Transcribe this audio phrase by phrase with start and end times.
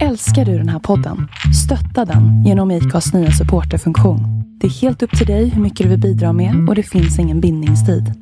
[0.00, 1.28] Älskar du den här podden?
[1.64, 4.20] Stötta den genom IKAs nya supporterfunktion.
[4.60, 7.18] Det är helt upp till dig hur mycket du vill bidra med och det finns
[7.18, 8.12] ingen bindningstid.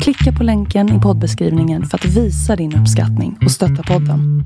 [0.00, 4.44] Klicka på länken i poddbeskrivningen för att visa din uppskattning och stötta podden.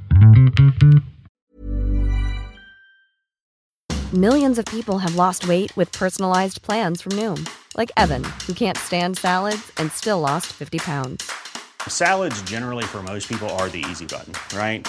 [4.13, 7.47] Millions of people have lost weight with personalized plans from Noom,
[7.79, 11.25] like Evan, who can't stand salads and still lost 50 pounds.
[11.89, 14.89] Salads, generally, for most people, are the easy button, right?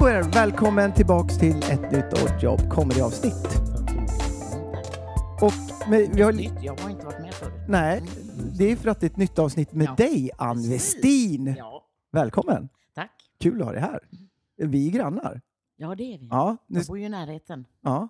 [0.00, 0.22] På er!
[0.22, 3.46] Välkommen tillbaks till ett nytt Oddjob comedy-avsnitt.
[5.42, 5.52] Och
[5.90, 7.52] men, vi har, Nytt, jag har inte varit med förut.
[7.68, 8.02] nej,
[8.58, 9.94] det är för att det är ett nytt avsnitt med Ja.
[9.94, 10.70] dig, Ann.
[10.70, 11.54] Westin.
[11.58, 12.68] Ja, Välkommen!
[12.94, 13.10] tack.
[13.40, 14.00] Kul att ha dig här.
[14.56, 15.40] Vi är grannar.
[15.76, 16.26] Ja, det är vi.
[16.30, 17.64] Ja, nu, Jag bor ju i närheten.
[17.80, 18.08] ja.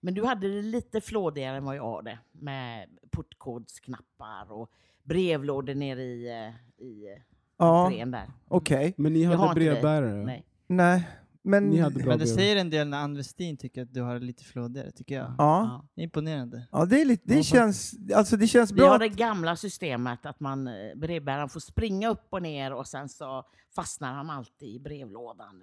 [0.00, 2.18] Men du hade det lite flådigare än vad jag har det.
[2.32, 4.70] Med portkodsknappar och
[5.02, 7.22] brevlådor nere i, eh, i eh,
[7.58, 8.26] ja entrén där.
[8.48, 8.94] okej.
[8.96, 10.24] Men ni hade brevbärare?
[10.24, 10.44] Nej.
[10.68, 11.08] Nej,
[11.42, 11.70] men...
[11.70, 14.14] Ni hade bra Men det säger en del när Ann Westin tycker att du har
[14.14, 15.34] det lite flådigare, tycker jag.
[15.38, 16.66] Ja, Det är imponerande.
[16.72, 18.88] ja det, är lite, det, Ja, känns, alltså det känns Vi bra.
[18.88, 23.08] har det gamla systemet att man, eh, brevbäraren får springa upp och ner och sen
[23.08, 23.44] så
[23.74, 25.62] fastnar han alltid i brevlådan.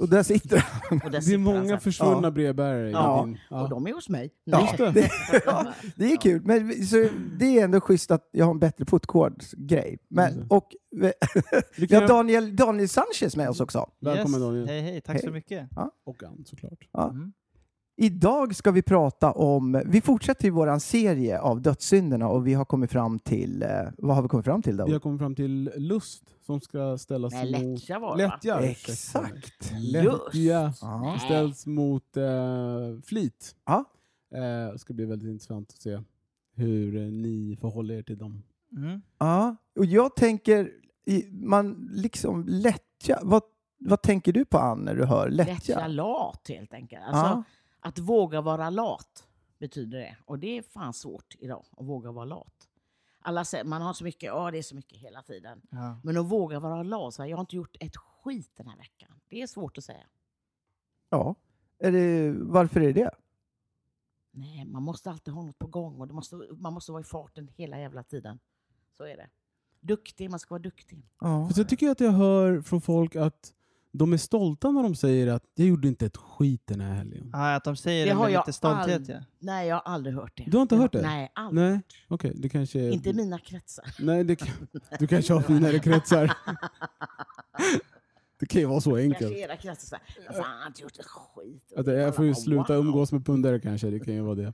[0.00, 1.00] Och där sitter han.
[1.04, 1.80] Och där Det är sitter han många sen.
[1.80, 2.30] försvunna Ja.
[2.30, 2.88] brevbärare.
[2.88, 4.30] i Ja, din- Och de är hos mig.
[4.44, 5.10] Ja, Just det.
[5.46, 6.42] ja, det är kul.
[6.44, 7.08] Men, så
[7.38, 8.84] det är ändå schysst att jag har en bättre.
[10.08, 10.46] Men, Mm.
[10.50, 11.12] och Vi
[11.76, 13.90] vi kan- har Daniel, Daniel Sanchez med oss också.
[14.00, 14.48] Välkommen yes.
[14.48, 14.68] Daniel.
[14.68, 15.00] Hej, hej.
[15.00, 15.32] Tack så Hej.
[15.32, 15.68] mycket.
[16.04, 16.88] Och Ann såklart.
[16.92, 17.10] Ja.
[17.10, 17.32] Mm.
[17.98, 22.64] Idag ska vi prata om, vi fortsätter i vår serie av dödssynderna och vi har
[22.64, 23.68] kommit fram till, eh,
[23.98, 24.92] vad har vi kommit fram till Vi David?
[24.94, 27.80] har kommit fram till lust som ska ställas Nej, mot...
[27.80, 28.32] lättja var det va?
[28.34, 28.60] Lättja.
[28.60, 29.72] Exakt.
[29.92, 31.18] Lättja Ja.
[31.24, 32.24] ställs mot eh,
[33.04, 33.56] flit.
[33.66, 33.84] Ja.
[34.34, 36.00] Eh, det ska bli väldigt intressant att se
[36.54, 38.42] hur eh, ni förhåller er till dem.
[38.76, 39.02] Mm.
[39.18, 40.70] ja, och jag tänker,
[41.32, 43.42] man liksom lättja, vad,
[43.78, 45.86] vad tänker du på Ann när du hör Lättja lättja?
[45.86, 47.02] lat helt enkelt.
[47.06, 47.42] Alltså, Ja.
[47.80, 49.26] Att våga vara lat
[49.58, 50.16] betyder det.
[50.24, 52.68] Och det är fan svårt idag att våga vara lat.
[53.18, 55.62] Alla säger, man har så mycket, ja det är så mycket hela tiden.
[55.70, 56.00] Ja.
[56.04, 58.76] Men att våga vara lat, så här, jag har inte gjort ett skit den här
[58.76, 59.20] veckan.
[59.28, 60.06] Det är svårt att säga.
[61.10, 61.34] Ja.
[61.78, 63.10] Är det, varför är det?
[64.30, 67.04] Nej, man måste alltid ha något på gång och det måste, man måste vara i
[67.04, 68.38] farten hela jävla tiden.
[68.92, 69.28] Så är det.
[69.80, 71.08] Duktig, man ska vara duktig.
[71.20, 71.48] Ja.
[71.48, 73.54] För jag tycker att jag hör från folk att
[73.98, 77.30] de är stolta när de säger att jag gjorde inte ett skit den här helgen.
[77.32, 79.02] Ja, att de säger Det det, har med jag lite stolthet.
[79.02, 79.18] ald- Ja.
[79.38, 80.44] Nej, jag har aldrig hört det.
[80.46, 81.02] Du har inte Jag- hört det?
[81.02, 81.64] Nej, aldrig.
[81.70, 82.32] Nej, okej.
[82.36, 82.90] det kanske är...
[82.90, 83.84] Inte i mina kretsar.
[83.98, 84.38] Nej, det
[84.98, 86.32] du kanske har finare kretsar.
[88.40, 89.32] det kan ju vara så Kanske enkelt.
[89.32, 91.72] era kretsar så här, "Fan, jag har inte gjort ett skit.
[91.76, 94.52] Att jag får ju sluta "Wow." umgås med pundare kanske, det kan ju vara det.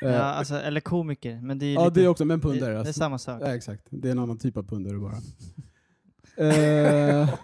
[0.00, 1.40] Ja, Eh, alltså, eller komiker.
[1.40, 2.70] Men det är, ja, lite, det är också, men det, pundare.
[2.70, 2.92] det är alltså.
[2.92, 3.42] samma sak.
[3.42, 5.16] Ja, exakt, det är en annan typ av pundare bara.
[6.36, 7.28] Eh,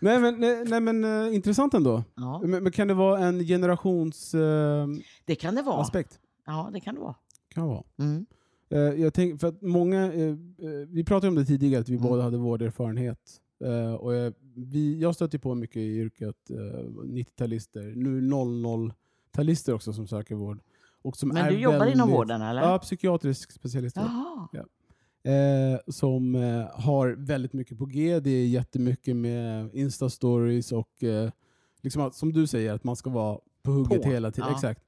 [0.00, 2.04] nej men, nej, nej, men eh, intressant ändå.
[2.14, 5.06] Ja, Men, men kan det vara en generationsaspekt?
[5.24, 5.80] det kan det vara.
[5.80, 6.20] aspekt?
[6.46, 7.14] Ja, det kan det vara.
[7.54, 7.82] Kan vara.
[7.98, 8.26] Mm.
[8.70, 10.34] Eh, jag tänk, för att många, eh, eh,
[10.88, 12.08] vi pratade om det tidigare, att vi Mm.
[12.08, 13.40] båda hade vårderfarenhet.
[13.64, 16.56] Eh, och jag, vi, jag stöter på mycket i yrket, eh,
[17.04, 20.60] 90-talister, nu 00-talister också som söker vård.
[21.02, 22.62] Och som Men är du jobbar väldigt, inom vården eller?
[22.62, 23.96] Ja, psykiatrisk specialist.
[23.96, 24.48] Jaha.
[25.22, 28.20] Eh, som eh, har väldigt mycket på G.
[28.20, 31.30] Det är jättemycket med Insta-stories och eh,
[31.82, 34.48] liksom att, som du säger, att man ska vara på hugget På, hela tiden.
[34.48, 34.54] ja.
[34.54, 34.82] Exakt.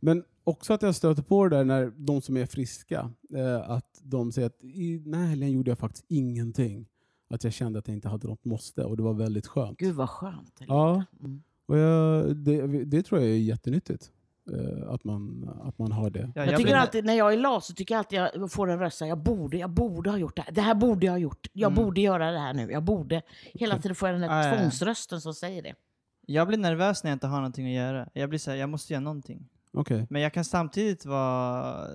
[0.00, 4.00] Men också att jag stöter på det där när de som är friska, eh, att
[4.02, 6.86] de säger att i den här helgen gjorde jag faktiskt ingenting.
[7.28, 9.78] Att jag kände att jag inte hade något måste och det var väldigt skönt.
[9.78, 10.60] Gud vad skönt.
[10.68, 11.04] Ja.
[11.20, 11.42] Mm.
[11.66, 14.12] Och jag, det, det tror jag är jättenyttigt.
[14.54, 16.32] Eh, att, man, att man har det.
[16.34, 18.70] Ja, Jag, tycker blir- alltid, när jag är lat så tycker jag alltid jag får
[18.70, 20.52] en röst så här, jag borde, jag borde ha gjort det här.
[20.52, 21.46] Det här borde jag ha gjort.
[21.52, 21.84] Jag Mm.
[21.84, 22.70] borde göra det här nu.
[22.72, 23.22] Jag borde.
[23.54, 24.56] Hela tiden får jag den ja, ja.
[24.58, 25.74] tvångsrösten som säger det.
[26.26, 28.08] Jag blir nervös när jag inte har någonting att göra.
[28.12, 29.48] Jag blir så här, jag måste göra någonting.
[29.72, 30.06] Okej.
[30.10, 31.86] Men jag kan samtidigt vara,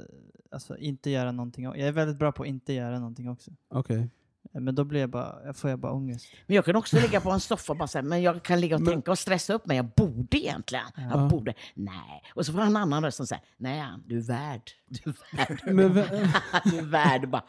[0.51, 1.63] alltså inte göra någonting.
[1.65, 3.51] Jag är väldigt bra på att inte göra någonting också.
[3.69, 4.09] okej.
[4.51, 6.25] Men då blir jag bara, får jag bara ångest.
[6.47, 8.75] Men jag kan också ligga på en soffa och bara säga, men jag kan ligga
[8.75, 9.77] och Men- tänka och stressa upp mig.
[9.77, 10.85] Jag borde egentligen.
[10.95, 11.01] Ja.
[11.09, 11.53] Jag borde.
[11.73, 12.23] Nej.
[12.35, 14.61] Och så får jag en annan röst som säger, nej du är värd.
[14.87, 15.59] Du är värd.
[15.75, 15.93] Men
[16.71, 17.29] du är värd.
[17.29, 17.43] Bara,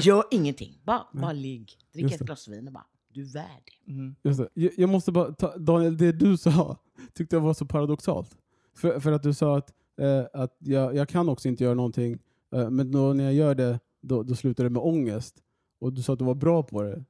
[0.00, 0.78] gör ingenting.
[0.84, 1.72] Bara, bara ligg.
[1.92, 3.70] Drick ett glas vin och bara, du är värd.
[3.88, 4.14] Mm.
[4.22, 4.48] Just det.
[4.54, 6.76] Jag, jag måste bara ta, Daniel, det du sa
[7.14, 8.36] tyckte jag var så paradoxalt.
[8.76, 12.18] För, för att du sa att, eh, att jag, jag kan också inte göra någonting,
[12.54, 15.36] eh, men då, när jag gör det, då, då slutar det med ångest.
[15.82, 17.04] Och du sa att du var bra på det.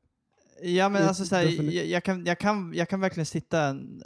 [0.63, 3.27] Ja men alltså så här, därför ni- jag, jag, kan, jag, kan, jag kan verkligen
[3.27, 4.03] sitta en,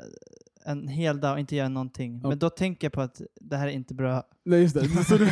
[0.65, 2.21] en hel dag och inte göra någonting.
[2.23, 2.29] Ja.
[2.29, 4.23] Men då tänker jag på att det här är inte bra.
[4.45, 5.05] Nej, just det.
[5.05, 5.25] Så du,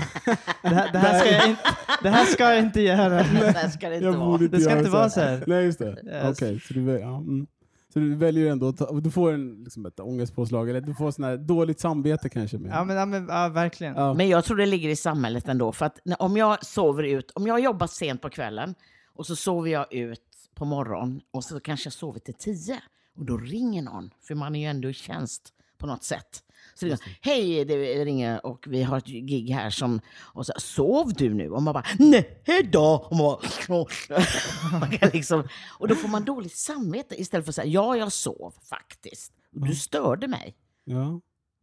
[0.63, 1.63] Det här, det här, ska, jag inte,
[2.03, 3.09] det här ska jag inte göra.
[3.17, 4.43] Det här ska det inte jag vara.
[4.43, 5.45] inte Det ska inte vara så här.
[5.47, 5.97] Nej, just det.
[6.07, 6.25] Yes.
[6.31, 7.47] Okej, så, du, ja, mm.
[7.93, 11.11] så du väljer ändå att ta, du får en, liksom ett ångestpåslag, eller du får
[11.11, 12.59] sån här dåligt samvete kanske.
[12.59, 12.73] Med.
[12.73, 13.95] Ja men, ja, men ja, verkligen.
[13.95, 14.15] Ja.
[14.15, 15.73] Men jag tror det ligger i samhället ändå.
[15.73, 18.75] För att om jag sover ut, om jag jobbar sent på kvällen
[19.15, 20.21] och så sover jag ut
[20.55, 22.83] på morgonen och så kanske jag sover till tio
[23.17, 26.43] och då ringer någon, för man är ju ändå i tjänst på något sätt.
[26.75, 30.01] Så det är, hej, det ringer och vi har ett gig här som...
[30.17, 31.51] Och så, sov du nu?
[31.51, 33.09] Och man bara, nej då!
[33.11, 37.97] Och, man bara, liksom, och då får man dåligt samvete istället för att säga, ja,
[37.97, 39.33] jag sov faktiskt.
[39.51, 40.55] Du störde mig.
[40.85, 41.21] Ja.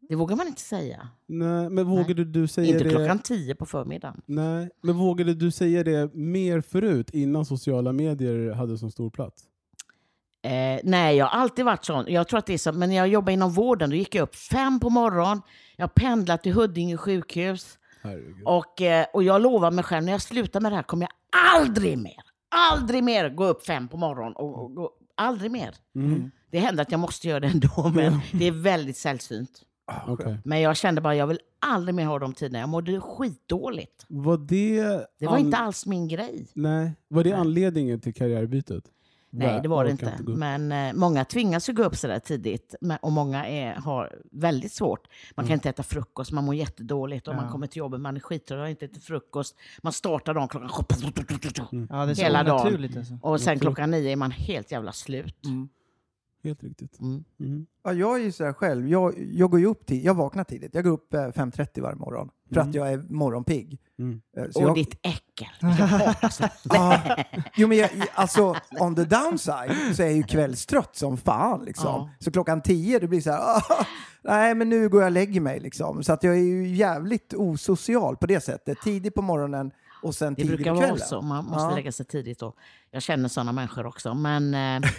[0.10, 1.10] Det vågar man inte säga.
[1.28, 2.90] Nej, men vågade du säga Inte det?
[2.90, 4.22] klockan tio på förmiddagen.
[4.26, 9.44] Nej, men vågade du säga det mer förut, innan sociala medier hade så stor plats?
[10.44, 12.06] Eh, nej, jag har alltid varit sån.
[12.08, 14.24] Jag tror att det är så, men när jag jobbade inom vården, då gick jag
[14.24, 15.42] upp fem på morgonen.
[15.78, 17.78] Jag pendlade till Huddinge sjukhus.
[18.02, 18.36] Herregud.
[18.46, 21.12] Och, eh, och jag lovar mig själv, när jag slutar med det här kommer jag
[21.62, 22.22] aldrig mer,
[22.72, 24.34] aldrig mer gå upp fem på morgonen.
[24.36, 25.76] Och, och, gå- aldrig mer.
[25.96, 26.32] Mm.
[26.52, 29.62] Det händer att jag måste göra det ändå, men det är väldigt sällsynt.
[30.08, 30.38] Okej.
[30.44, 32.60] Men jag kände bara, jag vill aldrig mer ha de tiderna.
[32.60, 34.06] Jag mådde skitdåligt.
[34.08, 34.82] Var det,
[35.20, 36.48] Det var an- inte alls min grej.
[36.54, 36.92] Nej.
[37.08, 37.40] Var det Nej.
[37.40, 38.84] anledningen till karriärbytet?
[39.34, 40.14] Nej, det var det inte.
[40.28, 42.76] Men eh, många tvingas ju gå upp så där tidigt.
[42.82, 45.08] Men, och många är, har väldigt svårt.
[45.36, 47.28] Man kan inte äta frukost, man mår jättedåligt.
[47.28, 47.52] Och man Ja.
[47.52, 49.56] kommer till jobbet, man är skittrött, har inte ätit frukost.
[49.82, 50.70] Man startar dagen klockan...
[51.90, 52.84] Ja, det är så Hela dagen.
[52.98, 53.18] alltså.
[53.22, 55.36] Och sen klockan nio är man helt jävla slut.
[56.44, 57.00] Helt riktigt.
[57.00, 57.24] Mm.
[57.40, 57.66] Mm.
[57.84, 58.90] Ja, jag är ju så här själv.
[58.90, 60.76] Jag, jag går ju upp tid, jag vaknar tidigt.
[60.76, 62.70] Jag går upp eh, 5.30 varje morgon för Mm.
[62.70, 63.80] att jag är morgonpigg.
[64.00, 64.22] Mm.
[64.38, 65.48] Eh, så Och jag, ditt äckel.
[66.64, 67.02] Ja.
[67.56, 71.64] jo, men jag, alltså, on the downside så är jag ju kvällstrött som fan.
[71.66, 71.86] Liksom.
[71.88, 72.10] Ja.
[72.20, 73.86] Så klockan 10 det blir så här, "Ah,
[74.24, 75.60] nej men nu går jag och lägger mig.
[75.60, 76.04] Liksom.
[76.04, 78.78] Så att jag är ju jävligt osocial på det sättet.
[78.84, 79.72] Tidigt på morgonen
[80.04, 81.22] och sen Det brukar vara så.
[81.22, 81.76] Man måste Ja.
[81.76, 82.54] lägga sig tidigt då.
[82.92, 84.14] Jag känner sådana människor också.
[84.14, 84.90] Men eh,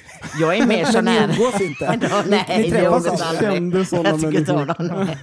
[0.40, 1.32] jag är mer så Men ni nära.
[1.32, 1.96] umgås inte?
[2.10, 3.48] Då, nej, ni träffas umgås inte?
[3.48, 3.86] aldrig.
[3.86, 4.20] Sådana Jag
[4.80, 5.04] människor.
[5.04, 5.18] nej.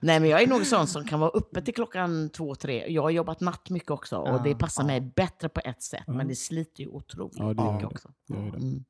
[0.00, 2.84] nej, men jag är nog sån som kan vara uppe till klockan två, tre.
[2.92, 6.04] Jag har jobbat natt mycket också och det passar mig bättre på ett sätt.
[6.06, 7.86] Men det sliter ju otroligt Ja, mycket det.
[7.86, 8.08] också.
[8.28, 8.40] Det det.
[8.40, 8.84] Mm.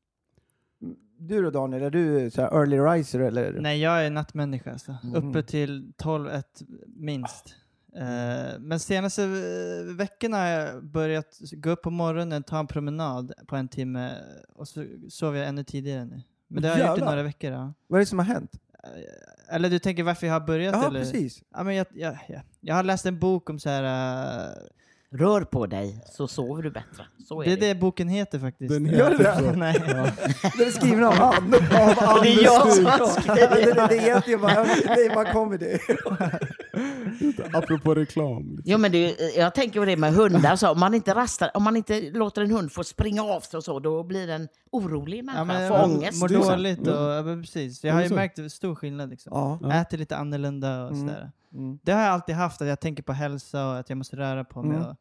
[1.18, 3.52] Du då Daniel, är du så här early riser eller?
[3.60, 4.96] Nej, jag är nattmänniska alltså.
[5.02, 5.28] Mm.
[5.28, 7.54] Uppe till 12 ett minst.
[7.96, 13.32] Eh, men senaste eh, veckorna har jag börjat gå upp på morgonen, ta en promenad
[13.46, 14.12] på en timme
[14.54, 16.22] och så sover jag ännu tidigare nu.
[16.48, 17.06] Men det har jag gjort i Jävlar.
[17.12, 17.52] några veckor.
[17.52, 17.72] Ja.
[17.86, 18.50] Vad är det som har hänt?
[18.84, 20.74] Eh, Eller du tänker varför jag har börjat?
[20.74, 21.00] Ja, eller?
[21.00, 21.42] precis.
[21.54, 23.82] Ja, men jag, jag, jag, jag har läst en bok om så här.
[24.50, 24.56] eh,
[25.14, 27.04] Rör på dig så sover du bättre.
[27.28, 27.66] Så är det är det.
[27.68, 28.72] det boken heter faktiskt.
[28.72, 29.52] Den Gör det heter det?
[29.52, 29.58] så.
[29.58, 29.74] Nej.
[30.58, 31.34] Den är skriven av han.
[31.34, 35.14] Av Det är jag som har skrivit det, det, det är egentligen bara, det är
[35.14, 35.78] bara comedy.
[37.52, 38.42] Apropå reklam.
[38.42, 38.62] Liksom.
[38.64, 40.56] Jo, men det, är- jag tänker på det med hundar.
[40.56, 43.56] Så om, man inte rastar, om man inte låter en hund få springa av sig
[43.58, 45.40] och så, då blir den orolig människa.
[45.40, 46.20] Ja, men får jag ångest.
[46.20, 47.84] mår dåligt och, ja, men precis.
[47.84, 48.14] Jag har ju så.
[48.14, 49.30] märkt stor skillnad liksom.
[49.34, 49.58] Ja.
[49.62, 49.72] Ja.
[49.80, 51.08] Äter lite annorlunda och Mm.
[51.08, 51.30] sådär.
[51.54, 51.78] Mm.
[51.82, 54.44] Det har jag alltid haft, att jag tänker på hälsa och att jag måste röra
[54.44, 54.76] på mig.
[54.76, 54.96] Mm.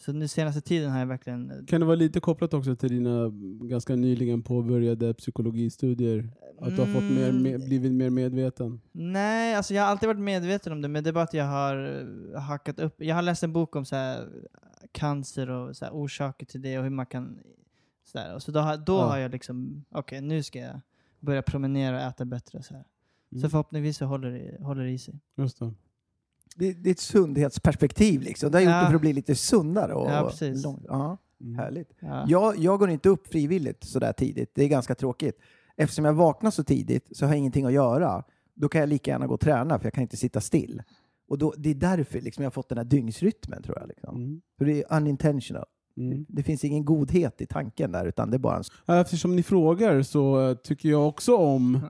[0.00, 1.66] Så nu senaste tiden har jag verkligen...
[1.66, 3.30] Kan det vara lite kopplat också till dina
[3.68, 6.28] ganska nyligen påbörjade psykologistudier?
[6.60, 7.46] Att du har fått mer, Mm.
[7.46, 8.80] me- blivit mer medveten?
[8.92, 11.44] Nej, alltså jag har alltid varit medveten om det, men det är bara att jag
[11.44, 12.02] har
[12.34, 12.94] eh, hackat upp.
[13.02, 14.28] Jag har läst en bok om så här,
[14.92, 17.38] cancer och så här, orsaker till det och hur man kan...
[18.04, 18.34] Så, där.
[18.34, 19.06] Och så då, har, då Ja.
[19.06, 20.80] har jag liksom, okej nu ska jag
[21.20, 22.62] börja promenera och äta bättre.
[22.62, 22.84] Så, här.
[23.32, 23.42] Mm.
[23.42, 25.20] så förhoppningsvis så håller det, håller det i sig.
[25.36, 25.72] Just det.
[26.56, 28.50] Det, det är ett sundhetsperspektiv liksom.
[28.50, 28.80] Det har gjort Ja.
[28.80, 29.94] det för att bli lite sundare.
[29.94, 30.64] Och, Ja, precis.
[30.64, 31.58] lång- ja, Mm.
[31.58, 31.90] härligt.
[32.00, 32.24] Ja.
[32.28, 34.50] Jag, jag går inte upp frivilligt så där tidigt.
[34.54, 35.38] Det är ganska tråkigt.
[35.76, 38.24] Eftersom jag vaknar så tidigt så har jag ingenting att göra.
[38.54, 40.82] Då kan jag lika gärna gå och träna för jag kan inte sitta still.
[41.28, 43.88] Och då, det är därför liksom, jag har fått den här dygnsrytmen tror jag.
[43.88, 44.16] Liksom.
[44.16, 44.40] Mm.
[44.58, 45.64] För det är unintentional.
[45.98, 46.26] Mm.
[46.28, 48.64] Det finns ingen godhet i tanken där, utan det är bara en...
[48.86, 51.80] Ja, Eftersom ni frågar så eh, tycker jag också om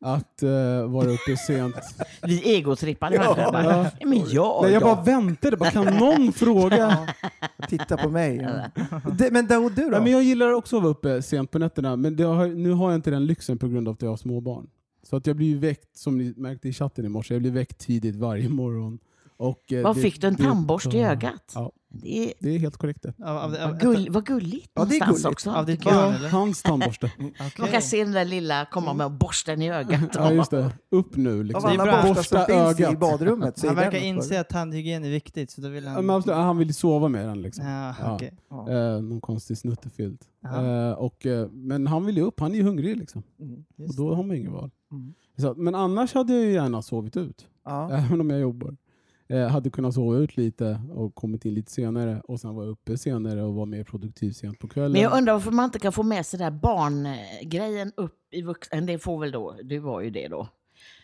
[0.00, 1.74] att uh, vara uppe sent.
[2.22, 3.90] Vi egotrippade bara, Ja.
[4.04, 7.08] Men jag Nej, jag bara väntade, bara, kan någon fråga?
[7.68, 8.48] Titta på mig.
[9.18, 9.96] det, men Daoud, du då?
[9.96, 12.72] Ja, men jag gillar också att vara uppe sent på nätterna, men det har, nu
[12.72, 14.66] har jag inte den lyxen på grund av att jag har småbarn.
[15.02, 17.78] Så att jag blir väckt, som ni märkte i chatten i morse, jag blir väckt
[17.78, 18.98] tidigt varje morgon.
[19.36, 20.26] Och, eh, Vad det- fick du?
[20.26, 21.52] En det- tandborste i ögat?
[21.54, 23.14] Ja, Det är, det är helt korrekt det.
[23.24, 25.32] Av, av, av, vad, gull, vad gulligt Ja, det är någonstans gulligt.
[25.46, 25.50] också.
[25.50, 26.02] Av ditt tycker jag.
[26.02, 26.28] barn, Ja, eller?
[26.28, 27.12] hans tandborste.
[27.18, 27.32] Okej.
[27.58, 30.00] Man kan se den där lilla komma med borsten i ögat.
[30.14, 30.70] Ja, just det.
[30.90, 31.64] Upp nu Av liksom.
[31.70, 32.14] alla Det är bra.
[32.14, 33.00] borstar som Borsta finns i ögat.
[33.00, 35.90] badrummet så är Han verkar den inse att tandhygien är viktigt, så då vill Ja,
[35.90, 36.06] han...
[36.06, 37.66] men absolut, han vill sova med den liksom.
[37.66, 38.14] Ja, Ja.
[38.14, 38.32] okej.
[38.50, 38.70] Ja.
[38.70, 40.20] Eh, någon konstig snuttefilt.
[40.42, 40.88] Ja.
[40.88, 43.22] Eh, och, eh, men han vill ju upp, han är ju hungrig liksom.
[43.40, 43.64] Mm.
[43.78, 44.70] Och Just då har man inget val.
[44.92, 45.14] Mm.
[45.38, 47.46] Så, att- men annars hade jag ju gärna sovit ut.
[47.64, 47.90] Ja.
[47.92, 48.76] Även om jag jobbar.
[49.28, 52.98] Eh, hade kunnat sova ut lite och kommit in lite senare och sen vara uppe
[52.98, 54.92] senare och vara mer produktiv sent på kvällen.
[54.92, 58.86] Men jag undrar varför man inte kan få med sig där barngrejen upp i vuxen...
[58.86, 60.48] Det får väl då, du var ju det då.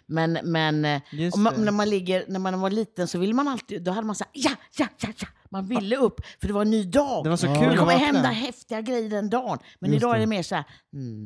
[0.06, 1.00] Men, men eh,
[1.38, 4.16] man, när, man ligger, när man var liten så ville man alltid, då hade man
[4.16, 5.28] sagt ja, ja, ja, ja.
[5.52, 7.24] Man ville upp för det var en ny dag.
[7.24, 8.06] Det var så kul det att kommer vakna.
[8.06, 9.58] hända häftiga grejer den dagen.
[9.80, 10.26] Men Just idag är det.
[10.26, 10.64] mer så här,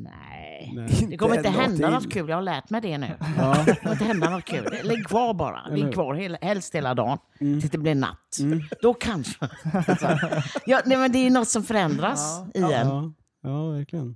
[0.03, 0.73] nej.
[1.09, 3.17] Det kommer inte Inte hända något kul, jag har lärt mig det nu.
[3.37, 3.63] Ja.
[3.65, 4.77] Det kommer inte hända något kul.
[4.83, 5.67] Lägg kvar bara.
[5.67, 8.37] Ligg kvar hela, helst hela dagen tills det blir natt.
[8.81, 9.35] Då kanske.
[10.65, 12.69] ja, nej, men det är något som förändras i en.
[12.87, 13.11] Ja,
[13.43, 14.15] ja, verkligen.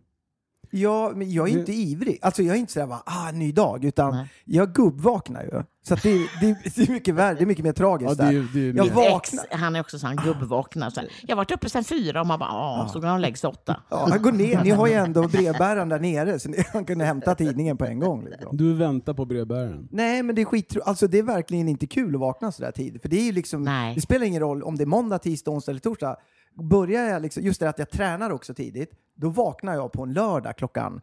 [0.72, 2.20] Ja, men jag är inte ivrig.
[2.22, 4.28] Alltså jag är inte sådär bara, ah, ny dag, utan Nej.
[4.46, 5.64] jag gubbvaknar ju.
[5.88, 8.38] Så att det, det, det, är mycket värre, det är mycket mer tragiskt Ja, det
[8.38, 10.90] är, det är Jag var- Ex, han är också så han gubbvaknar.
[10.90, 13.22] Så jag har varit uppe sedan fyra och man bara, ja, så går han och
[13.22, 13.82] lägger sig åtta.
[13.90, 14.64] Ja, han går ner.
[14.64, 18.00] Ni har ju ändå brevbäraren där nere, så ni, han kunde hämta tidningen på en
[18.00, 18.26] gång.
[18.26, 18.58] Liksom.
[18.58, 19.88] Du väntar på brevbäraren.
[19.92, 20.78] Nej, men det är skit.
[20.86, 23.02] Alltså det är verkligen inte kul att vakna så där tidigt.
[23.02, 23.96] För det är ju liksom, Nej.
[23.96, 26.16] det spelar ingen roll om det är måndag, tisdag, onsdag eller torsdag.
[26.54, 30.14] Börjar jag liksom, just det att jag tränar också tidigt, då vaknar jag på en
[30.14, 31.02] lördag klockan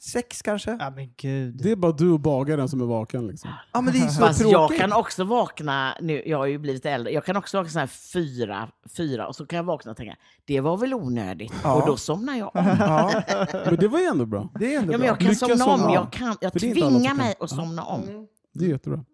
[0.00, 0.76] sex kanske.
[0.80, 1.56] Ja men gud.
[1.62, 3.26] Det är bara du och bagaren som är vaken.
[3.26, 3.50] Liksom.
[3.72, 4.52] Ja, men det är så Fast tråkigt.
[4.52, 7.78] jag kan också vakna, nu, jag har ju blivit äldre, jag kan också vakna så
[7.78, 11.52] här fyra, fyra och så kan jag vakna och tänka, det var väl onödigt.
[11.64, 11.74] Ja.
[11.80, 12.64] Och då somnar jag om.
[12.78, 13.22] Ja,
[13.64, 14.48] Men det var ju ändå bra.
[14.58, 15.06] det är ändå Ja, men bra.
[15.08, 17.34] jag kan Lyckas somna om, jag, kan, jag För det är inte alla tvingar mig
[17.40, 18.26] att somna om.
[18.54, 19.04] Det är jättebra.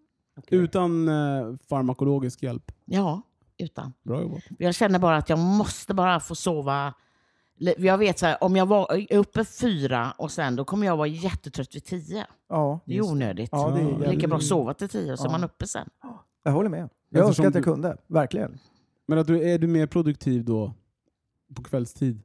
[0.47, 1.13] Utan eh,
[1.69, 2.71] farmakologisk hjälp.
[2.85, 3.21] Ja,
[3.59, 3.93] utan.
[4.03, 4.43] Bra jobbat.
[4.57, 6.93] Jag känner bara att jag måste bara få sova.
[7.77, 10.97] Jag vet så här, om jag var är uppe fyra och sen då kommer jag
[10.97, 12.27] vara jättetrött vid tio.
[12.49, 13.49] Ja, Det är onödigt.
[13.51, 14.09] ja, det är är jävligt.
[14.09, 15.31] lika bra att sova till tio så är Ja.
[15.31, 15.89] man uppe sen.
[16.43, 16.89] Jag håller med.
[17.09, 18.59] Jag önskar att jag du- kunde, verkligen.
[19.05, 20.73] Men att du, är du mer produktiv då?
[21.55, 22.21] På kvällstid?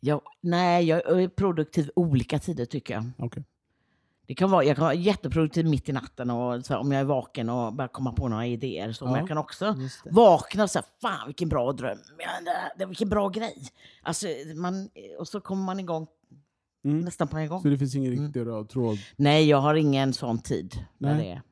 [0.00, 3.04] Jag, nej, jag är produktiv olika tider tycker jag.
[3.18, 3.44] Okej.
[4.28, 7.00] Det kan vara, jag kan vara jätteproduktiv mitt i natten och så här, om jag
[7.00, 8.92] är vaken och börjar komma på några idéer.
[8.92, 9.18] Så, Men Ja.
[9.20, 9.76] jag kan också
[10.10, 11.98] vakna och säga fan vilken bra dröm,
[12.78, 13.56] ja, vilken bra grej.
[14.02, 16.06] Alltså, man, och så kommer man igång
[16.84, 17.00] Mm.
[17.00, 17.62] nästan på en gång.
[17.62, 18.24] Så det finns ingen Mm.
[18.24, 18.98] riktig röd tråd?
[19.16, 20.74] Nej, jag har ingen sån tid.
[20.98, 21.24] När Nej.
[21.26, 21.42] det är.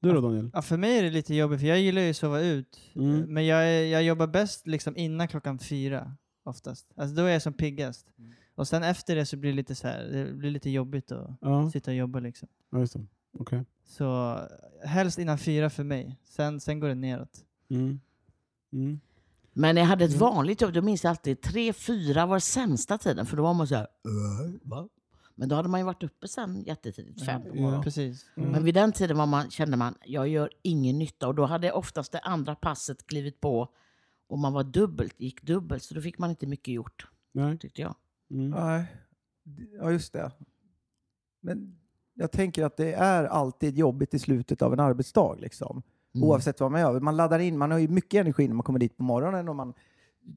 [0.00, 0.50] Du då Daniel?
[0.52, 2.78] Ja, för mig är det lite jobbigt, för jag gillar ju att sova ut.
[2.94, 3.20] Mm.
[3.34, 6.12] Men jag, är- jag jobbar bäst liksom innan klockan fyra,
[6.44, 6.86] oftast.
[6.96, 8.06] Alltså då är jag som piggast.
[8.56, 11.30] Och sen efter det så blir det lite så här, det blir lite jobbigt att
[11.40, 12.48] Ja, sitta och jobba liksom.
[12.70, 13.06] ja just det.
[13.38, 13.64] Okej.
[13.84, 14.38] Så
[14.84, 16.16] helst innan fyra för mig.
[16.24, 17.44] Sen, sen går det neråt.
[17.70, 18.00] Mm.
[18.72, 19.00] Mm.
[19.52, 20.20] Men när jag hade ett Mm.
[20.20, 23.26] vanligt jobb, då minns jag alltid tre, fyra var sämsta tiden.
[23.26, 24.88] För då var man så här, "Äh, va?
[25.34, 27.54] Men då hade man ju varit uppe sen jättetidigt, fem på Ja.
[27.54, 27.82] morgonen.
[27.82, 28.26] Precis.
[28.36, 28.50] Mm.
[28.50, 31.28] Men vid den tiden var man, kände man, jag gör ingen nytta.
[31.28, 33.68] Och då hade oftast det andra passet klivit på
[34.28, 35.82] och man var dubbelt, gick dubbelt.
[35.82, 37.58] Så då fick man inte mycket gjort, Nej.
[37.58, 37.94] tyckte jag.
[38.30, 38.50] Mm.
[38.50, 38.84] Nej.
[39.80, 40.30] Ja, just det.
[41.40, 41.78] Men
[42.14, 45.36] jag tänker att det är alltid jobbigt i slutet av en arbetsdag.
[45.38, 45.82] Liksom.
[46.14, 46.28] Mm.
[46.28, 47.00] Oavsett vad man gör.
[47.00, 49.56] Man laddar in, man har ju mycket energi när man kommer dit på morgonen och
[49.56, 49.74] man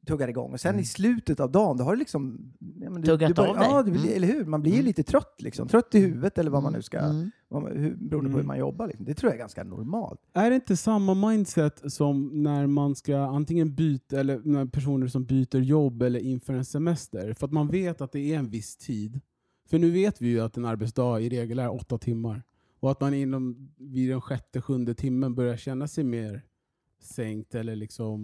[0.08, 0.54] tuggar igång.
[0.54, 2.52] Och sen i slutet av dagen, då har du liksom...
[2.82, 3.68] Ja, du, Tuggat du börjar- av dig.
[3.70, 4.16] Ja, blir- Mm.
[4.16, 4.46] eller hur?
[4.46, 5.68] Man blir ju lite trött liksom.
[5.68, 7.00] Trött i huvudet eller vad man nu ska...
[7.00, 7.32] Mm.
[7.48, 8.48] Vad man, hur, beroende på hur Mm.
[8.48, 8.88] man jobbar.
[8.88, 9.06] Liksom.
[9.06, 10.20] Det tror jag är ganska normalt.
[10.34, 15.26] Är det inte samma mindset som när man ska antingen byta, eller när personer som
[15.26, 17.34] byter jobb eller inför en semester?
[17.34, 19.20] För att man vet att det är en viss tid.
[19.70, 22.44] För nu vet vi ju att en arbetsdag i regel är åtta timmar.
[22.80, 26.44] Och att man inom, vid den sjätte, sjunde timmen börjar känna sig mer
[27.02, 28.20] sänkt eller liksom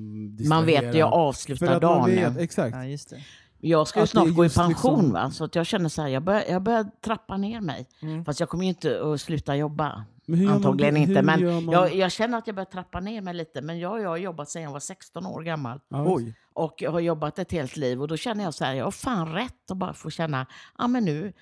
[0.49, 1.13] Man vet ju, jag distraherad.
[1.13, 2.15] Avslutar att man dagen.
[2.33, 2.75] vet, exakt.
[2.75, 3.21] Ja, just det.
[3.59, 5.31] Jag ska ju Att snart gå i just pension liksom- va?
[5.31, 7.87] så att jag känner så här, jag börjar, jag börjar trappa ner mig.
[8.01, 8.25] Mm.
[8.25, 10.05] Fast jag kommer ju inte att sluta jobba.
[10.25, 10.99] Men man Antagligen det?
[10.99, 11.13] inte.
[11.13, 13.61] Hur Men man- jag, jag känner att jag börjar trappa ner mig lite.
[13.61, 15.79] Men jag, jag har jobbat sedan jag var 16 år gammal.
[15.89, 16.33] Oj.
[16.53, 18.01] Och jag har jobbat ett helt liv.
[18.01, 20.45] Och då känner jag så här, jag har fan rätt att bara få känna,
[20.77, 21.33] ja men nu,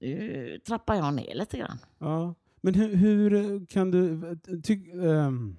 [0.00, 1.78] nu trappar jag ner lite grann.
[1.98, 2.34] Ja.
[2.60, 4.20] Men hur, hur kan du...
[4.64, 5.56] Ty, ehm,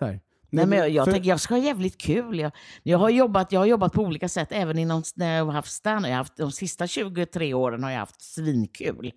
[0.00, 0.20] så här.
[0.52, 2.38] Nej, men jag, jag, för- tänker, jag ska ha jävligt kul.
[2.38, 2.52] Jag,
[2.82, 5.72] jag, har jobbat, jag har jobbat på olika sätt, även inom, när jag har haft
[5.72, 6.06] stand.
[6.06, 9.12] Jag har haft, de sista 23 åren har jag haft svinkul.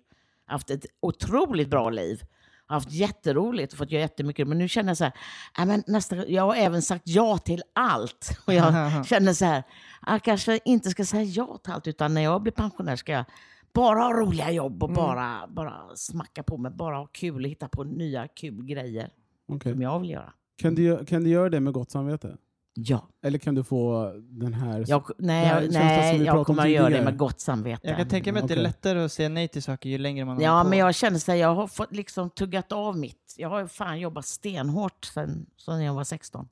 [0.46, 2.22] haft ett otroligt bra liv.
[2.66, 4.48] haft jätteroligt och fått göra jättemycket.
[4.48, 5.12] Men nu känner jag så här,
[5.58, 8.38] nej, men nästa, jag har även sagt ja till allt.
[8.46, 9.62] Och jag känner så här,
[10.06, 13.24] jag kanske inte ska säga ja till allt, utan när jag blir pensionär ska jag
[13.72, 17.68] bara ha roliga jobb och bara, bara smacka på mig, bara ha kul och hitta
[17.68, 19.10] på nya kul grejer
[19.48, 19.72] Okej.
[19.72, 20.32] som jag vill göra.
[20.56, 22.36] Kan, du, kan du göra det med gott samvete?
[22.74, 23.08] Ja.
[23.22, 24.84] Eller kan du få den här...
[24.88, 27.88] Jag, nej, här nej, jag kommer att göra det med gott samvete.
[27.88, 28.62] Jag kan tänka mig att det är Okej.
[28.62, 30.68] lättare att säga nej till saker ju längre man Ja, på.
[30.68, 33.34] men jag känner så här, jag har fått liksom tuggat av mitt.
[33.38, 36.48] Jag har fan jobbat stenhårt sen, sen jag var 16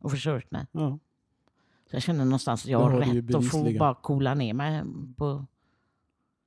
[0.00, 0.66] och försörjt mig.
[0.72, 0.98] ja.
[1.90, 4.82] Så jag känner någonstans att jag har rätt att få bara coola ner mig
[5.16, 5.46] på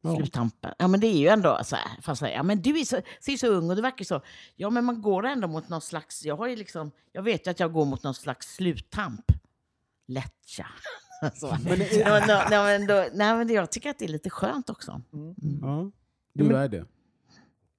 [0.01, 0.15] Ja.
[0.15, 0.73] sluttampen.
[0.77, 3.37] Ja, men det är ju ändå så här, fast ja, men du är så, ser
[3.37, 4.21] så ung och du verkar så.
[4.55, 7.51] Ja, men man går ändå mot någon slags, jag har ju liksom, jag vet ju
[7.51, 9.25] att jag går mot någon slags sluttamp.
[10.07, 10.67] Lättja.
[11.35, 11.57] Så.
[11.63, 14.05] Men det Ja, men då- nej, men då, nej, men det- jag tycker att det
[14.05, 15.01] är lite skönt också.
[15.61, 15.91] ja.
[16.33, 16.85] Du är det.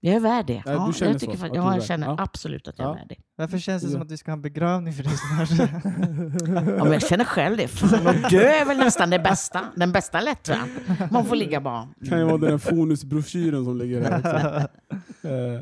[0.04, 0.62] Jag är värd det.
[0.66, 2.16] Ja, du känner jag, tycker, så, fa- att du är ja, jag känner Ja.
[2.18, 2.94] absolut att jag är Ja.
[2.94, 3.16] värd det.
[3.37, 5.68] Varför känns det som att vi ska ha en begravning för dig snart?
[6.78, 7.68] Ja, men jag känner själv det.
[7.68, 9.61] Fan, att dö är väl nästan det bästa.
[9.76, 10.68] Den bästa lättjan.
[11.11, 11.88] Man får ligga bara.
[12.09, 14.68] kan ju vara den här Fonus-broschyren som ligger här också.
[15.28, 15.61] Eh,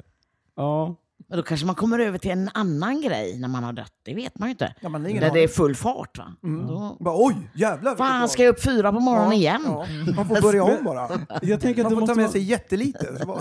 [0.57, 0.97] ja.
[1.31, 3.93] Men då kanske man kommer över till en annan grej när man har dött.
[4.05, 4.75] Det vet man ju inte.
[4.81, 6.19] Ja, man har ingen När det är full fart.
[6.19, 6.25] Va?
[6.43, 7.97] Då, Bara, oj, jävlar.
[7.97, 9.63] fan, ska jag upp fyra på morgonen Ja, igen?
[9.67, 9.87] ja.
[10.17, 11.09] Man får börja om bara.
[11.43, 13.27] Jag tänker att Man det får ta måste med vara, sig jättelite.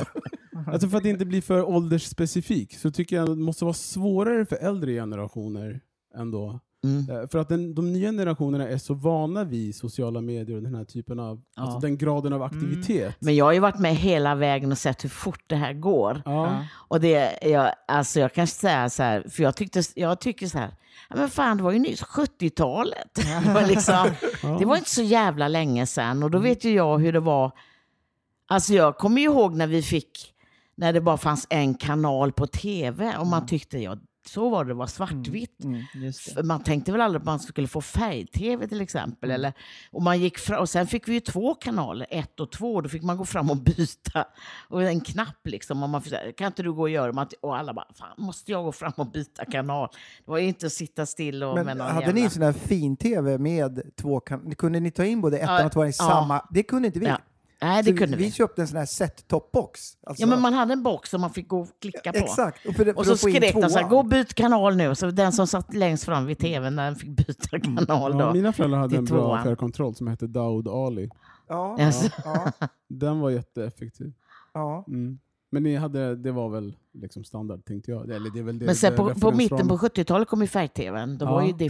[0.68, 4.46] Alltså för att inte bli för åldersspecifik så tycker jag att det måste vara svårare
[4.46, 5.80] för äldre generationer
[6.16, 6.60] ändå.
[6.84, 7.10] Mm.
[7.22, 10.76] Eh, För att den, de nya generationerna är så vana vid sociala medier och den
[10.76, 11.62] här typen av, Ja.
[11.62, 13.16] alltså den graden av aktivitet.
[13.20, 16.22] Men jag har ju varit med hela vägen och sett hur fort det här går.
[16.26, 16.66] Ja.
[16.74, 20.58] Och det, jag, alltså jag kan säga så här, för jag, tyckte, jag tycker så
[20.58, 20.76] här,
[21.10, 23.14] ja, men fan det var ju nyss 70-talet.
[23.46, 24.08] Det var, liksom,
[24.60, 27.52] det var inte så jävla länge sedan och då vet ju jag hur det var.
[28.48, 30.34] Alltså jag kommer ju ihåg när vi fick,
[30.76, 33.98] när det bara fanns en kanal på tv och man tyckte, ja
[34.30, 35.60] så var det, det var svartvitt.
[35.94, 36.34] Just det.
[36.34, 39.32] För Man tänkte väl aldrig att man skulle få färg-tv till exempel.
[39.32, 39.54] Eller,
[39.92, 42.82] och, man gick fra, och sen fick vi ju två kanaler, ett och två.
[42.82, 44.26] Då fick man gå fram och byta.
[44.70, 45.84] Och en knapp liksom.
[45.84, 47.14] Och man säga, kan inte du gå och göra?
[47.14, 49.90] Man, och alla bara, fan måste jag gå fram och byta kanal?
[50.26, 52.22] Det var ju inte att sitta still och med Men någon hade jävla...
[52.22, 55.72] ni sån här fin-tv med två kan Kunde ni ta in både ettan Ja, och
[55.72, 56.06] tvåan i ja.
[56.06, 56.46] samma?
[56.52, 57.06] Det kunde inte vi.
[57.06, 57.18] Ja.
[57.62, 58.24] Nej, det Så kunde vi.
[58.24, 58.32] vi.
[58.32, 59.98] köpte en sån här set-top-box.
[60.08, 62.18] Alltså, Ja, men man hade en box som man fick gå och klicka på.
[62.18, 62.66] Exakt.
[62.66, 64.96] Och, för, det- Och så skrek de så här, gå och byt kanal nu.
[64.96, 68.34] Så den som satt längst fram vid tvn, den fick byta kanal Ja, då.
[68.34, 71.10] mina föräldrar hade en bra fjärrkontroll som hette Daoud Ali.
[71.50, 72.10] Ja, Alltså.
[72.26, 72.52] ja,
[72.88, 74.14] Den var jätteeffektiv.
[74.54, 74.86] ja.
[74.88, 75.20] Mm.
[75.50, 78.10] Men ni hade, det var väl liksom standard tänkte jag.
[78.10, 81.18] Eller det är väl det, Men sen på, på mitten på 70-talet kom ju färg-tvn.
[81.18, 81.48] Då, var Ja.
[81.48, 81.70] ju det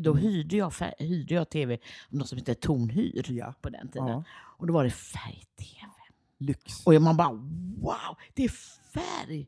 [0.00, 3.54] då hyrde, jag färg, hyrde jag tv något som heter Tonhyr Ja.
[3.60, 4.08] på den tiden.
[4.08, 4.24] Ja.
[4.58, 5.92] Och då var det färg-tv.
[6.38, 6.86] Lyx.
[6.86, 7.32] Och man bara
[7.80, 8.48] wow, det är
[8.92, 9.46] färg!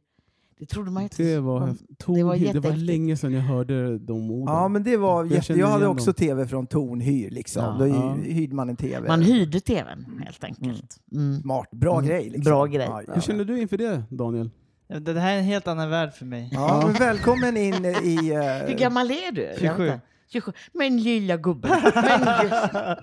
[0.60, 1.22] Det trodde man inte.
[1.22, 2.78] Det var, Tonhyr, det var, jättehäftigt.
[2.84, 4.54] länge sedan jag hörde de orden.
[4.54, 5.52] Ja, men det var Jag jätte...
[5.52, 6.14] Jag hade också dem.
[6.14, 7.30] tv från Tonhyr.
[7.30, 7.62] Liksom.
[7.64, 7.76] Ja.
[7.78, 8.14] Då Ja.
[8.22, 9.08] hyrde man en tv.
[9.08, 10.96] Man hyrde tvn helt enkelt.
[11.12, 11.40] Mm.
[11.42, 11.70] Smart.
[11.70, 12.08] Bra Mm.
[12.08, 12.24] grej.
[12.24, 12.44] Liksom.
[12.44, 12.86] Bra grej.
[12.90, 13.14] Ja, ja.
[13.14, 14.50] Hur känner du inför det, Daniel?
[14.88, 16.48] Det det här är en helt annan värld för mig.
[16.52, 18.30] Ja, men välkommen in i...
[18.30, 19.42] eh, Hur gammal är du?
[19.42, 19.86] Jag vet 27.
[19.86, 20.00] inte.
[20.32, 20.52] 27.
[20.72, 21.70] Men lilla gubben.
[21.94, 22.96] Men,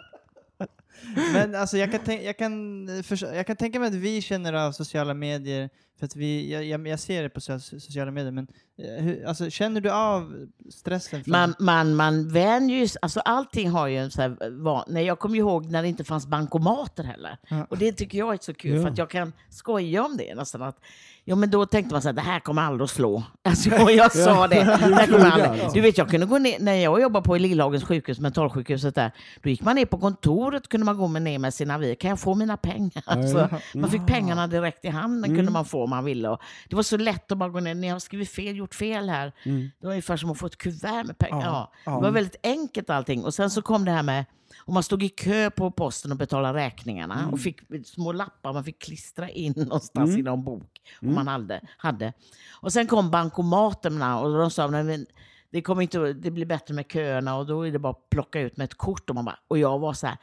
[1.33, 4.53] Men alltså jag kan, tänk, jag, kan, eh, jag kan tänka mig att vi känner
[4.53, 8.47] av sociala medier, för att vi, jag, jag, ser det på so sociala medier, men
[8.77, 11.23] eh, hur, alltså, känner du av stressen?
[11.23, 15.05] Från, Man, man, man vänjer ju, alltså allting har ju en så här, van, nej,
[15.05, 17.37] jag kommer ihåg när det inte fanns bankomater heller.
[17.49, 17.65] Ja.
[17.69, 18.81] Och det tycker jag är så kul, Ja.
[18.81, 20.61] för att jag kan skoja om det nästan.
[20.61, 20.79] Att,
[21.23, 23.23] ja, men då tänkte man så här, det här kommer aldrig att slå.
[23.43, 24.55] Alltså, och jag sa det.
[24.55, 25.73] det kommer aldrig.
[25.73, 29.11] Du vet, jag kunde gå ner, när jag jobbade på Lillhagens sjukhus, mentalsjukhuset där,
[29.43, 31.95] då gick man ner på kontoret, kunde man gå med ner med sina avier.
[31.95, 33.03] Kan jag få mina pengar?
[33.05, 36.29] Alltså, man fick pengarna direkt i handen, kunde man få om man ville.
[36.29, 39.09] Och det var så lätt att bara gå ner, ni har skrivit fel, gjort fel
[39.09, 39.31] här.
[39.79, 41.41] Det var ungefär som att få ett kuvert med pengar.
[41.45, 43.23] Ja, Ja, Det var väldigt enkelt allting.
[43.25, 44.25] Och sen så kom det här med
[44.65, 48.63] och man stod i kö på posten och betalade räkningarna och fick små lappar man
[48.63, 52.13] fick klistra in någonstans i någon bok om man hade, hade.
[52.61, 55.05] Och sen kom bankomaterna och de sa "Nej, men
[55.49, 58.39] det, kommer inte, det blir bättre med köerna och då är det bara att plocka
[58.39, 59.09] ut med ett kort.
[59.09, 60.17] Och, man bara, och jag var så här,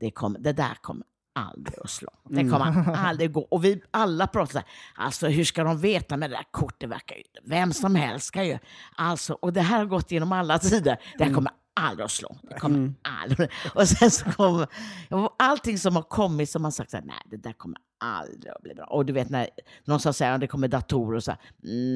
[0.00, 2.08] det, kom, det där kommer aldrig att slå.
[2.28, 3.40] Det kommer aldrig gå.
[3.40, 4.66] Och vi alla pratade så här,
[5.06, 6.90] alltså hur ska de veta med det där kortet?
[6.90, 8.58] Verkar ju, vem som helst ska ju.
[8.96, 10.96] Alltså, och det här har gått genom alla tider.
[11.18, 12.36] Det här kommer aldrig att slå.
[12.42, 13.50] Det kommer aldrig.
[13.74, 14.66] Och sen så kom,
[15.38, 18.62] allting som har kommit som har sagt så här, nej det där kommer aldrig att
[18.62, 18.84] bli bra.
[18.84, 19.48] Och du vet när
[19.84, 21.40] någon sa säger att det kommer datorer och så här,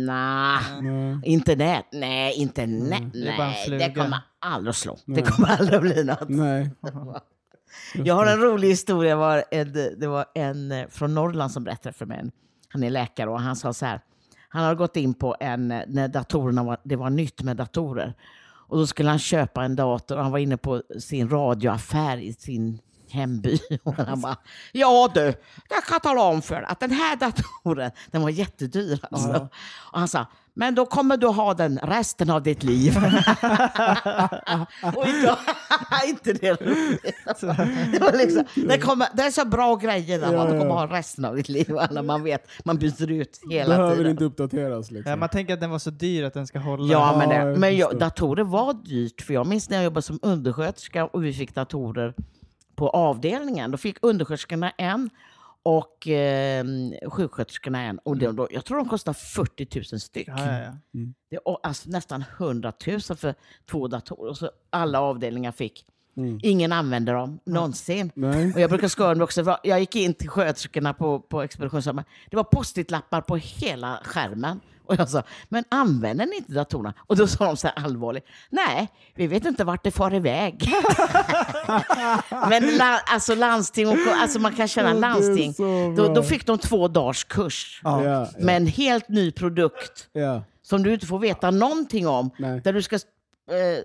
[0.07, 1.21] nah, Nej.
[1.25, 3.89] internet, nej, internet, Mm, det nej, fluga.
[3.89, 4.99] det kommer aldrig att slå.
[5.05, 5.23] Nej.
[5.23, 6.29] Det kommer aldrig att bli något.
[6.29, 6.71] Nej.
[7.95, 9.11] Jag har en rolig historia.
[9.11, 12.25] Det var en, det var en eh, från Norrland som berättade för mig.
[12.69, 14.01] Han är läkare och han sa så här.
[14.49, 18.15] Han har gått in på en, eh, när datorerna var, det var nytt med datorer.
[18.69, 22.79] Och då skulle han köpa en dator han var inne på sin radioaffär i sin
[23.17, 23.59] hemby.
[23.83, 24.37] Och han bara,
[24.73, 25.35] ja du,
[25.69, 29.49] jag kan tala om för att den här datorn, den var jättedyr alltså.
[29.93, 30.27] Och han sa,
[30.59, 32.97] men då kommer du ha den resten av ditt liv.
[34.97, 35.37] och idag,
[36.09, 37.15] inte det roligt.
[37.93, 40.61] Det, var liksom, det, kommer, det är så bra grejer där, Ja, att du ja.
[40.61, 41.79] kommer ha resten av ditt liv.
[41.79, 44.11] Alla man vet, man byter ut hela Behöver tiden.
[44.11, 44.91] inte uppdateras.
[44.91, 45.11] Liksom.
[45.11, 46.93] Ja, man tänker att den var så dyr att den ska hålla.
[46.93, 49.23] Ja, men, Ja, det, men jag, datorer var dyrt.
[49.23, 52.15] För jag minns när jag jobbade som undersköterska och vi fick datorer
[52.77, 53.71] på avdelningen.
[53.71, 55.11] Då fick undersköterskorna en
[55.63, 56.65] och eh,
[57.11, 57.99] sjuksköterskorna en.
[57.99, 60.29] Och det, då, jag tror de kostade 40 000 styck.
[60.29, 61.01] Ja, ja, ja.
[61.31, 63.35] Det är alltså nästan 100 000 för
[63.71, 64.31] två datorer.
[64.31, 65.85] Och så alla avdelningar fick.
[66.43, 68.11] Ingen använde dem någonsin.
[68.15, 68.55] Nej.
[68.55, 69.59] Och jag brukar skoja om det också.
[69.63, 72.05] Jag gick in till sköterskorna på, på expeditionen.
[72.31, 74.61] Det var post-it-lappar på hela skärmen.
[74.87, 76.95] Och jag sa, men använder ni inte datorerna?
[76.99, 80.73] Och då sa de så här allvarligt, nej, vi vet inte vart det far iväg.
[82.49, 85.55] men la, alltså landsting, och, alltså man kan känna landsting,
[85.97, 87.81] då, då fick de två dagars kurs.
[87.85, 88.29] Ja.
[88.39, 90.43] Med en helt ny produkt Ja.
[90.63, 92.31] som du inte får veta någonting om.
[92.39, 92.61] Nej.
[92.61, 92.99] Där du ska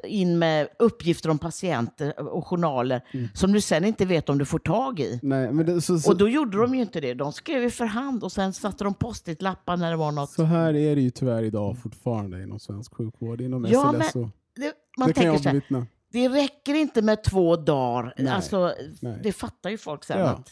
[0.04, 3.28] in med uppgifter om patienter och journaler Mm.
[3.34, 5.20] som du sen inte vet om du får tag i.
[5.24, 7.14] Nej, men det, så, så, Och då gjorde de ju inte det.
[7.14, 10.30] De skrev ju för hand och sen satte de post-it-lappar när det var något.
[10.32, 14.16] så här är det ju tyvärr idag fortfarande inom svensk sjukvård, inom Ja, SLS.
[14.16, 15.86] men Det, man det kan tänker jag så här, bevittna.
[16.12, 18.14] det räcker inte med två dagar.
[18.18, 19.20] Nej, Alltså, nej.
[19.24, 20.20] Det fattar ju folk sen.
[20.20, 20.52] Ja, att.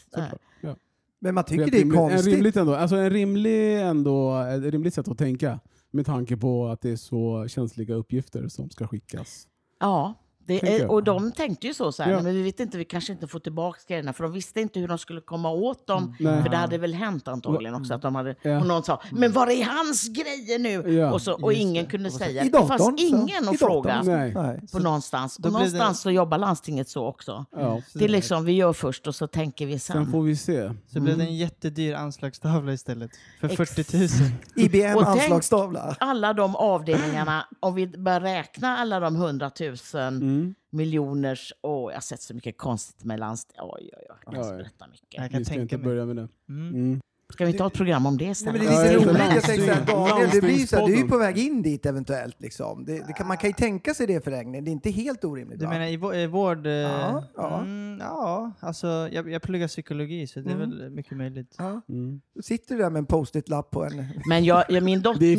[0.60, 0.76] Ja.
[1.22, 2.00] Men man tycker det är rimligt.
[2.00, 2.34] En konstigt.
[2.34, 6.80] rimligt, ändå, alltså en rimlig ändå, ett rimligt sätt att tänka med tanke på att
[6.80, 9.48] det är så känsliga uppgifter som ska skickas.
[9.80, 10.14] Ja,
[10.58, 12.16] det och de tänkte ju så, så här, Ja.
[12.16, 14.80] "Nej, men vi vet inte, vi kanske inte får tillbaka grejerna, för de visste inte
[14.80, 16.16] hur de skulle komma åt dem.
[16.20, 16.42] Nej.
[16.42, 18.60] För det hade väl hänt antagligen också att de hade, Ja.
[18.60, 20.92] och någon sa, men var är hans grejer nu?
[20.94, 23.04] Ja, och, så, och ingen kunde säga, I det fanns datorn, så.
[23.06, 24.32] ingen att fråga datorn.
[24.34, 24.60] Nej.
[24.72, 25.36] På någonstans.
[25.36, 27.44] då Och blir det- någonstans så jobbar landstinget så också.
[27.52, 27.82] Ja.
[27.94, 29.96] Det är liksom, vi gör först och så tänker vi sen.
[30.04, 30.70] Sen får vi se.
[30.92, 33.10] Så blev det en jättedyr anslagstavla istället.
[33.40, 34.08] För Ex- 40 000.
[34.56, 35.96] IBM Och tänk- anslagstavla.
[36.00, 40.39] alla de avdelningarna, om vi börjar räkna alla de hundratusen Mm.
[40.70, 41.52] Miljoners...
[41.62, 43.56] Åh, jag har sett så mycket konstigt med landsting.
[43.60, 44.04] Oj, oj, oj.
[44.08, 44.56] Jag kan Ja, ja.
[44.56, 45.14] berätta mycket.
[45.14, 45.84] Jag kan Vi ska tänka inte mig.
[45.84, 46.28] börja med det.
[46.48, 46.68] Mm.
[46.74, 47.00] Mm.
[47.32, 49.10] Ska vi ta ett program om det Nej, men det är Ja, lite just det.
[49.10, 49.34] roligt.
[49.34, 51.38] Jag tänker så här, Landsting- Daniel, det blir så här, du är ju på väg
[51.38, 52.36] in dit eventuellt.
[52.40, 52.84] Liksom.
[52.84, 54.64] Det, det kan, man kan ju tänka sig det för Regnen.
[54.64, 55.58] Det är inte helt orimligt.
[55.58, 55.70] Du va?
[55.72, 56.66] menar i, vå- i vård?
[56.66, 57.58] eh, Ja, ja.
[57.60, 60.70] Mm, ja alltså jag, jag pluggar psykologi så det är Mm.
[60.70, 61.54] väl mycket möjligt.
[61.58, 61.80] Ja.
[61.88, 62.20] Mm.
[62.42, 64.04] Sitter du där med en post-it-lapp på en...
[64.26, 65.38] Men jag, jag, min, dot, min,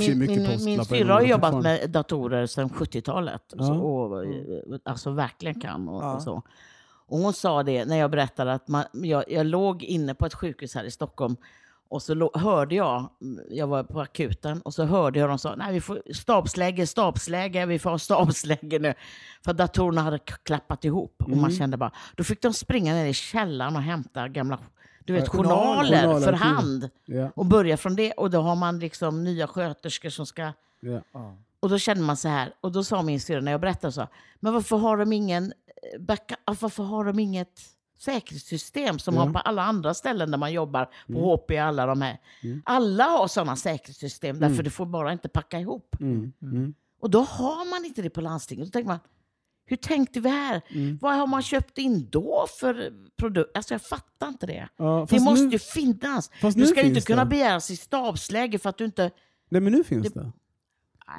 [0.86, 3.42] syrra har jobbat med datorer sedan 70-talet.
[3.56, 3.64] Ja.
[3.66, 4.32] Så, och, eh,
[4.84, 5.90] alltså verkligen kan.
[5.90, 6.16] Och, Ja.
[6.16, 6.42] och så.
[7.08, 10.34] Och hon sa det när jag berättade att man, jag, jag låg inne på ett
[10.34, 11.36] sjukhus här i Stockholm
[11.92, 13.10] och så hörde jag,
[13.50, 17.66] jag var på akuten, och så hörde jag dem sa nej vi får stabsläge, stabsläge,
[17.66, 18.94] vi får ha stabsläge nu.
[19.46, 21.42] För datorerna hade klappat ihop och Mm.
[21.42, 24.60] man kände bara, då fick de springa ner i källaren och hämta gamla
[25.06, 26.90] du vet, Ja, journaler journaler, för hand.
[27.06, 27.30] Ja.
[27.36, 28.12] Och börja från det.
[28.12, 30.52] Och då har man liksom nya sköterskor som ska...
[30.80, 31.02] Ja.
[31.60, 32.54] Och då känner man så här.
[32.62, 34.08] Och då sa min syrra när jag berättade så.
[34.40, 35.54] Men varför har de ingen
[35.94, 36.38] eh, backup?
[36.62, 37.62] Varför har de inget
[38.02, 39.22] säkerhetssystem som Ja.
[39.22, 40.86] har på alla andra ställen där man jobbar?
[40.86, 41.24] På Mm.
[41.24, 42.18] HP, alla de här.
[42.64, 44.40] Alla har sådana säkerhetssystem.
[44.40, 45.96] Därför det får bara inte packa ihop.
[46.00, 46.34] Mm.
[46.42, 46.74] Mm.
[47.02, 48.66] Och då har man inte det på landstinget.
[48.68, 49.00] Då tänker man,
[49.66, 50.62] hur tänkte vi här?
[50.70, 50.98] Mm.
[51.02, 53.58] Vad har man köpt in då för produkt?
[53.58, 54.70] Alltså jag fattar inte det.
[54.78, 56.30] Ja, Det måste nu, ju finnas.
[56.56, 57.30] Du ska ju inte kunna det.
[57.30, 59.12] begäras i stabsläge för att du inte...
[59.50, 60.32] Nej, men nu finns Det- det.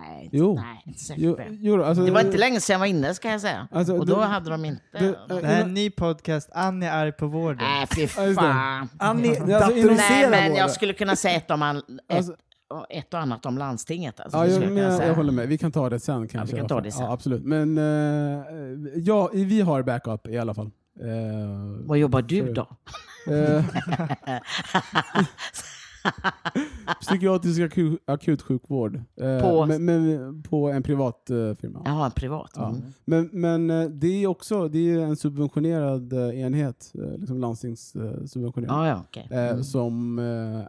[0.00, 0.54] Nej, Jo.
[0.54, 3.68] nej Jo, jo, alltså, Det var inte länge sedan jag var inne ska jag säga.
[3.72, 4.82] Alltså, och då det- hade de inte...
[4.92, 7.58] det- Det här är en ny podcast, Annie är arg på vården.
[7.60, 8.88] Nej, fy Ja, fan.
[8.98, 10.54] Annie alltså, Nej, men vården.
[10.56, 11.84] jag skulle kunna säga ett, om all, ett,
[12.16, 12.36] Alltså-
[12.90, 14.20] ett och annat om landstinget.
[14.20, 15.08] Alltså, Ja, jag, men jag, jag, säga.
[15.08, 15.48] jag håller med.
[15.48, 16.54] Vi kan ta det sen kanske.
[16.56, 17.04] vi kan ta det sen.
[17.04, 17.44] Ja, absolut.
[17.44, 18.44] Men eh,
[18.96, 20.70] ja, vi har backup i alla fall.
[21.00, 22.66] Eh, Vad jobbar du för- då?
[23.32, 23.64] eh,
[27.00, 28.94] psykiatrisk aku, akutsjukvård.
[29.16, 31.82] Eh, På- men, men, på en privat eh, firma.
[31.84, 32.50] Jaha, en privat.
[32.54, 32.68] Ja.
[32.68, 32.82] Mm.
[33.04, 38.86] Men, men eh, det är också det är en subventionerad eh, enhet, eh, liksom landstingssubventionerad.
[38.88, 39.64] Ja, ja, eh, Mm.
[39.64, 40.24] som eh,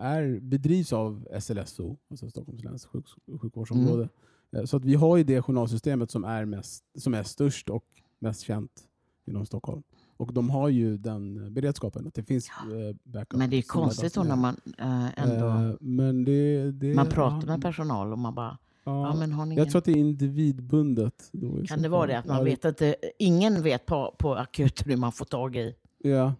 [0.05, 3.05] är, bedrivs av SLSO, alltså Stockholms läns sjuk,
[3.41, 4.09] sjukvårdsområde.
[4.53, 4.67] Mm.
[4.67, 7.85] Så att vi har ju det journalsystemet som är, mest, som är störst och
[8.19, 8.71] mest känt
[9.25, 9.83] inom Stockholm.
[10.23, 13.39] Och de har ju den beredskapen, att det finns eh, backup.
[13.39, 15.47] Men det är konstigt då när man äh, ändå...
[15.47, 18.57] Eh, men det, det, man pratar med personal och man bara...
[18.83, 19.71] ja, Ja, men har ni Jag ingen...
[19.71, 21.29] tror att det är individbundet.
[21.31, 24.35] Då, i Kan det vara det att man vet att det, ingen vet på, på
[24.35, 26.33] akuten hur man får tag i Ja.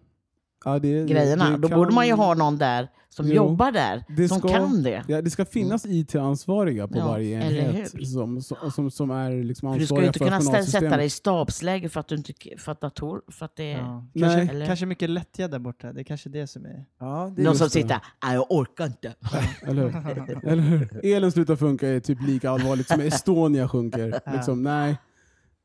[0.64, 1.50] Ja, det, grejerna?
[1.50, 4.38] det Då kan- borde man ju ha någon där som Jo, jobbar där, det som
[4.38, 5.04] ska- kan det.
[5.08, 9.72] Ja, det ska finnas IT-ansvariga på Ja, varje enhet som, som, som, som är liksom
[9.72, 12.32] För du ska ju ansvariga inte kunna sätta dig i stabsläge för att du inte
[12.58, 14.06] för att dator, för att det är Ja.
[14.12, 14.22] Nej.
[14.36, 15.92] Kanske, Eller- kanske mycket lättja där borta.
[15.92, 16.84] Det är kanske det som är...
[17.00, 17.70] Ja, det är någon som det.
[17.70, 19.14] sitter nej jag orkar inte.
[19.62, 20.48] Eller hur?
[20.48, 21.00] Eller hur?
[21.06, 24.20] Elen slutar funka är typ lika allvarligt som Estonia sjunker.
[24.34, 24.96] Liksom, nej,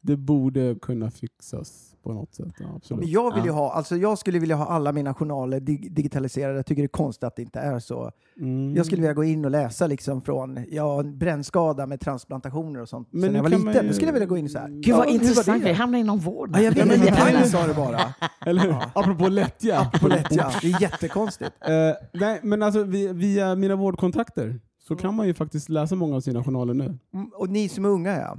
[0.02, 2.48] det borde kunna fixas på något sätt.
[2.60, 3.00] Ja, absolut.
[3.04, 3.54] Men jag, vill ju Ja.
[3.56, 6.56] ha, alltså jag skulle vilja ha alla mina journaler dig- digitaliserade.
[6.56, 8.12] Jag tycker det är konstigt att det inte är så.
[8.40, 8.76] Mm.
[8.76, 13.08] Jag skulle vilja gå in och läsa liksom från ja, brännskada med transplantationer och sånt.
[13.12, 14.68] Men nu när jag var liten, ju- då skulle jag vilja gå in så här.
[14.70, 15.70] Gud vad ja, intressant, det?
[15.70, 16.50] vi hamnar inom vård.
[16.54, 18.00] Ja, jag Ja, vet, men- men Pelle sa det bara.
[18.46, 18.76] Eller hur?
[18.96, 19.92] Apropå lättja.
[20.02, 20.52] På lättja.
[20.62, 21.52] Det är jättekonstigt.
[21.62, 21.72] Eh,
[22.20, 26.22] nej, men alltså via, via mina vårdkontakter så kan man ju faktiskt läsa många av
[26.22, 26.98] sina journaler nu.
[27.14, 28.38] Mm, Och ni som är unga ja.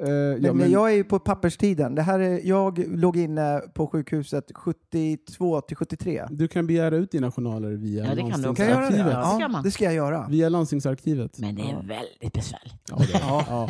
[0.00, 1.94] Men, ja, men, jag är ju på papperstiden.
[1.94, 6.24] Det här är, jag låg inne på sjukhuset 72 till 73.
[6.30, 8.54] Du kan begära ut dina journaler via Ja, det kan.
[8.54, 8.96] Kan jag göra det?
[8.96, 9.12] landstingsarkivet.
[9.12, 10.26] Ja, Ja, det ska jag göra.
[10.30, 11.38] Via landstingsarkivet.
[11.38, 12.74] Men det är väldigt besvärligt.
[12.90, 13.68] Ja, det, ja.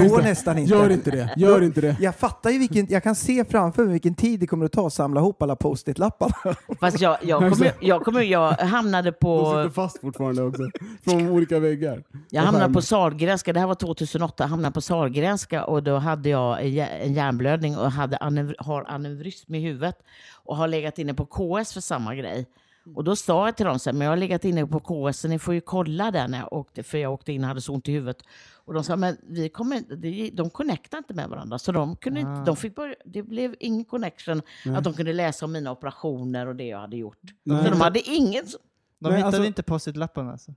[0.00, 0.74] Det går nästan inte.
[0.74, 1.34] Gör inte det.
[1.36, 1.96] Gör inte det.
[2.00, 4.86] Jag fattar ju vilken, jag kan se framför mig vilken tid det kommer att ta
[4.86, 6.32] att samla ihop alla post-it-lappar.
[6.80, 10.62] Fast jag, jag, kommer, jag, kommer, jag hamnade De på, sitter fast fortfarande också.
[11.04, 12.02] Från olika väggar.
[12.30, 16.28] jag hamnade på Sahlgrenska, det här var 2008, jag hamnade på Sahlgrenska och då hade
[16.28, 19.98] jag en hjär- en hjärnblödning och hade anev, har aneurysm i huvudet
[20.32, 22.46] och har legat inne på KS för samma grej.
[22.94, 25.18] Och då sa jag till dem så här, men jag har legat inne på KS
[25.20, 27.60] så ni får ju kolla där när jag åkte, för jag åkte in och hade
[27.60, 28.22] så ont i huvudet.
[28.64, 31.58] Och de sa, men vi kommer, inte- de, de connectar inte med varandra.
[31.58, 32.22] Så de kunde Ah.
[32.38, 34.42] inte, de fick börja, det blev ingen connection,
[34.76, 37.18] att de kunde läsa om mina operationer och det jag hade gjort.
[37.42, 37.64] Nej.
[37.64, 40.54] Så de hade ingen, De Nej, hittade alltså- inte post-it-lapparna alltså.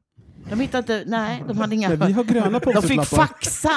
[0.49, 1.89] De hittade inte, nej, de hade inga...
[1.89, 3.69] Nej, vi har gröna de fick faxa!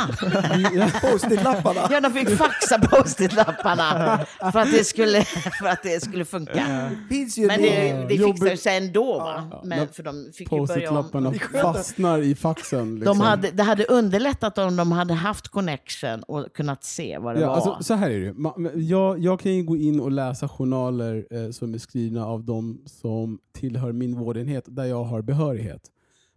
[1.01, 1.81] Post-it-lapparna.
[1.91, 4.19] Ja, de fick faxa post-it-lapparna
[4.53, 5.23] för att det skulle,
[5.59, 6.91] för att det skulle funka.
[7.39, 9.61] ju Men det, det fixade sig ändå, va?
[9.65, 11.35] Men för de fick ju börja om.
[11.63, 12.95] Fastnar i faxen.
[12.95, 13.19] Liksom.
[13.19, 17.41] De hade, det hade underlättat om de hade haft connection och kunnat se vad det
[17.41, 17.55] Ja, var.
[17.55, 18.81] alltså, så här är det.
[18.81, 22.83] Jag, jag kan ju gå in och läsa journaler eh, som är skrivna av de
[22.87, 25.83] som tillhör min vårdenhet där jag har behörighet.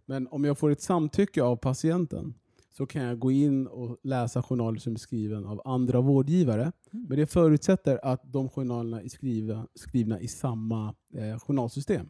[0.06, 2.34] Men om jag får ett samtycke av patienten
[2.70, 6.72] så kan jag gå in och läsa journaler som är skrivna av andra vårdgivare.
[6.90, 12.08] Men det förutsätter att de journalerna är skrivna, skrivna i samma eh, journalsystem.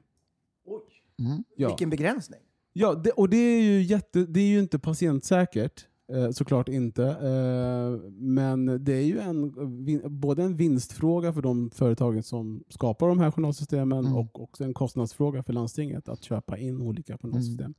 [1.18, 1.44] Mm.
[1.56, 1.68] Ja.
[1.68, 2.40] Vilken begränsning.
[2.72, 5.86] Ja, det, och det är ju, jätte, det är ju inte patientsäkert.
[6.12, 7.04] Eh, såklart inte.
[7.04, 13.08] Eh, men det är ju en, vin, både en vinstfråga för de företagen som skapar
[13.08, 14.16] de här journalsystemen Mm.
[14.16, 17.74] och också en kostnadsfråga för landstinget att köpa in olika journalsystem.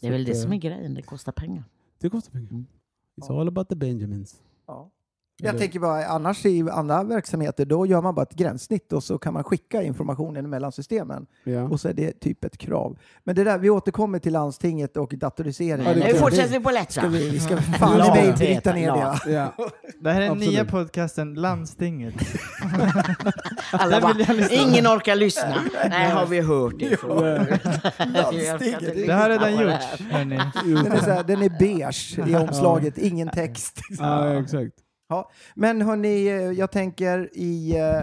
[0.00, 1.64] Det är väl det eh, som är grejen, det kostar pengar.
[1.98, 2.50] Det kostar pengar.
[2.50, 2.66] Mm.
[3.16, 4.42] It's all about the Benjamins.
[4.66, 4.90] Ja.
[5.38, 9.02] Jag Eller- tänker bara, annars i andra verksamheter, då gör man bara ett gränssnitt och
[9.04, 11.26] så kan man skicka informationen mellan systemen.
[11.44, 11.62] Ja.
[11.62, 12.98] Och så är det typ ett krav.
[13.24, 15.86] Men det där, vi återkommer till landstinget och datorisering.
[15.86, 17.06] Ja, nu fortsätter vi på Ska läxa.
[17.08, 19.32] vi, vi ska fan i mig bryta ner det.
[19.32, 19.52] Ja.
[20.00, 22.14] Det här är den nya podcasten Landstinget.
[23.72, 24.14] Alla bara,
[24.50, 25.54] ingen orkar lyssna.
[25.90, 26.74] Nej, har vi hört?
[28.06, 29.06] Landstinget.
[29.06, 30.40] Det har redan gjorts, hörni.
[30.64, 33.80] Den är, så här, den är beige i omslaget, ingen text.
[33.98, 34.72] ja, exakt.
[35.54, 37.76] Men hörni, eh, jag tänker i...
[37.76, 38.00] eh,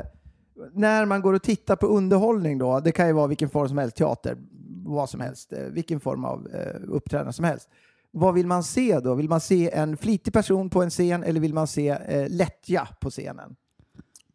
[0.73, 3.77] När man går och tittar på underhållning då, det kan ju vara vilken form som
[3.77, 4.37] helst, teater,
[4.85, 6.47] vad som helst, eh, vilken form av
[6.87, 7.69] uppträdande som helst.
[8.11, 9.15] Vad vill man se då?
[9.15, 12.87] Vill man se en flitig person på en scen eller vill man se eh, lättja
[13.01, 13.55] på scenen?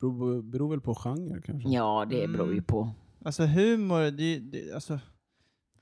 [0.01, 1.69] Beror, beror väl på genre kanske.
[1.69, 2.91] Ja, det beror ju på.
[3.25, 4.99] Alltså humor, det, det alltså...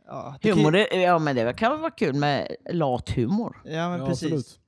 [0.07, 3.11] Ja, det kan ju- Humor, det, ja men det kan väl vara kul med lat
[3.11, 3.63] humor.
[3.65, 4.25] Ja, men Ja, precis.
[4.33, 4.61] absolut.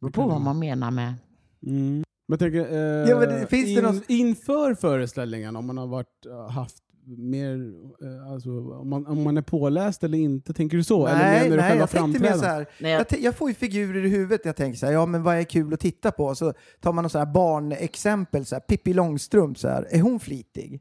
[0.00, 1.14] Beror på vad man menar med...
[1.66, 1.94] Mm.
[1.94, 5.78] Men jag tänker, eh, Ja, men det- finns det in, någon- inför föreställningen, om man
[5.78, 6.76] har varit, eh, haft
[7.16, 11.06] mer, eh, alltså, om, man, om man är påläst eller inte, tänker du så?
[11.06, 12.66] eller nej, menar du nej själva jag tänkte mer så här.
[12.80, 14.40] Nej, jag- Jag, jag får ju figurer i huvudet.
[14.44, 16.34] Jag tänker så här, ja men vad är kul att titta på?
[16.34, 19.86] Så tar man något så här barnexempel, så här, Pippi Långstrump, så här.
[19.90, 20.80] är hon flitig?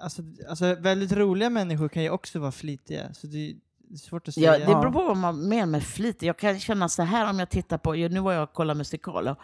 [0.00, 3.14] Alltså, alltså, väldigt roliga människor kan ju också vara flitiga.
[3.14, 3.50] Så det
[3.92, 4.52] är svårt att säga.
[4.52, 6.22] Ja, det beror på vad man menar med flit.
[6.22, 9.36] Jag kan känna så här om jag tittar på, nu var jag och kollade musikaler.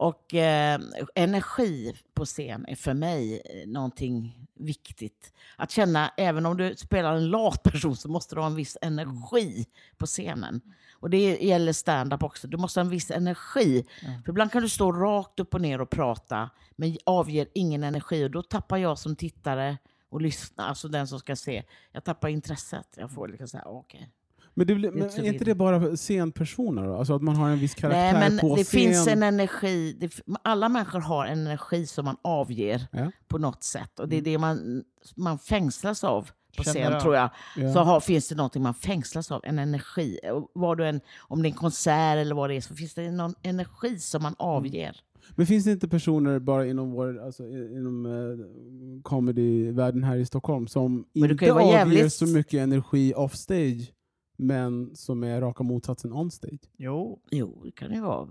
[0.00, 0.80] Och eh,
[1.14, 5.32] energi på scen är för mig eh, någonting viktigt.
[5.56, 8.76] Att känna, även om du spelar en lat person så måste du ha en viss
[8.82, 9.66] energi
[9.98, 10.60] på scenen.
[10.92, 12.48] Och det gäller stand-up också.
[12.48, 13.86] Du måste ha en viss energi.
[14.24, 18.24] För ibland kan du stå rakt upp och ner och prata men avger ingen energi
[18.24, 22.28] och då tappar jag som tittare och lyssnar, alltså den som ska se, jag tappar
[22.28, 22.88] intresset.
[22.96, 24.10] Jag får liksom säga, okej.
[24.54, 26.94] Men, det blir, men är inte det bara scenpersoner då?
[26.96, 28.80] Alltså att man har en viss karaktär Nej, men på det scen?
[28.80, 29.96] finns en energi.
[30.00, 33.10] Det, alla människor har en energi som man avger Ja.
[33.28, 34.00] på något sätt.
[34.00, 34.84] Och det är det man,
[35.16, 37.00] man fängslas av på Känner scen, av.
[37.00, 37.30] tror jag.
[37.56, 37.72] Ja.
[37.72, 40.18] Så har, finns det någonting man fängslas av, en energi.
[40.54, 43.10] Var du en, om det är en konsert eller vad det är, så finns det
[43.10, 44.96] någon energi som man avger.
[45.34, 50.66] Men finns det inte personer bara inom, vår, alltså, inom eh, comedyvärlden här i Stockholm
[50.68, 53.92] som inte avger jävligt- så mycket energi off stage
[54.40, 56.60] men som är raka motsatsen on stage?
[56.76, 57.20] Jo.
[57.30, 58.28] Jo, det kan det ju vara.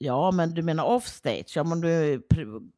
[0.00, 1.52] Ja, men du menar offstage?
[1.56, 2.22] Ja, om du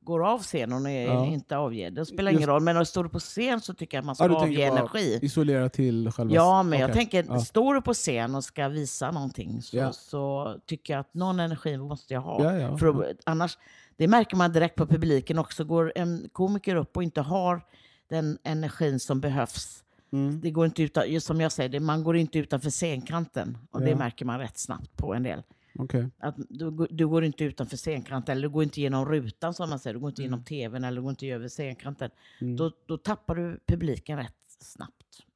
[0.01, 1.27] går av scenen och är Ja.
[1.27, 2.63] inte avger, det spelar Just- ingen roll.
[2.63, 4.63] Men om du står på scen så tycker jag att man ska Ja, du avge
[4.63, 5.19] energi.
[5.23, 6.35] Isolera till själva...
[6.35, 6.97] Ja, men jag Okej.
[7.01, 7.41] tänker, Ja.
[7.41, 9.93] står du på scen och ska visa någonting så, Ja.
[9.93, 12.45] så tycker jag att någon energi måste jag ha.
[12.45, 12.77] Ja, ja.
[12.79, 13.59] För att, annars,
[13.97, 15.65] det märker man direkt på publiken också.
[15.65, 17.63] Går en komiker upp och inte har
[18.09, 20.41] den energin som behövs, Mm.
[20.41, 23.59] det går inte utan, just som jag säger, det, man går inte utanför scenkanten.
[23.71, 23.97] Och det Ja.
[23.97, 25.43] märker man rätt snabbt på en del.
[25.79, 26.09] Okej.
[26.19, 29.71] Att du, går- du går inte utanför scenkanten, eller du går inte genom rutan som
[29.71, 30.31] man säger, du går inte Mm.
[30.33, 32.11] genom tvn eller du går inte över scenkanten.
[32.59, 34.93] Då, då tappar du publiken rätt snabbt.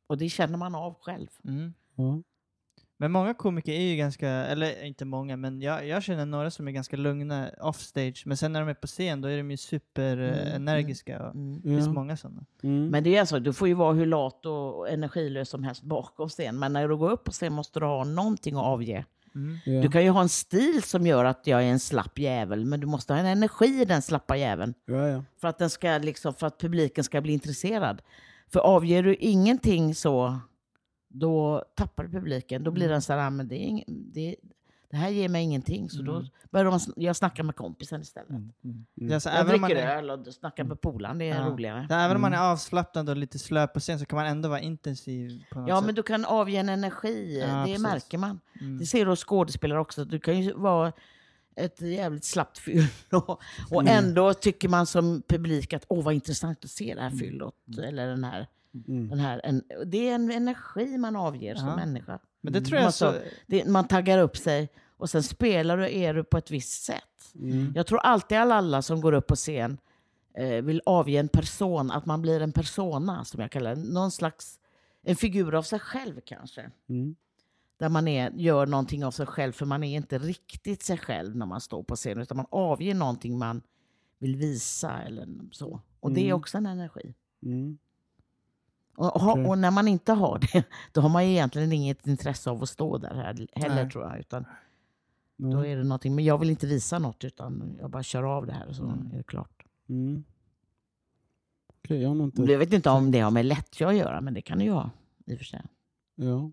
[0.07, 1.29] Och det känner man av själv.
[1.45, 1.73] Mm.
[2.97, 6.69] Men många komiker är ju ganska, eller inte många, men jag, jag känner några som
[6.69, 8.23] är ganska lugna offstage.
[8.27, 11.23] Men sen när de är på scen då är de ju superenergiska.
[11.27, 11.61] och Mm.
[11.63, 11.93] Det finns Ja.
[11.93, 12.45] många sådana.
[12.63, 12.89] Mm.
[12.89, 16.29] Men det är så, du får ju vara hur lat och energilös som helst bakom
[16.29, 16.59] scen.
[16.59, 19.05] Men när du går upp på scen måste du ha någonting att avge.
[19.35, 19.59] Mm.
[19.65, 19.83] Ja.
[19.83, 22.81] Du kan ju ha en stil som gör att jag är en slapp jävel, men
[22.81, 24.75] du måste ha en energi i den slappa jäveln.
[24.87, 25.25] Ja, ja.
[25.41, 28.03] För att, den ska, liksom, för att publiken ska bli intresserad.
[28.53, 30.39] För avger du ingenting så,
[31.15, 32.65] då tappar du publiken.
[32.65, 34.37] Då blir den så här, "Ah, men det, är ing, det,
[34.91, 35.91] det här ger mig ingenting.
[35.91, 38.29] Så då börjar man, sn- jag snackar med kompisen istället.
[38.95, 41.31] Det är alltså, Jag även, om man dricker är, öl och snackar med polaren, det
[41.31, 41.47] är Ja.
[41.47, 41.87] roligare.
[41.89, 44.49] så även om man är avslappnad och lite slö på scen så kan man ändå
[44.49, 45.87] vara intensiv på något Ja, sätt.
[45.87, 47.83] men du kan avge en energi, Ja, det precis.
[47.83, 48.41] märker man.
[48.61, 48.79] Mm.
[48.79, 50.05] Det ser du hos skådespelare också.
[50.05, 50.93] Du kan ju vara
[51.57, 52.89] ett jävligt slappt fyllo
[53.71, 54.05] och Mm.
[54.05, 57.13] ändå tycker man som publik att åh vad intressant att se det Mm.
[57.13, 57.55] här fyllot.
[57.83, 58.47] Eller den här,
[58.89, 59.09] Mm.
[59.09, 61.77] den här en, det är en energi man avger som Ja.
[61.77, 62.19] människa.
[62.41, 63.19] Men det tror jag Alltså, så...
[63.47, 67.33] det, man taggar upp sig och sen spelar du, är du på ett visst sätt.
[67.35, 67.73] Mm.
[67.77, 69.79] Jag tror alltid alla, alla som går upp på scen
[70.35, 73.83] eh, vill avge en person, att man blir en persona som jag kallar det.
[73.83, 74.59] Någon slags,
[75.03, 76.71] en figur av sig själv kanske.
[76.89, 77.15] Mm.
[77.77, 81.37] Där man är, gör någonting av sig själv, för man är inte riktigt sig själv
[81.37, 83.63] när man står på scen, utan man avger någonting man
[84.19, 85.81] vill visa eller så.
[86.01, 86.37] Och det är Mm.
[86.37, 87.15] också en energi.
[87.43, 87.79] Mm.
[88.97, 89.47] Och, ha, Okej.
[89.47, 92.69] och när man inte har det, då har man ju egentligen inget intresse av att
[92.69, 93.91] stå där här heller Nej.
[93.91, 94.19] tror jag.
[94.19, 94.45] Utan
[95.37, 95.53] Nej.
[95.53, 98.47] då är det någonting, men jag vill inte visa något, utan jag bara kör av
[98.47, 99.65] det här och så är det klart.
[99.89, 100.25] Mm.
[101.85, 102.43] Okej, jag inte...
[102.43, 104.71] Jag vet inte om det har med lättja att göra, men det kan det ju
[104.71, 104.91] ha.
[105.27, 105.63] I och för sig.
[106.15, 106.51] Ja.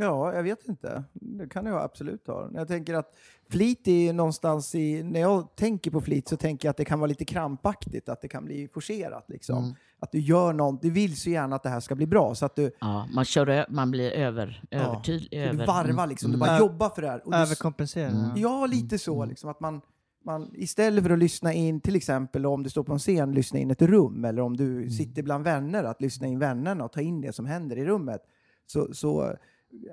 [0.00, 1.04] Ja, jag vet inte.
[1.12, 2.50] Det kan jag absolut ha.
[2.54, 3.16] Jag tänker att
[3.48, 5.02] flit är ju någonstans i...
[5.02, 8.20] När jag tänker på flit så tänker jag att det kan vara lite krampaktigt, att
[8.20, 9.24] det kan bli forcerat.
[9.28, 9.58] Liksom.
[9.58, 9.74] Mm.
[10.00, 12.34] Att du gör något, du vill så gärna att det här ska bli bra.
[12.34, 15.28] Så att du, Ja, man, kör, man blir över, Ja, övertydlig.
[15.30, 16.46] så du över, varvar liksom, du Mm.
[16.46, 17.26] bara Ö- jobbar för det här.
[17.26, 18.08] Och du, Överkompensera.
[18.10, 18.30] Mm.
[18.36, 18.66] ja.
[18.66, 19.24] lite så.
[19.24, 19.80] Liksom, att man,
[20.24, 23.58] man, istället för att lyssna in, till exempel om du står på en scen, lyssna
[23.58, 27.00] in ett rum, eller om du sitter bland vänner, att lyssna in vännerna och ta
[27.00, 28.20] in det som händer i rummet,
[28.66, 29.36] så, så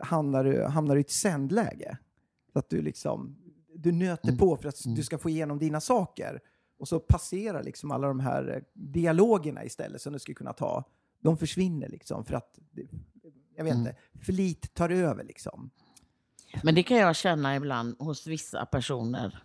[0.02, 1.98] hamnar, du, hamnar du i ett sändläge.
[2.54, 3.36] Så att du liksom,
[3.76, 4.38] du nöter Mm.
[4.40, 6.40] på för att du ska få igenom dina saker.
[6.78, 10.84] Och så passerar liksom alla de här eh, dialogerna istället som du skulle kunna ta.
[11.20, 12.60] De försvinner liksom för att,
[13.56, 13.88] jag vet Mm.
[13.88, 15.70] inte, flit tar över liksom.
[16.64, 19.44] Men det kan jag känna ibland hos vissa personer.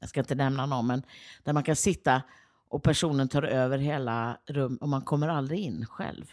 [0.00, 1.02] Jag ska inte nämna någon, men
[1.44, 2.22] där man kan sitta
[2.68, 6.32] och personen tar över hela rum och man kommer aldrig in själv.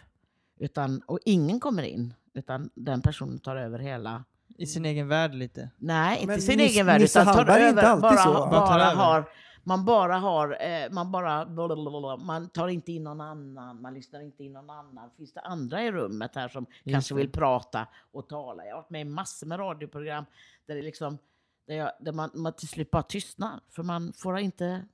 [0.59, 4.23] Utan, och ingen kommer in, utan den personen tar över hela...
[4.57, 5.69] I sin egen värld lite.
[5.77, 8.01] Nej, inte Men sin egen värld, utan tar över.
[8.01, 8.33] Bara, så.
[8.33, 8.95] bara, Bara tar över.
[8.95, 9.29] har,
[9.67, 10.57] man bara har...
[10.61, 11.45] Eh, man bara...
[11.45, 15.09] blablabla, Man tar inte in någon annan, man lyssnar inte in någon annan.
[15.17, 17.17] Finns det andra i rummet här som kanske det.
[17.17, 18.65] vill prata och tala?
[18.65, 20.25] Jag har varit med i massor med radioprogram
[20.65, 21.17] där det liksom...
[21.67, 23.59] Där, jag, där man, man till slut bara tystnar.
[23.69, 24.85] För man får inte...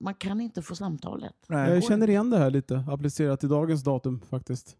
[0.00, 1.34] Man kan inte få samtalet.
[1.46, 1.70] Nej.
[1.70, 4.76] Jag känner igen det här lite, applicerat till dagens datum faktiskt.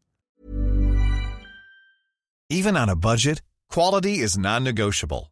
[2.52, 3.42] Even on a budget,
[3.74, 5.31] quality is non-negotiable.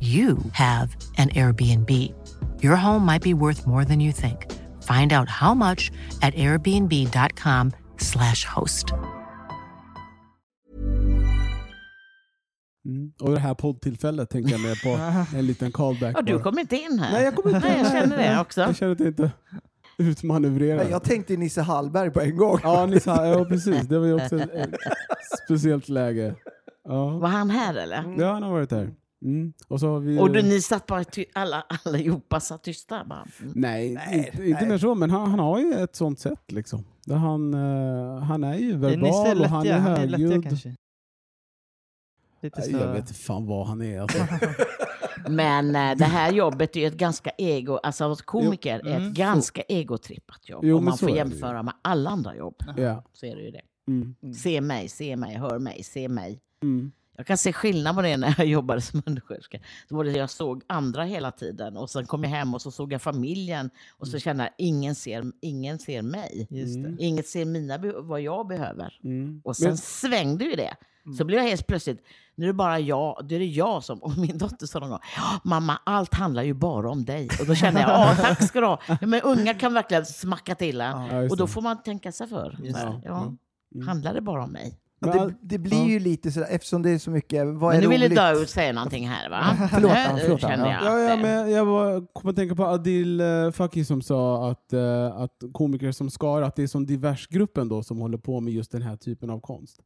[0.00, 1.90] you have an Airbnb.
[2.62, 4.46] Your home might be worth more than you think.
[4.84, 5.90] Find out how much
[6.22, 8.92] at airbnb.com/slash host.
[12.84, 13.12] Mm.
[13.20, 14.88] Och det här poddtillfället tänker jag med på
[15.36, 16.16] en liten callback.
[16.16, 17.12] Ja, du kom inte in här.
[17.12, 18.60] Nej, jag kommer inte Nej, jag känner det också.
[18.60, 19.30] Jag känner jag inte
[19.98, 20.90] utmanövrerad.
[20.90, 22.58] Jag tänkte Nisse Hallberg på en gång.
[22.62, 23.88] Ja, ni sa, ja, precis.
[23.88, 24.74] Det var ju också ett, ett
[25.44, 26.34] speciellt läge.
[26.84, 27.18] Ja.
[27.18, 28.14] Var han här eller?
[28.18, 28.90] ja, han har varit här.
[29.24, 29.52] Mm.
[29.68, 33.26] Och, så har vi, Och du, ni satt bara ty- alla, allihopa satt tysta bara.
[33.40, 33.52] Mm.
[33.56, 34.68] Nej, Nej, inte, inte nej.
[34.68, 36.84] mer så, men han, han har ju ett sånt sätt liksom.
[37.04, 40.58] Där han, eh, han är ju Det är verbal och han är han är högljudd.
[42.42, 42.70] Lite så.
[42.70, 44.00] Jag vet inte fan vad han är.
[44.00, 44.18] Alltså.
[45.28, 49.08] Men eh, det här jobbet är ju ett ganska ego, alltså att komiker är Mm.
[49.08, 50.64] ett ganska egotrippat jobb.
[50.64, 52.54] Jo, om man så får är jämföra med alla andra jobb.
[52.76, 53.04] ja.
[53.12, 53.62] Så är det ju det.
[53.88, 54.34] Mm.
[54.34, 56.40] Se mig, se mig, hör mig, se mig.
[56.62, 56.92] Mm.
[57.18, 59.58] Jag kan se skillnad på det när jag jobbade som undersköterska.
[59.88, 62.70] Då var det jag såg andra hela tiden och sen kom jag hem och så
[62.70, 64.12] såg jag familjen och Mm.
[64.12, 66.46] så kände jag ingen ser, ingen ser mig.
[66.50, 67.02] Det.
[67.04, 68.98] Inget ser mina, vad jag behöver.
[69.04, 69.40] Mm.
[69.44, 70.74] Och sen Men- svängde ju det.
[71.18, 72.00] Så blev jag helt plötsligt,
[72.34, 74.90] nu är det bara jag, det är det jag som, och min dotter sa någon
[74.90, 77.28] gång, "Ja, mamma allt handlar ju bara om dig.
[77.40, 78.80] Och då kände jag, ja tack ska du ha.
[78.88, 81.00] Ja, men unga kan verkligen smacka till en.
[81.06, 82.58] Ja, och då får man tänka sig för.
[83.04, 83.36] Ja,
[83.74, 83.88] Mm.
[83.88, 84.78] handlar det bara om mig?
[85.00, 87.82] Men det, det blir ju lite sådär, eftersom det är så mycket, vad Men är
[87.82, 88.16] nu ville roligt?
[88.18, 89.68] Daoud säga någonting här va?
[89.70, 90.50] Förlåt, Nu, ja, förlåt, ja.
[90.50, 93.84] jag Ja, ja, att, eh, men jag var, kom att tänka på Adil uh, Fakir
[93.84, 97.98] som sa att, eh, att komiker som Skara, att det är som diversgruppen då som
[97.98, 99.80] håller på med just den här typen av konst.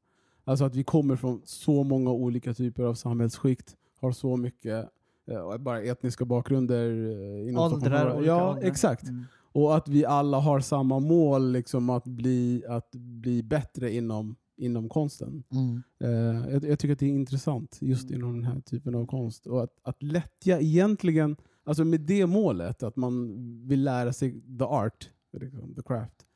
[0.45, 4.89] Alltså att vi kommer från så många olika typer av samhällsskikt, har så mycket
[5.31, 6.89] eh, bara etniska bakgrunder.
[6.91, 8.69] eh, inom Åldrar, olika Ja, åldrar.
[8.69, 9.03] exakt.
[9.09, 9.25] Mm.
[9.55, 14.89] Och att vi alla har samma mål, liksom att bli, att bli bättre inom, inom
[14.89, 15.43] konsten.
[15.51, 15.83] mm.
[15.99, 19.47] Eh, jag, jag tycker att det är intressant just inom den här typen av konst.
[19.47, 23.37] Och att, att lättja egentligen, alltså med det målet, att man
[23.69, 26.27] vill lära sig the art, liksom, the craft,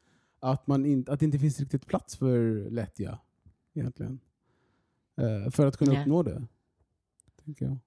[0.40, 3.18] att, man in, att det inte finns riktigt plats för lättja
[3.74, 4.20] egentligen.
[5.16, 6.00] Eh, för att kunna Nej.
[6.00, 6.46] uppnå det.
[7.44, 7.78] Tänker jag.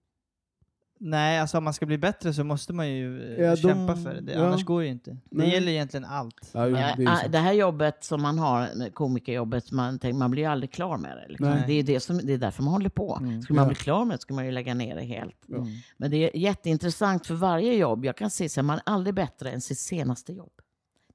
[1.01, 3.95] Nej, alltså om man ska bli bättre så måste man ju eh, Ja, de- kämpa
[3.95, 4.31] för det.
[4.33, 4.45] ja.
[4.45, 5.11] Annars går det ju inte.
[5.11, 5.49] Det Nej.
[5.53, 6.49] gäller egentligen allt.
[6.51, 7.27] Ja, det så.
[7.29, 11.17] det här jobbet som man har, komikerjobbet, man, tänker, man blir ju aldrig klar med
[11.17, 11.25] det.
[11.29, 11.57] Liksom.
[11.67, 13.17] Det, är det, som, det är därför man håller på.
[13.21, 13.41] Mm.
[13.41, 13.69] Skulle man Ja.
[13.69, 15.35] bli klar med det skulle man ju lägga ner det helt.
[15.47, 15.65] Ja.
[15.97, 18.05] Men det är jätteintressant för varje jobb.
[18.05, 20.51] Jag kan se att man är aldrig bättre än sitt senaste jobb.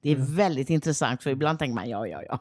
[0.05, 2.39] Det är väldigt intressant, för ibland tänker man ja, ja, ja,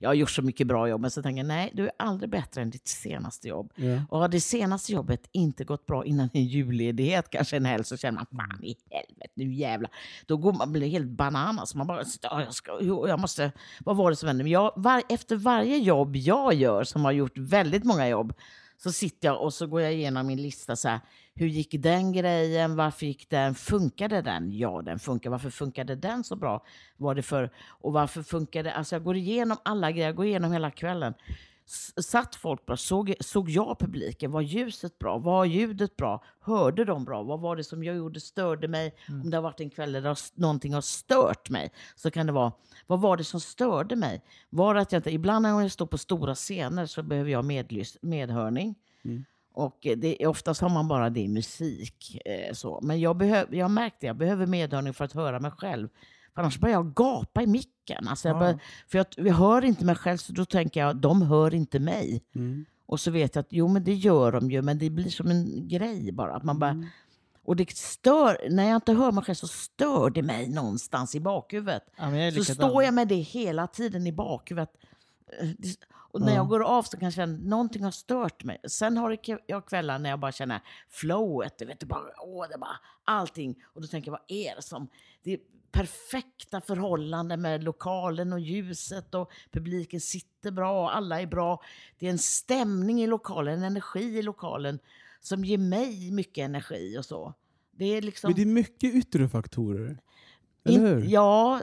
[0.00, 2.30] jag har gjort så mycket bra jobb, men så tänker jag nej, du är aldrig
[2.30, 3.72] bättre än ditt senaste jobb.
[3.74, 4.00] Ja.
[4.10, 7.96] Och har det senaste jobbet inte gått bra innan en julledighet, kanske en helg, så
[7.96, 9.90] känner man fan i helvete, nu jävlar.
[10.26, 11.74] Då går man blir helt bananas.
[11.74, 13.52] Man bara, "Ja, jag, ska, jag måste,
[13.84, 14.44] vad var det som hände?
[14.44, 18.32] Men jag, var, efter varje jobb jag gör, som har gjort väldigt många jobb,
[18.78, 20.76] så sitter jag och så går jag igenom min lista.
[20.76, 21.00] Så här,
[21.34, 22.76] hur gick den grejen?
[22.76, 23.54] Varför gick den?
[23.54, 24.52] Funkade den?
[24.58, 25.30] Ja, den funkar.
[25.30, 26.64] Varför funkade den så bra?
[26.96, 28.72] Var det för, och varför funkade...
[28.72, 30.06] Alltså jag går igenom alla grejer.
[30.06, 31.14] Jag går igenom hela kvällen.
[32.02, 32.76] Satt folk bra?
[32.76, 34.30] Såg, såg jag publiken?
[34.30, 35.18] Var ljuset bra?
[35.18, 36.24] Var ljudet bra?
[36.40, 37.22] Hörde de bra?
[37.22, 38.94] Vad var det som jag gjorde störde mig?
[39.22, 42.52] Om det har varit en kväll där någonting har stört mig så kan det vara,
[42.86, 44.22] vad var det som störde mig?
[44.50, 47.98] Var att jag inte, ibland när jag står på stora scener så behöver jag medlys,
[48.02, 48.74] medhörning.
[49.52, 52.18] Och eh, det, oftast har man bara det i musik.
[52.24, 52.80] Eh, så.
[52.82, 55.88] Men jag, behöv, jag märkte jag behöver medhörning för att höra mig själv.
[56.36, 58.08] För annars börjar jag gapa i micken.
[58.08, 58.58] Alltså jag börjar,
[58.88, 62.22] för jag, jag hör inte mig själv, så då tänker jag de hör inte mig.
[62.86, 65.30] Och så vet jag att jo, men det gör de ju, men det blir som
[65.30, 66.34] en grej bara.
[66.34, 66.84] Att man bara
[67.44, 71.20] och det stör, när jag inte hör mig själv så stör det mig någonstans i
[71.20, 71.82] bakhuvudet.
[71.96, 74.70] Ja, så står jag med det hela tiden i bakhuvudet.
[76.16, 78.58] Och när jag går av så kan jag känna någonting har stört mig.
[78.68, 82.58] Sen har jag kvällar när jag bara känner flowet, du vet, det bara, åh, det
[82.58, 83.62] bara allting.
[83.64, 84.88] Och då tänker jag, vad är det som...
[85.22, 85.38] Det är
[85.72, 91.62] perfekta förhållanden med lokalen och ljuset och publiken sitter bra, alla är bra.
[91.98, 94.78] Det är en stämning i lokalen, en energi i lokalen
[95.20, 97.34] som ger mig mycket energi och så.
[97.70, 98.28] Det är liksom...
[98.28, 99.98] Men det är mycket yttre faktorer.
[100.68, 101.04] Eller hur?
[101.04, 101.60] In, ja,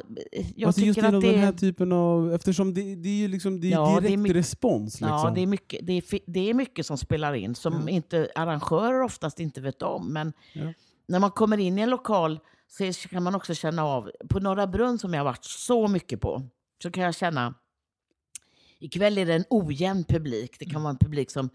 [0.55, 1.57] jag alltså tycker att det den här är...
[1.57, 2.33] typen av...
[2.33, 4.93] Eftersom det, det är ju liksom, det är Ja, det är direkt mycket- respons.
[5.01, 5.07] Liksom.
[5.17, 9.01] Ja, det är, mycket, det, är, det är mycket som spelar in som inte arrangörer
[9.01, 10.13] oftast inte vet om.
[10.13, 10.73] Men Ja.
[11.07, 14.11] när man kommer in i en lokal så kan man också känna av...
[14.29, 16.41] På Norra Brunn som jag har varit så mycket på
[16.83, 17.53] så kan jag känna...
[18.79, 20.55] Ikväll är det en ojämn publik.
[20.59, 21.49] Det kan vara en publik som...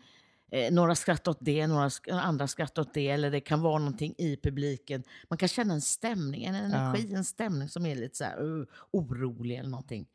[0.51, 3.09] Eh, några skrattar åt det, några sk- andra skrattar åt det.
[3.09, 5.03] Eller det kan vara någonting i publiken.
[5.29, 8.67] Man kan känna en stämning, en energi, en stämning som är lite så här, uh,
[8.91, 10.07] orolig eller någonting.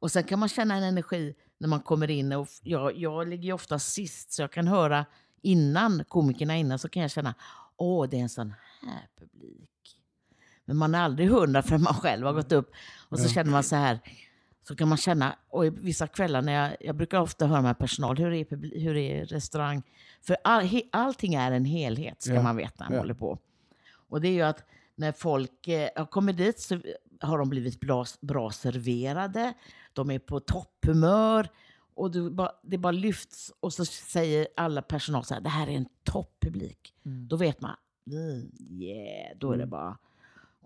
[0.00, 2.32] Och sen kan man känna en energi när man kommer in.
[2.32, 5.06] Och jag, jag ligger ju ofta sist så jag kan höra
[5.42, 7.34] innan, komikerna innan, så kan jag känna
[7.76, 9.70] åh, det är en sån här publik.
[10.64, 12.72] Men man är aldrig hundra förrän man själv har gått upp.
[13.08, 13.98] Och så känner man så här,
[14.68, 18.16] så kan man känna, och vissa kvällar när jag, jag brukar ofta höra med personal,
[18.18, 19.82] hur är, hur är restaurang?
[20.22, 22.42] För all, he, allting är en helhet, ska Ja.
[22.42, 23.00] man veta när man Ja.
[23.00, 23.38] håller på.
[24.08, 24.64] Och det är ju att
[24.94, 26.80] när folk eh, kommit dit så
[27.20, 29.54] har de blivit bra, bra serverade,
[29.92, 31.48] de är på topphumör
[31.94, 35.66] och du bara, det bara lyfts och så säger alla personal så här, det här
[35.66, 36.94] är en topppublik.
[37.02, 37.76] Då vet man,
[38.10, 39.98] mm, yeah, då är det bara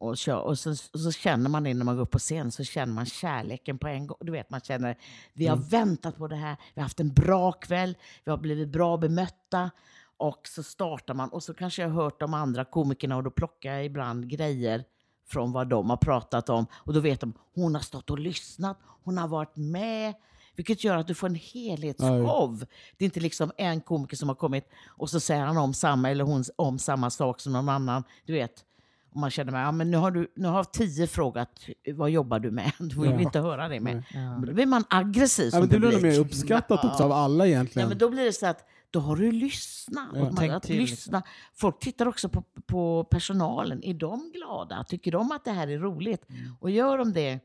[0.02, 2.52] och, kör, och, så, och så känner man det när man går upp på scen,
[2.52, 4.18] så känner man kärleken på en gång.
[4.20, 4.98] Du vet, man känner,
[5.32, 8.68] vi har väntat på det här, vi har haft en bra kväll, vi har blivit
[8.68, 9.70] bra bemötta.
[10.16, 13.30] Och så startar man, och så kanske jag har hört de andra komikerna och då
[13.30, 14.84] plockar jag ibland grejer
[15.26, 16.66] från vad de har pratat om.
[16.72, 20.14] Och då vet de, hon har stått och lyssnat, hon har varit med.
[20.56, 22.64] Vilket gör att du får en helhetsshow.
[22.96, 26.10] Det är inte liksom en komiker som har kommit och så säger han om samma
[26.10, 28.04] eller hon om samma sak som någon annan.
[28.24, 28.64] Du vet,
[29.12, 31.60] och man känner, ja, men nu har, du, nu har tio frågat,
[31.94, 32.72] vad jobbar du med?
[32.78, 33.20] Du vill Ja.
[33.20, 34.04] inte höra det med.
[34.14, 37.46] Men Då blir man aggressiv Ja, som men det blir mer uppskattat också av alla
[37.46, 37.84] egentligen.
[37.84, 40.08] Ja, men då blir det så att då har du lyssnat.
[40.14, 40.30] Ja.
[40.30, 41.22] Man, att till, lyssna.
[41.54, 43.84] Folk tittar också på, på personalen.
[43.84, 44.84] Är de glada?
[44.88, 46.26] Tycker de att det här är roligt?
[46.60, 47.40] Och gör de det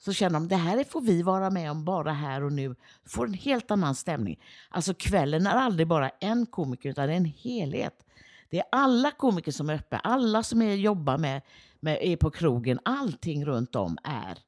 [0.00, 2.74] så känner de det här får vi vara med om bara här och nu.
[3.06, 4.40] får en helt annan stämning.
[4.68, 8.04] Alltså kvällen är aldrig bara en komiker utan en helhet.
[8.50, 11.42] Det är alla komiker som är uppe, alla som är, jobbar med,
[11.80, 14.38] med, är på krogen, allting runt om är.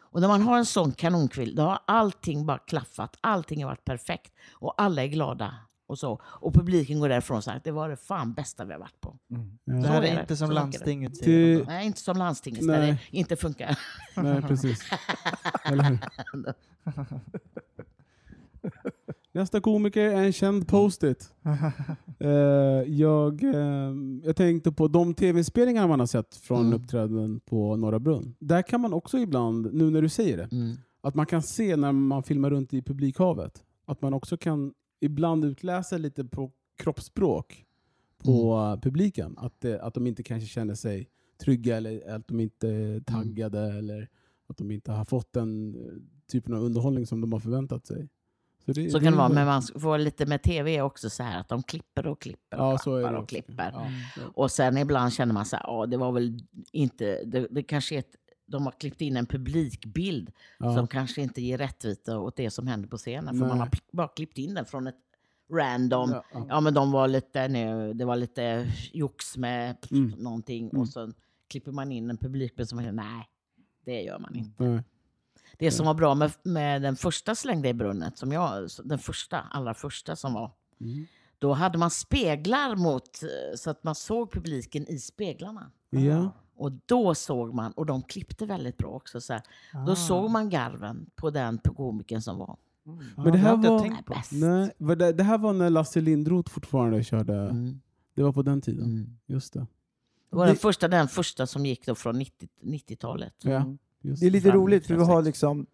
[0.00, 3.84] Och när man har en sån kanonkväll, då har allting bara klaffat, allting har varit
[3.84, 5.54] perfekt och alla är glada.
[5.86, 6.20] Och, så.
[6.24, 9.00] och publiken går därifrån och säger att det var det fan bästa vi har varit
[9.00, 9.18] på.
[9.26, 9.36] Ja.
[9.64, 10.20] Det Så här är är det.
[10.20, 11.58] inte som landstinget säger.
[11.58, 11.64] Det-.
[11.66, 12.80] Nej, inte som landstinget Nej.
[12.80, 13.78] där det inte funkar.
[14.16, 14.90] Nej, precis.
[15.64, 15.98] Eller hur?
[19.32, 21.34] Nästa komiker är en känd post-it.
[22.22, 22.30] Eh,
[22.92, 23.94] jag, eh,
[24.24, 26.72] jag tänkte på de tv-spelningar man har sett från Mm.
[26.72, 28.34] uppträdanden på Norra Brunn.
[28.38, 30.72] Där kan man också ibland, nu när du säger det, Mm.
[31.00, 35.44] att man kan se när man filmar runt i publikhavet, att man också kan ibland
[35.44, 37.64] utläsa lite på kroppsspråk
[38.18, 38.80] på Mm.
[38.80, 39.34] publiken.
[39.38, 41.08] Att, det, att de inte kanske känner sig
[41.44, 43.78] trygga eller att de inte är taggade Mm.
[43.78, 44.08] eller
[44.46, 45.80] att de inte har fått den eh,
[46.32, 48.08] typen av underhållning som de har förväntat sig.
[48.64, 51.40] Det, Så det kan det vara, men man får lite med tv också så här
[51.40, 53.70] att de klipper och klipper och Ja, så det och klipper.
[53.74, 53.86] Ja.
[54.34, 56.38] Och sen ibland känner man så här, ja det var väl
[56.72, 60.76] inte, det, det kanske är ett, de har klippt in en publikbild Ja.
[60.76, 63.34] som kanske inte ger rättvisa åt det som händer på scenen.
[63.34, 63.48] För Nej.
[63.48, 64.96] man har bara klippt in den från ett
[65.52, 66.60] random, Ja, ja, ja.
[66.60, 70.10] men de var lite, nu, det var lite jox med Mm.
[70.18, 70.80] någonting Mm.
[70.80, 71.12] och så
[71.48, 73.28] klipper man in en publikbild som nej
[73.84, 74.64] det gör man inte.
[74.64, 74.82] Nej.
[75.66, 79.40] Det som var bra med, med den första slängde i brunnet, som jag, den första,
[79.40, 80.50] allra första som var,
[80.80, 81.06] Mm.
[81.38, 83.20] Då hade man speglar mot,
[83.56, 85.70] så att man såg publiken i speglarna.
[85.90, 86.30] Ja.
[86.56, 89.42] Och då såg man, och de klippte väldigt bra också, så här,
[89.86, 89.96] då Ah.
[89.96, 92.56] såg man garven på den komikern som var.
[93.16, 94.40] Men det här var...
[94.40, 97.34] Nej, det, det här när Lasse Lindroth fortfarande körde.
[97.34, 97.80] Mm.
[98.14, 98.84] Det var på den tiden.
[98.84, 99.18] Mm.
[99.26, 99.66] Just det.
[100.30, 103.34] Det var den första, den första som gick då från 90 90-talet.
[103.42, 103.64] Ja,
[104.02, 105.26] just Det är lite roligt för vi har 2006.
[105.26, 105.66] liksom...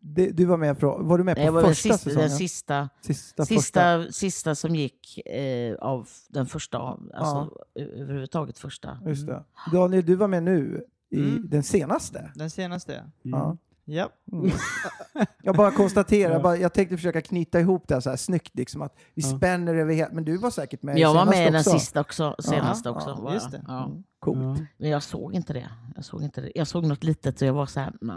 [0.00, 2.14] Det, du var med från, var du med på Det var den första sista, den
[2.14, 2.30] säsongen?
[2.38, 4.02] sista, sista, första.
[4.02, 6.78] sista, sista som gick eh, av den första,
[7.14, 8.98] alltså ö- överhuvudtaget första.
[9.06, 9.44] Just det.
[9.72, 11.48] Daniel, du var med nu i Mm.
[11.50, 12.32] den senaste.
[12.34, 12.94] Den senaste.
[12.94, 13.10] Mm.
[13.22, 13.56] Ja.
[13.90, 14.08] Ja.
[14.32, 14.50] Mm.
[15.42, 16.32] Jag bara konstaterar, Ja.
[16.34, 19.36] jag, bara, jag tänkte försöka knyta ihop det så här snyggt, liksom, att vi Ja.
[19.36, 20.10] spänner över hela...
[20.12, 21.70] Men du var säkert med Jag var med i den också.
[21.70, 23.18] sista också, senaste Ja, också.
[23.26, 23.60] ja, just jag.
[23.60, 23.64] det.
[23.68, 23.90] Ja.
[24.20, 24.58] Coolt.
[24.58, 24.66] Ja.
[24.78, 25.70] Men jag såg inte det.
[25.96, 26.52] Jag såg, inte det.
[26.54, 28.12] jag såg något litet och jag var så här, no.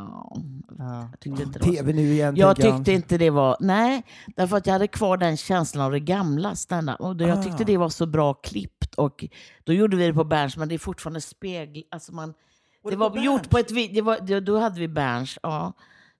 [0.77, 1.07] Ja.
[1.11, 1.77] jag tyckte inte det var så.
[1.77, 3.57] TV nu igen, Jag tyckte inte det var...
[3.59, 4.03] Nej,
[4.35, 6.55] därför att jag hade kvar den känslan av det gamla
[6.99, 7.65] och Jag tyckte Ah.
[7.65, 8.95] det var så bra klippt.
[8.95, 9.25] Och
[9.63, 11.83] då gjorde vi det på Berns, men det är fortfarande spegel...
[11.91, 12.33] Alltså man,
[12.89, 13.93] det var på gjort på ett...
[13.93, 15.73] Det var, det, då hade vi Berns, ja.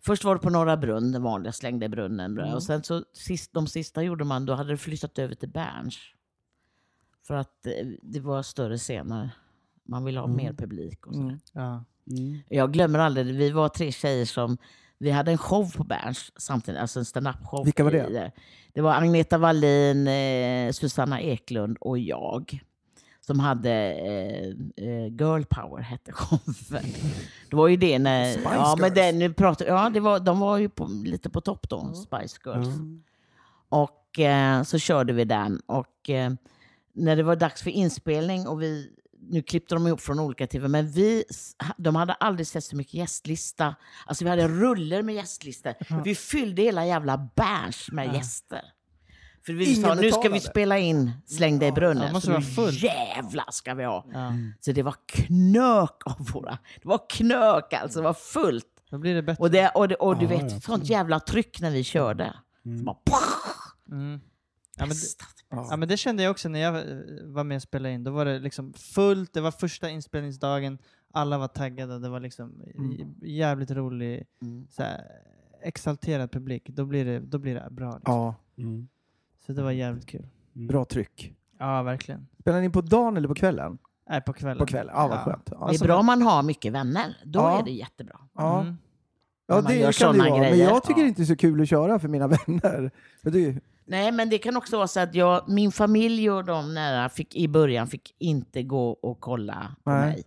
[0.03, 2.37] Först var det på Norra Brunn, den vanliga, slängde i brunnen.
[2.39, 2.53] Mm.
[2.53, 5.97] Och sen så sist, de sista gjorde man, då hade det flyttat över till Berns.
[7.27, 9.29] För att eh, det var större scener.
[9.83, 11.19] Man ville ha mer publik och så.
[11.19, 11.39] Mm.
[11.53, 11.83] Ja.
[12.11, 12.39] Mm.
[12.49, 14.57] Jag glömmer aldrig, vi var tre tjejer som
[14.97, 17.65] vi hade en show på Berns samtidigt, alltså en stand-up-show.
[17.65, 18.31] Vilka var det?
[18.73, 22.61] Det var Agneta Wallin, eh, Susanna Eklund och jag.
[23.21, 24.47] Som hade eh,
[24.85, 26.55] eh, Girl Power, hette showen.
[27.49, 28.33] Det var ju det när...
[28.33, 28.95] Spice ja, men Girls.
[28.95, 32.37] den, nu pratar, ja, det var, de var ju på, lite på topp då, Spice
[32.45, 32.67] Girls.
[32.67, 33.03] Mm.
[33.69, 35.59] Och eh, så körde vi den.
[35.65, 36.31] Och eh,
[36.93, 38.91] när det var dags för inspelning och vi
[39.29, 41.23] nu klippte de ihop från olika tv, men vi,
[41.77, 43.75] de hade aldrig sett så mycket gästlista.
[44.05, 46.03] Alltså vi hade ruller med gästlistor.
[46.03, 48.61] Vi fyllde hela jävla Berns med gäster.
[49.45, 52.03] För vi Ingen sa, nu ska vi spela in Släng dig i brunnen.
[52.07, 52.83] Ja, måste så vara nu fullt.
[52.83, 54.05] jävlar ska vi ha.
[54.13, 54.33] Ja.
[54.59, 56.57] Så det var knök av våra...
[56.81, 58.65] Det var knök alltså, det var fullt.
[58.89, 59.41] Då blir det bättre.
[59.43, 62.33] Och, det, och, det, och du Ja, vet, ja, sånt jävla tryck när vi körde.
[62.63, 62.97] Så bara,
[63.91, 64.19] Mm.
[64.77, 65.25] Ja, men, det,
[65.69, 66.83] ja, men det kände jag också när jag eh,
[67.23, 68.03] var med och spelade in.
[68.03, 70.77] Då var det liksom fullt, det var första inspelningsdagen,
[71.13, 74.67] alla var taggade, det var liksom j- jävligt rolig, Mm.
[74.69, 75.01] så här,
[75.63, 76.69] exalterad publik.
[76.69, 77.95] Då blir det, då blir det bra.
[77.95, 78.13] Liksom.
[78.15, 78.87] Ja, Mm.
[79.51, 80.25] Så det var jävligt kul.
[80.53, 81.33] bra tryck.
[81.59, 82.27] Ja, verkligen.
[82.39, 83.77] Spelar ni på dagen eller på kvällen?
[84.09, 84.57] Nej, på kvällen.
[84.57, 85.49] På kvällen, ja vad skönt.
[85.51, 87.17] Ja, Det är bra om man har mycket vänner.
[87.25, 87.59] Då Ja.
[87.59, 88.19] är det jättebra.
[88.33, 88.61] ja.
[88.61, 88.77] Mm.
[89.47, 90.39] ja det kan det vara.
[90.39, 91.07] Men jag tycker Ja.
[91.07, 92.91] inte det är så kul att köra för mina vänner.
[93.21, 96.73] Men det, Nej, men det kan också vara så att jag, min familj och de
[96.73, 99.99] nära fick, i början fick inte gå och kolla på Nej.
[100.05, 100.23] mig.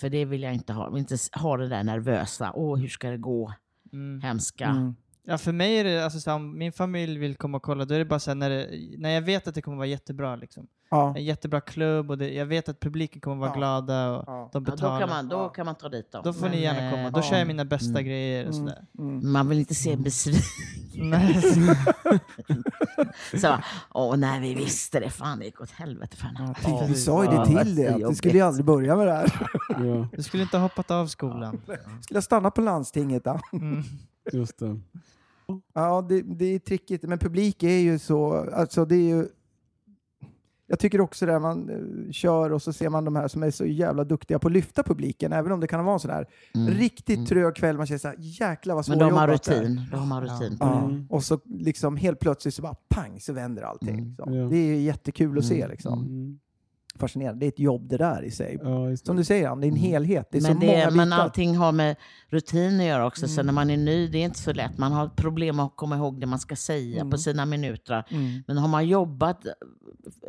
[0.00, 0.84] För det vill jag inte ha.
[0.84, 2.52] Jag vill inte ha det där nervösa.
[2.54, 3.52] Åh, hur ska det gå?
[3.92, 4.20] Mm.
[4.20, 4.66] Hemska.
[4.66, 4.94] mm.
[5.24, 7.84] Ja, för mig är det, alltså, så här, om min familj vill komma och kolla,
[7.84, 8.68] då är det bara så här, när, det,
[8.98, 10.36] när jag vet att det kommer vara jättebra.
[10.36, 10.66] Liksom.
[10.90, 11.14] ja.
[11.16, 13.56] En jättebra klubb och det, jag vet att publiken kommer vara Ja.
[13.56, 14.50] glada och Ja.
[14.52, 15.00] de Ja, då, betalar.
[15.00, 16.20] kan man, då kan man ta dit dem.
[16.24, 17.10] Då får Men, ni gärna eh, komma.
[17.10, 17.22] Då ja.
[17.22, 18.04] kör jag mina bästa Mm.
[18.04, 18.66] grejer och Mm.
[18.68, 18.84] sådär.
[18.98, 19.32] Mm.
[19.32, 21.10] Man vill inte se en besviken.
[21.10, 21.42] Nej.
[23.40, 23.58] Så,
[23.90, 25.10] åh nej, vi visste det.
[25.10, 26.54] Fan, det gick åt helvete för henne.
[26.64, 28.18] Ja, vi sa ju Ja, det till dig, att du jobbigt.
[28.18, 29.32] skulle ju aldrig börja med det här.
[29.68, 31.60] Ja, Du skulle inte ha hoppat av skolan.
[31.64, 33.40] Skulle jag stanna på landstinget då?
[33.52, 33.82] Mm.
[34.32, 34.80] Just det.
[35.74, 39.28] Ja, det, det är trickigt, men publik är ju så, alltså det är ju
[40.66, 43.50] jag tycker också det, man eh, kör och så ser man de här som är
[43.50, 46.26] så jävla duktiga på att lyfta publiken, även om det kan vara en sån här
[46.54, 46.68] Mm.
[46.74, 47.26] riktigt Mm.
[47.26, 49.80] trög kväll, man känner såhär, jäklar vad Men de har svårjobbat det är." rutin.
[49.90, 50.58] De har rutin.
[50.58, 50.94] på Ja, det.
[50.94, 51.06] Mm.
[51.10, 53.88] och så liksom helt plötsligt så bara pang så vänder allting.
[53.98, 54.08] Mm.
[54.08, 54.34] Liksom.
[54.34, 54.44] Ja.
[54.48, 55.70] Det är ju jättekul att se Mm.
[55.70, 56.38] liksom.
[57.00, 57.08] Mm.
[57.08, 57.40] Fascinerande.
[57.40, 58.58] Det är ett jobb det där i sig.
[58.62, 58.96] Ja.
[58.96, 60.28] Som du säger, det är en helhet.
[60.32, 61.22] Det är så men, många det, men bitar.
[61.22, 61.96] allting har med
[62.28, 63.28] rutin att göra också.
[63.28, 63.46] Så Mm.
[63.46, 64.78] när man är ny, det är inte så lätt.
[64.78, 67.10] Man har problem att komma ihåg det man ska säga Mm.
[67.10, 68.04] på sina minuter.
[68.10, 68.42] Mm.
[68.46, 69.46] Men har man jobbat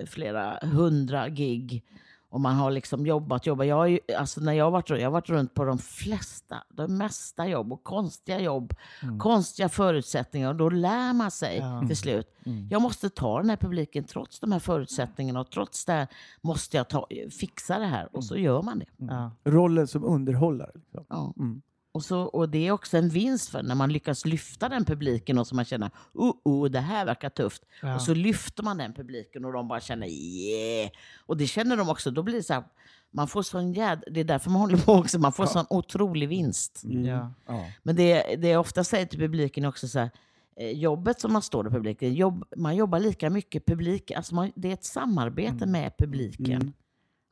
[0.08, 1.84] flera hundra gig
[2.32, 3.68] och man har liksom jobbat, jobbat.
[3.68, 5.78] Jag har ju, alltså när jag har varit, runt- jag har varit runt på de
[5.78, 8.74] flesta, de mesta jobb och konstiga jobb,
[9.20, 11.84] konstiga förutsättningar och då lär man sig Ja.
[11.88, 12.28] till slut.
[12.46, 12.68] Mm.
[12.72, 16.08] Jag måste ta den här publiken trots de här förutsättningarna och trots det här
[16.42, 17.08] måste jag ta,
[17.40, 18.86] fixa det här och så gör man det.
[18.98, 19.32] Ja.
[19.44, 20.72] Rollen som underhållare.
[20.74, 21.06] Liksom.
[21.10, 21.34] Ja.
[21.38, 21.62] Mm.
[21.94, 25.38] Och, så, och det är också en vinst för när man lyckas lyfta den publiken
[25.38, 27.64] och så man känner oh, oh, det här verkar tufft.
[27.82, 27.96] Ja.
[27.96, 30.92] Och så lyfter man den publiken och de bara känner yeah.
[31.26, 32.12] Och det känner de också.
[32.12, 32.64] Då blir det så här,
[33.12, 34.04] man får sån jäd...
[34.12, 35.20] Det är därför man håller på också.
[35.20, 36.84] Man får sån otrolig vinst.
[36.84, 37.06] Mm.
[37.06, 37.34] Ja.
[37.48, 37.66] Ja.
[37.84, 40.12] Men det, det jag ofta säger till publiken är också så här,
[40.56, 44.52] eh, jobbet som man står i publiken, jobb, man jobbar lika mycket publik, alltså man,
[44.56, 46.62] det är ett samarbete med publiken.
[46.62, 46.74] Mm.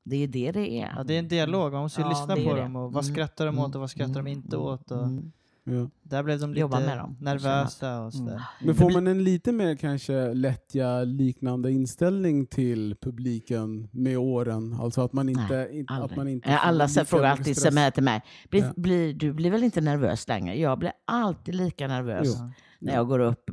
[0.10, 0.94] Det är det det är.
[0.98, 1.72] ja, det är en dialog.
[1.74, 2.62] Man måste ju Ja, lyssna på det.
[2.62, 2.76] dem.
[2.76, 3.16] Och vad Mm.
[3.16, 3.80] skrattar de åt och Mm.
[3.80, 4.92] vad skrattar de inte åt?
[4.92, 5.04] Och...
[5.04, 5.32] Mm.
[5.64, 5.90] Ja.
[6.04, 7.18] Där blev de lite med dem.
[7.22, 8.42] nervösa och sådär.
[8.64, 14.78] Men får man en lite mer kanske lättja liknande inställning till publiken med åren?
[14.82, 15.48] Alltså att man inte...
[15.56, 17.94] Nej, inte att man inte får Alla frågar alltid stress.
[17.94, 18.22] till mig.
[18.50, 18.74] Blir, Ja.
[18.76, 20.60] blir, du blir väl inte nervös längre?
[20.60, 22.52] Jag blir alltid lika nervös Jo.
[22.80, 23.50] När jag går upp.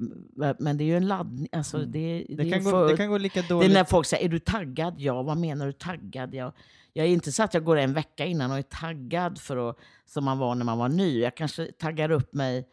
[0.59, 1.49] Men det är ju en laddning.
[1.53, 2.37] Alltså, det, det, Mm.
[2.37, 3.73] Det är kan, gå, för- det kan gå lika det är dåligt.
[3.73, 4.95] när folk säger, är du taggad?
[4.99, 6.35] Ja, vad menar du taggad?
[6.35, 6.53] Jag,
[6.93, 9.77] jag är inte så att jag går en vecka innan och är taggad för att,
[10.05, 11.21] som man var när man var ny.
[11.21, 12.65] Jag kanske taggar upp mig eh,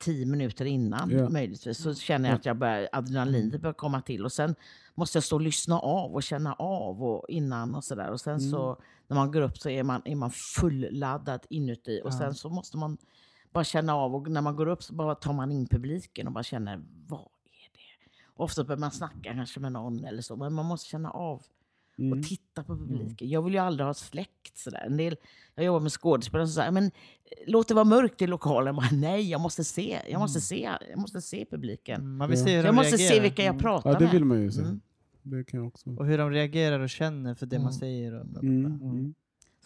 [0.00, 1.28] tio minuter innan Ja.
[1.28, 1.78] möjligtvis.
[1.78, 4.24] Så känner jag att jag börjar, adrenalinet börjar komma till.
[4.24, 4.54] Och sen
[4.94, 8.10] måste jag stå och lyssna av och känna av och innan och sådär.
[8.10, 12.00] Och sen så när man går upp så är man, är man fulladdad inuti.
[12.04, 12.98] Och sen så måste man
[13.56, 14.14] bara känna av.
[14.14, 16.76] Och när man går upp så bara tar man in publiken och bara känner,
[17.06, 18.24] vad är det?
[18.34, 20.36] Och ofta börjar man snacka kanske med någon eller så.
[20.36, 21.42] Men man måste känna av
[22.12, 23.28] och titta på publiken.
[23.28, 24.84] Jag vill ju aldrig ha släckt sådär.
[24.86, 25.16] En del,
[25.54, 26.90] jag jobbar med skådespelare som säger, men eh,
[27.46, 28.76] låt det vara mörkt i lokalen.
[28.76, 30.00] Bara, Nej, jag måste se.
[30.10, 32.00] Jag måste se, jag måste se publiken.
[32.00, 33.14] Mm, Man vill se hur de jag måste reagerar.
[33.14, 34.12] se vilka jag pratar Ja, det med.
[34.12, 34.60] vill man ju se.
[34.60, 34.80] Mm.
[35.22, 35.90] Det kan jag också.
[35.90, 37.72] Och hur de reagerar och känner för det man Mm.
[37.78, 38.12] säger.
[38.20, 38.78] Och bla, bla, Mm.
[38.78, 38.88] bla.
[38.88, 39.14] Mm.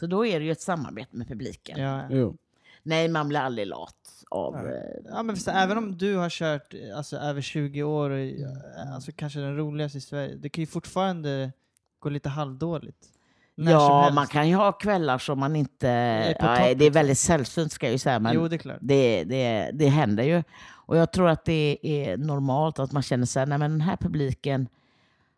[0.01, 1.81] Så då är det ju ett samarbete med publiken.
[1.83, 2.07] Ja.
[2.11, 2.37] Jo.
[2.83, 3.95] Nej, man blir aldrig lat
[4.31, 4.57] av...
[4.57, 4.73] eh,
[5.11, 8.95] Ja, men så, även om du har kört eh, alltså, över 20 år, och, eh,
[8.95, 11.53] alltså, kanske den roligaste i Sverige, det kan ju fortfarande
[11.99, 13.07] gå lite halvdåligt.
[13.55, 15.89] När Ja, man kan ju ha kvällar som man inte...
[15.89, 16.93] Är Ja, det är liksom.
[16.93, 18.19] väldigt sällsynt ska jag ju säga.
[18.19, 18.79] Men Jo, det är klart.
[18.81, 20.43] det, det, det händer ju.
[20.87, 23.97] Och jag tror att det är normalt att man känner sig, nej men den här
[23.97, 24.69] publiken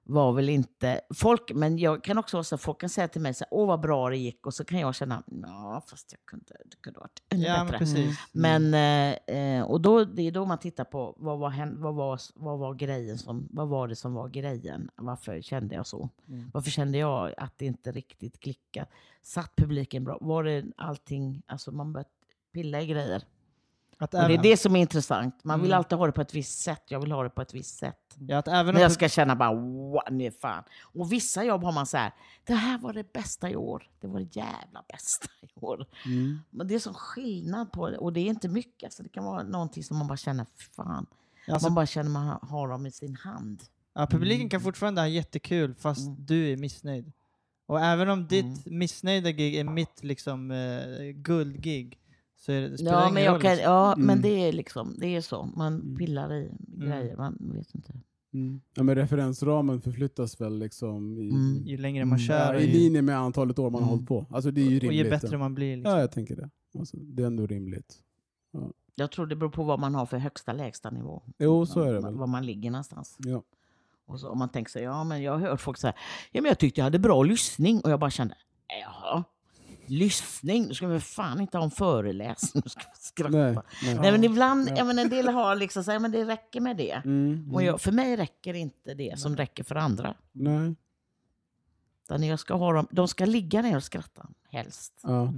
[0.05, 1.01] var väl inte...
[1.15, 3.81] Folk, men jag kan också vara så folk kan säga till mig så åh vad
[3.81, 4.47] bra det gick.
[4.47, 7.79] Och så kan jag känna, ja fast jag kunde, det kunde varit ännu Ja, bättre.
[7.79, 8.19] precis.
[8.33, 12.21] Men, eh, eh, och då, det är då man tittar på vad var, vad var,
[12.35, 14.91] vad var grejen som, vad var det som var grejen?
[14.97, 16.09] Varför kände jag så?
[16.29, 16.51] Mm.
[16.55, 18.87] Varför kände jag att det inte riktigt klickade?
[19.23, 20.19] Satt publiken bra?
[20.21, 22.11] Var det allting, alltså man började
[22.53, 23.23] pilla i grejer.
[24.03, 25.45] Att Och det är även, det som är intressant.
[25.45, 25.79] Man vill Mm.
[25.79, 26.83] alltid ha det på ett visst sätt.
[26.89, 27.97] Jag vill ha det på ett visst sätt.
[28.19, 30.65] ja, att även om jag ska känna bara, wow, nu fan.
[30.83, 32.13] Och vissa jobb har man så här,
[32.45, 33.91] det här var det bästa i år.
[34.01, 35.87] Det var det jävla bästa i år.
[36.07, 36.39] Mm.
[36.51, 37.99] Men det är sån skillnad på det.
[37.99, 38.85] Och det är inte mycket.
[38.87, 40.47] Alltså det kan vara någonting som man bara känner,
[40.77, 41.07] fan.
[41.49, 43.63] alltså, man bara känner man har- dem i sin hand.
[43.95, 46.17] ja, publiken kan fortfarande ha jättekul fast Mm.
[46.27, 47.13] du är missnöjd.
[47.67, 51.99] Och även om ditt missnöjda gig är mitt liksom uh, guldgig
[52.45, 53.41] så är det, det spelar Ja, ingen men, jag roll.
[53.43, 53.73] kan, liksom.
[53.73, 54.07] ja Mm.
[54.07, 55.45] men det är liksom, det är så.
[55.57, 55.97] Man Mm.
[55.97, 57.93] pillar i grejer, man vet inte.
[58.35, 58.61] Mm.
[58.75, 61.63] Ja, men referensramen förflyttas väl liksom i, Mm.
[61.67, 63.89] Ju längre man ja, kör och i linje med antalet år man har Mm.
[63.91, 64.27] hållit på.
[64.31, 65.07] Alltså det är ju och rimligt.
[65.07, 65.77] ju bättre man blir.
[65.77, 65.93] Liksom.
[65.93, 66.51] Ja, jag tänker det.
[66.79, 67.99] Alltså, det är ändå rimligt.
[68.95, 71.23] Jag tror det beror på vad man har för högsta lägsta nivå.
[71.39, 72.15] Jo, så är det Var- väl.
[72.19, 73.17] Var man ligger någonstans.
[73.19, 73.43] Ja.
[74.07, 75.93] Och så, om man tänker sig, ja men jag har hört folk säga,
[76.33, 77.81] ja men jag tyckte jag hade bra lyssning.
[77.81, 78.35] Och jag bara kände,
[78.85, 79.25] jaha,
[79.87, 80.69] lyssning?
[80.69, 82.63] Du ska väl fan inte ha en föreläsning?
[82.65, 83.31] Du ska skratta.
[83.39, 84.13] Nej, Nej, nej.
[84.13, 84.85] men ibland, ja.
[84.85, 86.93] men en del har liksom så här, men det räcker med det.
[87.05, 87.67] Mm, Och mm.
[87.67, 90.15] jag, för mig räcker inte det som räcker för andra.
[90.33, 90.75] Nej.
[92.05, 95.01] Utan jag ska ha dem, de ska ligga ner och skratta, helst.
[95.03, 95.33] Ja.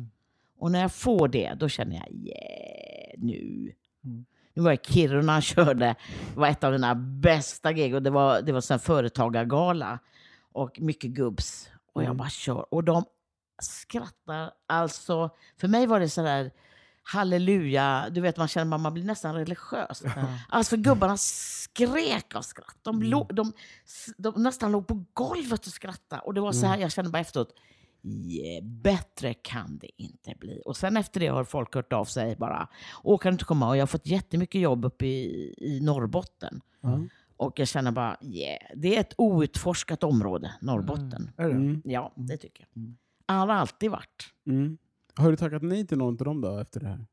[0.59, 3.73] Och när jag får det, då känner jag, yeah, nu.
[4.05, 4.25] Mm.
[4.55, 5.85] Nu var jag i Kiruna och körde,
[6.35, 9.99] det var ett av mina bästa gig och det var, det var en företagargala.
[10.53, 11.69] Och mycket gubbs.
[11.93, 12.17] Och jag Mm.
[12.17, 12.75] bara kör.
[12.75, 13.05] Och de
[13.63, 14.51] skrattar.
[14.69, 15.31] Alltså,
[15.61, 16.51] för mig var det sådär
[17.03, 18.07] halleluja.
[18.11, 20.03] Du vet, man känner att man blir nästan religiös.
[20.49, 22.79] Alltså gubbarna skrek av skratt.
[22.83, 23.09] De, Mm.
[23.09, 23.53] låg, de,
[24.19, 26.23] de nästan låg på golvet och skrattade.
[26.23, 26.61] Och det var Mm.
[26.61, 27.55] så här, jag kände bara efteråt,
[28.07, 30.63] yeah, bättre kan det inte bli.
[30.67, 32.69] Och sen efter det har folk hört av sig bara,
[33.03, 33.69] åh kan du inte komma?
[33.69, 36.61] Och jag har fått jättemycket jobb uppe i, i Norrbotten.
[36.81, 37.01] Ja.
[37.37, 41.31] Och jag känner bara, yeah, det är ett outforskat område, Norrbotten.
[41.39, 41.83] Mm.
[41.85, 42.95] Ja, det tycker jag.
[43.27, 44.25] Har alltid varit.
[44.47, 44.79] Mm.
[45.15, 47.07] Har du tackat nej till någon av dem då efter det här?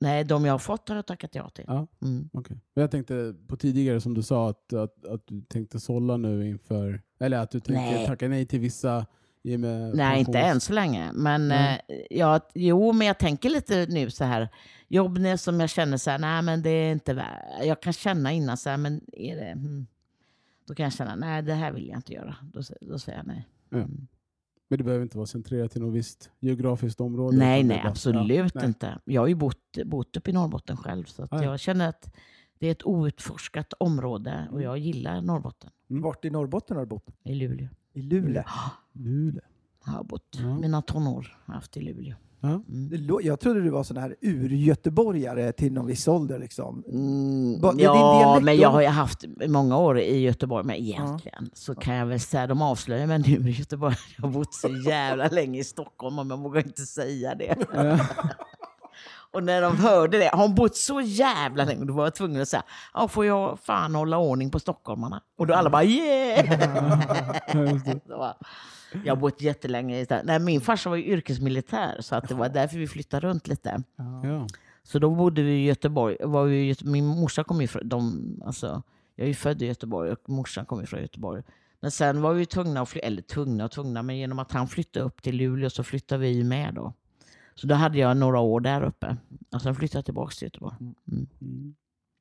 [0.00, 1.64] Nej, de jag har fått har jag tackat ja till.
[1.68, 1.86] Ja.
[2.02, 2.30] Mm.
[2.32, 6.48] Men Jag tänkte på tidigare som du sa att, att, att du tänkte sålla nu
[6.48, 8.06] inför, eller att du tänkte Nej.
[8.06, 9.06] tacka nej till vissa
[9.42, 11.12] i och med Nej, inte pensions- än så länge.
[11.12, 11.80] Men, Nej.
[11.88, 14.48] eh, ja, jo, men jag tänker lite nu så här.
[14.88, 17.64] Jobb som jag känner så här, nej men det är inte värt.
[17.64, 19.52] Jag kan känna innan så här, men är det...
[19.52, 19.86] Hmm.
[20.66, 22.36] Då kan jag känna, nej det här vill jag inte göra.
[22.52, 23.48] Då, då säger jag nej.
[23.72, 24.06] Mm.
[24.68, 27.36] Men det behöver inte vara centrerat till något visst geografiskt område.
[27.36, 28.64] Nej, nej, bara- absolut ja, nej.
[28.66, 28.98] inte.
[29.04, 31.04] Jag har ju bott, bott uppe i Norrbotten själv.
[31.04, 31.42] Så att ja.
[31.44, 32.14] jag känner att
[32.58, 34.54] det är ett outforskat område Mm.
[34.54, 35.70] och jag gillar Norrbotten.
[35.86, 37.06] Vart i Norrbotten har du bott?
[37.22, 37.68] I Luleå.
[37.92, 38.44] I Luleå?
[38.92, 39.40] Luleå.
[39.86, 40.58] Jag har bott Ja.
[40.58, 42.14] mina tonår har haft i Luleå.
[42.46, 42.62] Ja.
[42.68, 43.20] Mm.
[43.22, 46.38] Jag trodde du var sån här ur-göteborgare till någon viss ålder.
[46.38, 46.84] Liksom.
[46.88, 50.66] Mm, ja, dialekt men jag har ju haft många år i Göteborg.
[50.66, 53.96] Men egentligen så kan jag väl säga, de avslöjar mig nu i Göteborg.
[54.16, 57.56] Jag har bott så jävla länge i Stockholm och jag vågar inte säga det.
[59.32, 62.42] Och när de hörde det, har hon bott så jävla länge, då var jag tvungen
[62.42, 62.62] att säga,
[62.94, 65.20] ja, får jag fan hålla ordning på stockholmarna?
[65.38, 66.60] Och då alla bara yeah!
[69.04, 72.48] Jag har bott jättelänge i Nej, Min farsa var ju yrkesmilitär, så att det var
[72.48, 73.82] därför vi flyttade runt lite.
[74.22, 74.46] Ja.
[74.82, 76.16] Så då bodde vi i Göteborg.
[76.20, 77.88] Var vi i Göte- min morsa kom ju från...
[77.88, 78.82] De, alltså,
[79.16, 81.42] jag är ju född i Göteborg och morsan kom ju från Göteborg.
[81.80, 84.68] Men sen var vi tvungna att flytta, eller tvungna och tvungna, men genom att han
[84.68, 86.92] flyttade upp till Luleå så flyttade vi med då.
[87.60, 89.16] Så då hade jag några år där uppe.
[89.54, 90.76] Och sen flyttade jag tillbaka till Göteborg.
[90.80, 91.74] Mm.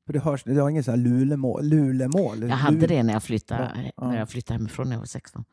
[0.05, 1.63] För det hörs, du har inget sånt här lulemål?
[1.65, 4.07] lulemål Jag hade det när jag flyttade, Ja.
[4.09, 5.45] när jag flyttade hemifrån när jag var 16.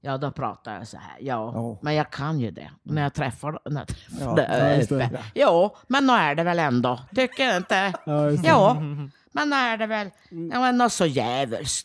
[0.00, 0.18] Ja.
[0.18, 1.16] Då pratade jag så här.
[1.20, 1.78] Ja, Ja.
[1.82, 2.70] men jag kan ju det.
[2.82, 4.42] När jag träffar, när jag träffar Ja, det
[5.34, 7.00] ja, men nu är det väl ändå.
[7.14, 7.92] Tycker du inte?
[8.06, 8.30] Ja.
[8.30, 8.76] Ja,
[9.32, 11.04] men är det väl ja, men något så.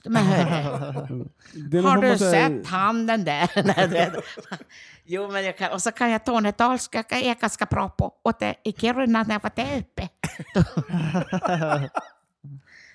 [0.05, 1.25] Men hörru,
[1.77, 4.21] är någon har du sett han den där?
[5.09, 8.13] Jo, men jag kan, och så kan jag tornedalska, jag är ganska bra på.
[8.23, 10.09] Och det, i Kiruna när jag var där uppe.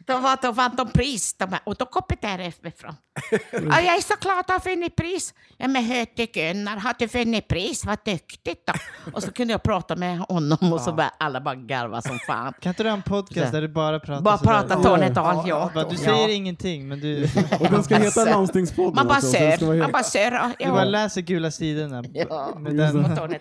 [0.07, 2.95] Då, då, var, då vann de pris, de, här- och då kom det där uppifrån.
[3.53, 5.35] Ja, jag är så glad att ha vunnit pris.
[5.59, 7.85] Ja, men hörde Gunnar, har du vunnit pris?
[7.85, 8.73] Vad duktigt då.
[9.13, 12.53] Och så kunde jag prata med honom och så bara, alla bara garva som fan.
[12.61, 15.71] Kan inte du ha en podcast där du bara pratar Bara prata tornedal, ja.
[15.75, 16.01] Bara, Du Ja.
[16.05, 17.25] säger ingenting, men du,
[17.61, 20.31] Och den ska heta Landstingspodden Man bara så sör, man bara sör.
[20.59, 20.85] du bara Ja.
[20.85, 22.05] läser gula sidorna.
[22.13, 22.55] Ja.
[22.59, 23.07] Med den.
[23.17, 23.27] Ja.
[23.27, 23.37] Det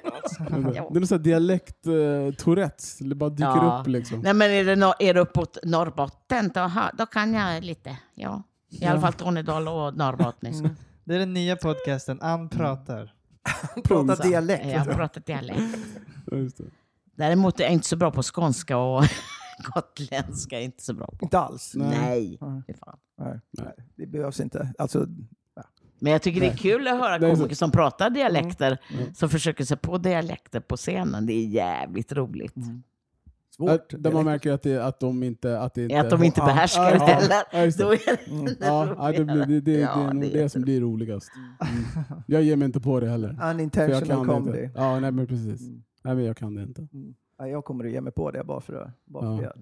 [0.56, 3.78] är någon sån här dialekt uh, Tourettes, det bara dyker Ja.
[3.82, 4.20] upp liksom.
[4.20, 6.21] Nej, men är det, no, är det uppåt Norrbotten,
[6.54, 7.98] då, ha, då kan jag lite.
[8.14, 8.44] Ja.
[8.70, 10.70] I alla fall Tornedal och norrbottniska.
[11.04, 13.14] Det är den nya podcasten, Ann pratar.
[13.84, 14.66] Prata Så, dialekt.
[14.66, 15.78] Jag pratar dialekt.
[16.32, 16.64] Ja, just det.
[17.16, 19.04] Däremot är jag inte så bra på skånska och
[19.74, 20.60] gotländska.
[20.60, 21.18] är inte så bra på.
[21.22, 21.74] Inte alls.
[21.76, 22.38] Nej.
[22.42, 22.64] Nej.
[23.18, 24.74] Nej, nej, det behövs inte.
[24.78, 25.08] Alltså,
[26.00, 28.78] Men jag tycker det är kul att höra komiker som pratar dialekter,
[29.16, 31.26] som försöker sig på dialekter på scenen.
[31.26, 32.56] Det är jävligt roligt.
[33.56, 33.70] Svårt.
[33.70, 35.60] Att, där man märker att, det, att de inte...
[35.60, 37.44] Att, det inte Att de inte behärskar ja, det heller.
[37.52, 37.84] ja, just det.
[37.84, 37.98] Då är
[38.46, 41.30] det Ja, ja, det, blir, det, det, Ja, det är nog det som blir roligast.
[41.36, 42.22] Mm.
[42.28, 43.40] Jag ger mig inte på det heller.
[43.52, 44.64] Unintentional comedy.
[44.64, 44.80] inte.
[44.80, 45.62] Ja, nej men precis.
[45.62, 45.84] Mm.
[46.04, 46.88] Nej men jag kan det inte.
[47.38, 49.50] Ja, jag kommer att ge mig på det bara för att, bara för Ja.
[49.50, 49.56] att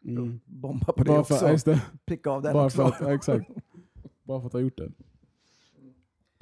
[0.00, 0.40] liksom, Mm.
[0.44, 1.34] bomba på det Bara också.
[1.36, 1.80] för, det.
[2.06, 2.90] Pricka av den Bara också.
[2.92, 3.50] för att, exakt.
[4.24, 4.88] Bara för att ha gjort det.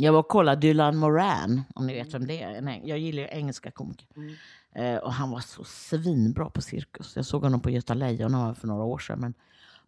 [0.03, 2.81] Jag var och kollade Dylan Moran, om ni vet vem det är.
[2.85, 4.09] Jag gillar ju engelska komiker.
[4.75, 7.17] Eh, och han var så svinbra på cirkus.
[7.17, 9.21] Jag såg honom på Göta Lejon han var för några år sedan.
[9.21, 9.35] Men,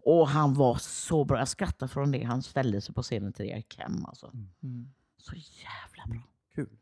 [0.05, 1.39] och han var så bra.
[1.39, 2.23] Jag skrattade från det.
[2.25, 4.05] Han ställde sig på scenen till gick hem.
[4.07, 4.33] Alltså.
[5.19, 6.23] Så jävla bra.
[6.55, 6.77] Kul.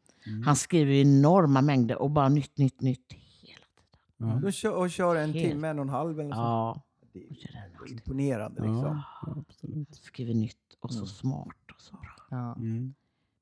[0.45, 4.29] Han skriver ju enorma mängder och bara nytt, nytt, nytt hela tiden.
[4.31, 4.41] Ja.
[4.43, 5.51] De kör, och kör en Helt.
[5.51, 6.39] timme, en och en halv eller sånt.
[6.39, 9.03] Ja, Det är och så imponerande liksom.
[9.23, 9.95] Ja, absolut.
[9.95, 12.17] skriver nytt och så smart och så bra.
[12.31, 12.55] Ja.
[12.55, 12.95] Mm.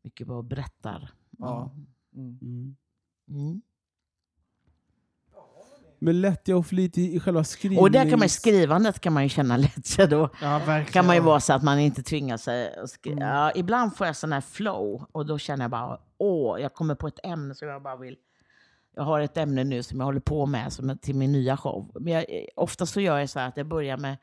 [0.03, 1.11] Mycket bara berättar.
[1.39, 1.75] Ja.
[2.15, 2.77] Mm.
[3.29, 3.63] Mm.
[6.03, 7.83] Men lättja och flit i, i själva skrivningen.
[7.83, 10.29] Och där kan man skrivandet kan man ju känna lättja då.
[10.43, 10.85] ja, verkligen.
[10.93, 12.75] kan man ju vara så att man inte tvingar sig.
[13.07, 13.19] Mm.
[13.19, 16.95] Ja, ibland får jag sån här flow och då känner jag bara, åh, jag kommer
[16.95, 18.17] på ett ämne som jag bara vill.
[18.95, 21.57] Jag har ett ämne nu som jag håller på med som är till min nya
[21.57, 21.91] show.
[22.01, 22.25] Men jag,
[22.57, 24.17] ofta så gör jag så här att jag börjar med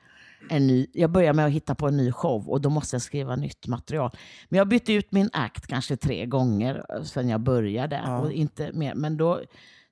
[0.50, 3.02] en ny, jag börjar med att hitta på en ny show och då måste jag
[3.02, 4.12] skriva nytt material.
[4.50, 8.02] Men jag har bytt ut min akt kanske tre gånger eh, sedan jag började.
[8.06, 8.20] Ja.
[8.20, 8.96] Och inte mer.
[8.96, 9.42] Men då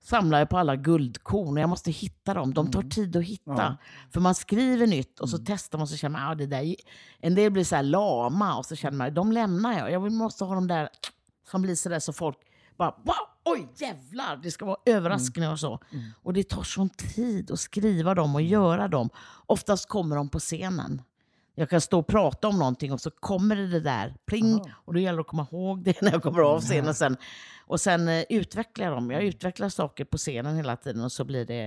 [0.03, 2.53] samlar jag på alla guldkorn och jag måste hitta dem.
[2.53, 3.51] De tar tid att hitta.
[3.51, 3.63] Mm.
[3.63, 3.77] Ja.
[4.13, 6.75] För man skriver nytt och så testar man och så känner man, ah, det där,
[7.19, 9.91] en del blir så här lama och så känner man, de lämnar jag.
[9.91, 10.89] Jag måste ha de där
[11.51, 12.37] som blir så där så folk
[12.77, 15.79] bara, wow, oj jävlar, det ska vara överraskningar och så.
[16.23, 19.09] Och det tar sån tid att skriva dem och göra dem.
[19.45, 21.01] Oftast kommer de på scenen.
[21.57, 24.93] Jag kan stå och prata om någonting och så kommer det, det där, pling, och
[24.93, 27.17] då gäller det att komma ihåg det när jag kommer av scenen sen.
[27.67, 29.11] Och sen eh, utvecklar jag dem.
[29.11, 31.63] Jag utvecklar saker på scenen hela tiden och så blir det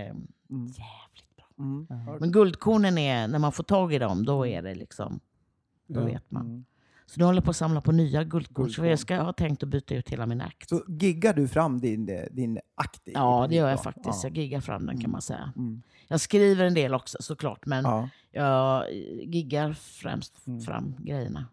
[0.49, 1.47] jävligt bra.
[1.59, 1.87] Mm.
[2.21, 5.21] Men guldkornen är, när man får tag i dem, då är det liksom,
[5.87, 6.05] då Ja.
[6.07, 6.65] vet man.
[7.11, 8.71] Så nu håller jag på att samla på nya guldkorn.
[8.71, 10.69] Så jag ska ha tänkt att byta ut hela min akt.
[10.69, 13.03] Så giggar du fram din, eh, din akt?
[13.05, 14.25] Ja, det gör jag faktiskt.
[14.25, 15.53] Jag giggar fram den kan man säga.
[15.57, 15.83] Mm.
[16.09, 18.09] Jag skriver en del också såklart, men Ja.
[18.31, 18.93] jag
[19.25, 20.61] giggar främst Mm.
[20.61, 21.47] fram grejerna.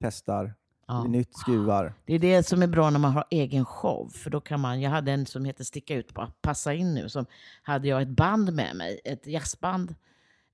[0.00, 0.54] Testar,
[0.86, 1.04] Ja.
[1.04, 1.94] nytt, skruvar.
[2.04, 4.08] Det är det som är bra när man har egen show.
[4.14, 7.08] För då kan man, jag hade en som heter Sticka ut på Passa in nu.
[7.08, 7.26] Som
[7.62, 9.94] hade jag ett band med mig, ett jazzband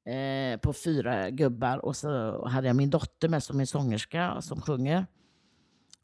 [0.05, 1.85] eh, på fyra gubbar.
[1.85, 2.09] Och så
[2.49, 5.07] hade jag min dotter med som är sångerska som sjunger.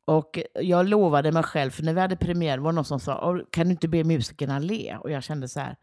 [0.05, 3.41] Och jag lovade mig själv, för när vi hade premiär var det någon som sa,
[3.51, 4.97] kan du inte be musikerna le?
[4.97, 5.77] Och jag kände så här,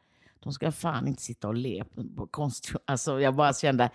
[0.44, 1.84] de ska fan inte sitta och le
[2.16, 2.72] på konst.
[2.88, 3.90] Alltså jag bara kände,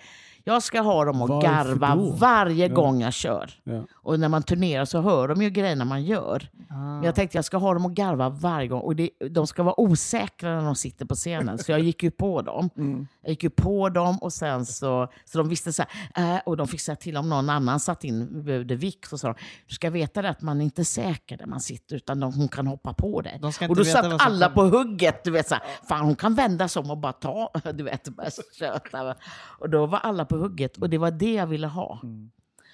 [0.45, 2.11] jag ska ha dem att Varför garva då?
[2.11, 2.75] varje Ja.
[2.75, 3.51] gång jag kör.
[3.65, 3.83] Ja.
[3.95, 6.49] Och när man turnerar så hör de ju grejerna man gör.
[6.69, 8.81] Men jag tänkte jag ska ha dem att garva varje gång.
[8.81, 11.59] Och det, de ska vara osäkra när de sitter på scenen.
[11.59, 12.71] Så jag gick ju på dem.
[13.23, 15.85] Jag gick ju på dem och sen så, så de visste så
[16.15, 19.05] här, äh, och de fick säga till om någon annan satt in, behövde vikt.
[19.05, 19.35] Och så sa de,
[19.69, 22.49] du ska veta det att man är inte säker där man sitter utan de, hon
[22.49, 23.39] kan hoppa på dig.
[23.71, 25.25] Och då satt alla på hugget.
[25.25, 27.51] Du vet, så här, fan hon kan vända sig om och bara ta.
[27.75, 29.15] Du vet, bara köta.
[29.59, 32.01] Och då var alla på hugget och det var det jag ville ha.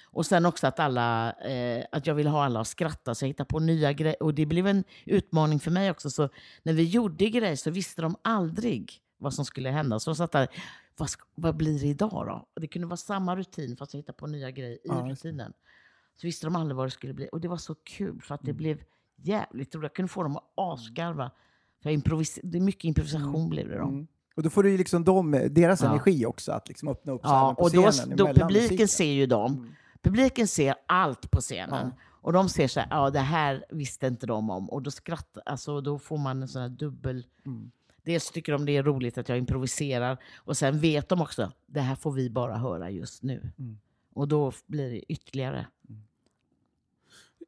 [0.05, 3.27] Och sen också att, alla, eh, att jag ville ha alla att skratta, så jag
[3.27, 4.23] hittade på nya grejer.
[4.23, 6.09] Och det blev en utmaning för mig också.
[6.09, 6.29] Så
[6.63, 9.99] när vi gjorde grejer så visste de aldrig vad som skulle hända.
[9.99, 10.47] Så de satt där,
[10.97, 12.47] vad, vad blir det idag då?
[12.55, 15.53] Och det kunde vara samma rutin fast jag hittade på nya grejer i Ja, rutinen.
[16.21, 17.29] Så visste de aldrig vad det skulle bli.
[17.31, 18.53] Och det var så kul för att Mm.
[18.53, 18.81] det blev
[19.15, 19.83] jävligt roligt.
[19.83, 21.31] Jag kunde få dem att asgarva.
[22.43, 23.83] Det är mycket improvisation blev det då.
[23.87, 24.07] Mm.
[24.35, 25.87] Och då får du ju liksom dem, deras Ja.
[25.89, 28.87] energi också, att liksom öppna upp Ja, på och då, scenen då publiken musiken.
[28.87, 29.75] ser ju dem.
[30.01, 31.91] Publiken ser allt på scenen.
[32.03, 34.69] Och de ser så här, ja det här visste inte de om.
[34.69, 37.25] Och då skrattar, alltså då får man en sån här dubbel...
[38.03, 40.17] Dels tycker de det är roligt att jag improviserar.
[40.35, 43.51] Och sen vet de också, det här får vi bara höra just nu.
[44.13, 45.67] Och då blir det ytterligare.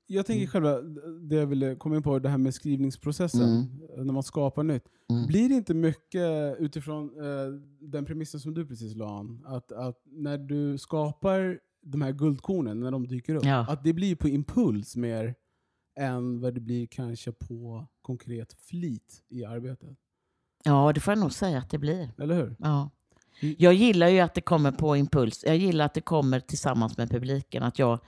[0.09, 0.81] Jag tänker själva,
[1.21, 4.83] det jag ville komma in på, det här med skrivningsprocessen, när man skapar nytt.
[5.27, 10.01] Blir det inte mycket utifrån eh, den premissen som du precis la an, att, att
[10.05, 13.65] när du skapar de här guldkornen, när de dyker upp, Ja.
[13.69, 15.35] att det blir på impuls mer
[15.99, 19.97] än vad det blir kanske på konkret flit i arbetet?
[20.63, 22.09] Ja, det får jag nog säga att det blir.
[22.17, 22.55] Eller hur?
[22.59, 22.89] Ja.
[23.57, 25.43] Jag gillar ju att det kommer på impuls.
[25.47, 27.63] Jag gillar att det kommer tillsammans med publiken.
[27.63, 27.99] Att jag,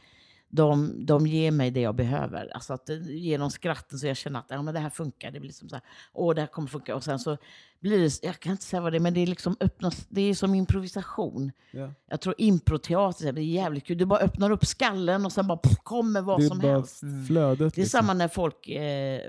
[0.50, 2.52] de, de ger mig det jag behöver.
[2.54, 5.32] Alltså att eh, genom skratten så jag känner att ja, men det här funkar.
[5.32, 5.84] Det blir liksom så här,
[6.14, 6.95] åh det här kommer funka.
[6.95, 7.38] Och sen så
[7.80, 10.22] blir det, jag kan inte säga vad det är, men det är liksom öppnas, det
[10.22, 11.52] är som improvisation.
[11.72, 11.94] Ja.
[12.10, 13.98] Jag tror improteater det är jävligt kul.
[13.98, 17.02] Du bara öppnar upp skallen och sen bara pff, kommer vad som helst.
[17.28, 17.58] flödet.
[17.76, 18.00] Det är liksom.
[18.00, 19.22] samma när folk eh,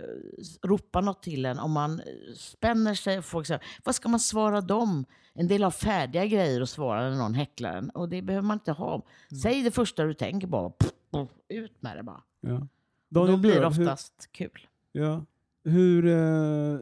[0.62, 1.59] ropar något till en.
[1.59, 2.05] Om man eh,
[2.36, 5.05] spänner sig och folk säger, vad ska man svara dem?
[5.34, 7.90] En del har färdiga grejer att svara när någon häcklar en.
[7.90, 8.94] Och det behöver man inte ha.
[8.94, 9.40] Mm.
[9.42, 10.70] Säg det första du tänker bara.
[10.70, 12.22] Pff, pff, ut med det bara.
[12.40, 12.66] Ja.
[13.09, 14.66] Då blir det hur- oftast kul.
[14.92, 15.24] Ja.
[15.64, 16.06] Hur...
[16.06, 16.78] Eh,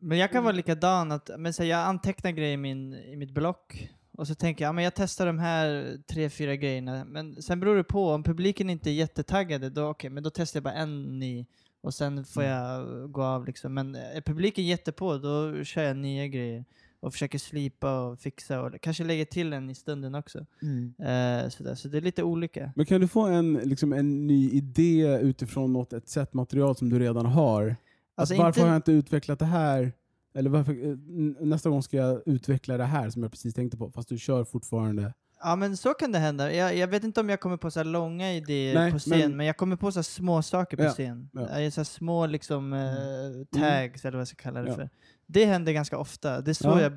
[0.00, 3.16] Men jag kan vara likadan, att, men så här, jag antecknar grejer i, min, i
[3.16, 7.04] mitt block och så tänker jag, ja, men jag testar de här tre, fyra grejerna.
[7.04, 10.58] Men sen beror det på, om publiken inte är jättetaggade, då, okej, men då testar
[10.58, 11.46] jag bara en ny
[11.80, 13.46] och sen får jag gå av.
[13.46, 13.74] Liksom.
[13.74, 16.64] Men är publiken jättepå, då kör jag nya grejer
[17.00, 20.46] och försöker slipa och fixa och kanske lägger till en i stunden också.
[20.62, 20.94] Mm.
[20.98, 21.74] Eh, sådär.
[21.74, 22.72] Så det är lite olika.
[22.76, 26.88] Men kan du få en, liksom en ny idé utifrån något, ett set material som
[26.90, 27.76] du redan har?
[28.14, 29.92] Alltså att varför inte- har jag inte utvecklat det här?
[30.34, 30.96] Eller varför, eh,
[31.46, 34.44] nästa gång ska jag utveckla det här som jag precis tänkte på, fast du kör
[34.44, 35.14] fortfarande.
[35.44, 36.52] Ja men så kan det hända.
[36.54, 39.36] Jag, jag vet inte om jag kommer på så långa idéer Nej, på scen, men,
[39.36, 41.28] men- jag kommer på så små saker på Ja, scen.
[41.32, 41.70] ja.
[41.70, 44.74] Så små liksom eh, tags eller vad jag ska kalla det Ja.
[44.74, 44.90] för.
[45.26, 46.40] Det händer ganska ofta.
[46.40, 46.80] Det är så Ja.
[46.82, 46.92] jag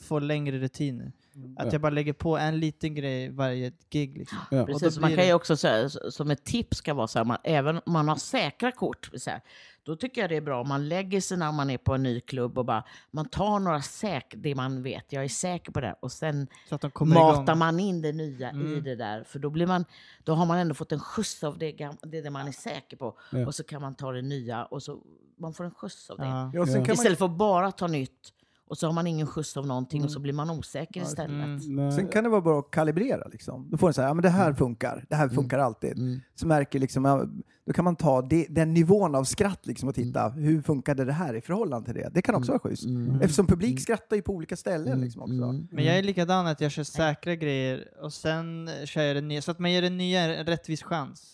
[0.00, 1.12] får längre rutiner.
[1.56, 1.72] Att Ja.
[1.72, 4.18] jag bara lägger på en liten grej varje gig.
[4.18, 4.38] Liksom.
[4.50, 4.66] Ja.
[4.66, 7.76] Precis, man kan ju också säga, som ett tips ska vara så här, man, även
[7.86, 9.40] om man har säkra kort, så här,
[9.82, 12.02] då tycker jag det är bra om man lägger sig när man är på en
[12.02, 15.80] ny klubb och bara, man tar några säk, det man vet, jag är säker på
[15.80, 17.58] det, och sen Så att de kommer matar igång.
[17.58, 18.84] man in det nya i Mm.
[18.84, 19.24] det där.
[19.24, 19.84] För då, blir man,
[20.24, 21.72] då har man ändå fått en skjuts av det,
[22.02, 23.18] det, det man är säker på.
[23.32, 23.46] Ja.
[23.46, 25.02] Och så kan man ta det nya och så
[25.38, 26.24] man får en skjuts av det.
[26.26, 26.50] Ja.
[26.66, 28.32] Kan man, Istället för att bara ta nytt
[28.68, 31.30] och så har man ingen skjuts av någonting och så blir man osäker istället.
[31.64, 31.76] Mm.
[31.76, 31.92] Nej.
[31.92, 33.28] sen kan det vara bra att kalibrera.
[33.32, 33.68] Liksom.
[33.70, 35.98] Då får den säga, ja men det här funkar, det här funkar alltid.
[35.98, 36.20] Mm.
[36.34, 37.24] Så märker liksom, ja,
[37.66, 41.12] då kan man ta det, den nivån av skratt liksom och titta, hur funkade det
[41.12, 42.10] här i förhållande till det?
[42.14, 42.84] Det kan också vara schysst.
[42.84, 43.20] Mm.
[43.20, 45.34] Eftersom publik skrattar ju på olika ställen liksom också.
[45.34, 45.68] Mm.
[45.70, 49.42] Men jag är likadan att jag kör säkra grejer och sen kör jag det nya.
[49.42, 51.32] Så att man ger det nya en rättvis chans.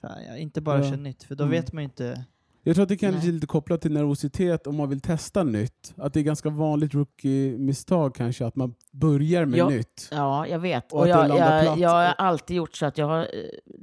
[0.00, 0.90] Så här, jag inte bara Ja.
[0.90, 1.50] kör nytt, för då Mm.
[1.52, 2.24] vet man ju inte.
[2.66, 3.28] Jag tror att det Nej.
[3.28, 5.94] är lite kopplat till nervositet om man vill testa nytt.
[5.96, 9.68] Att det är ganska vanligt rookie-misstag kanske, att man börjar med Ja.
[9.68, 10.08] nytt.
[10.10, 10.92] Ja, jag vet.
[10.92, 13.26] Och Och, jag, jag, jag har alltid gjort så att jag har eh,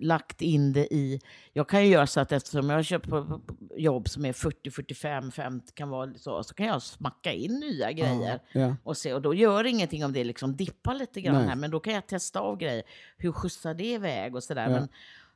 [0.02, 1.20] lagt in det i...
[1.54, 4.26] Jag kan ju göra så att eftersom jag har köpt på, på, på jobb som
[4.26, 8.40] är 40, 45, 50 kan vara så, så kan jag smacka in nya grejer.
[8.54, 8.76] Ja.
[8.84, 11.48] Och, se, och då gör det ingenting om det liksom dippar lite grann Nej.
[11.48, 12.84] här, men då kan jag testa av grejer.
[13.18, 14.64] Hur skjutsar det iväg och sådär.
[14.64, 14.70] Ja.
[14.70, 14.88] Men,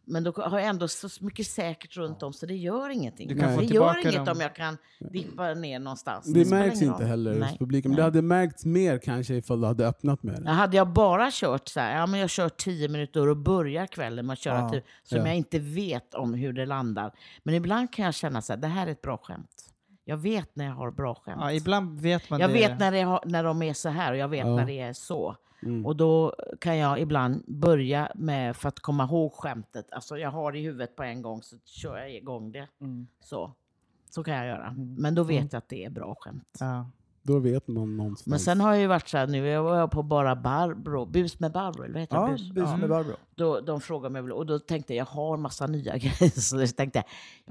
[0.07, 3.27] men då har jag ändå så mycket säkert runt om så det gör ingenting.
[3.27, 4.27] Du kan få det gör inget dem.
[4.37, 4.77] om jag kan
[5.11, 6.33] dippa ner någonstans.
[6.33, 7.07] Det spelar märks inte roll.
[7.07, 10.49] heller hos publiken, men det hade märkts mer kanske ifall du hade öppnat med det.
[10.49, 14.25] hade jag bara kört så här, ja men jag kör 10 minuter och börjar kvällen
[14.25, 14.69] med att köra Ja.
[14.69, 15.27] till, som Ja.
[15.27, 17.11] jag inte vet om hur det landar.
[17.43, 19.71] Men ibland kan jag känna så här, det här är ett bra skämt.
[20.07, 21.37] Jag vet när jag har bra skämt.
[21.41, 22.53] Ja, ibland vet man jag det.
[22.53, 24.55] vet när, det har, när de är så här och jag vet Ja.
[24.55, 25.35] när det är så.
[25.63, 25.85] Mm.
[25.85, 30.51] Och då kan jag ibland börja med, för att komma ihåg skämtet, alltså jag har
[30.51, 32.67] det i huvudet på en gång så kör jag igång det.
[32.81, 33.07] Mm.
[33.19, 33.51] Så.
[34.09, 34.75] Så kan jag göra.
[34.97, 36.57] Men då vet jag att det är bra skämt.
[36.59, 36.89] Ja.
[37.27, 38.27] Då vet man någonstans.
[38.27, 41.39] Men sen har jag ju varit så här, nu är jag på bara Barbro, Bus
[41.39, 42.53] med Barbro, eller vad heter Ja, det?
[42.53, 43.13] bus med Barbro.
[43.35, 46.75] Då, de frågade mig, och då tänkte jag, jag har massa nya grejer, så jag
[46.75, 47.05] tänkte jag,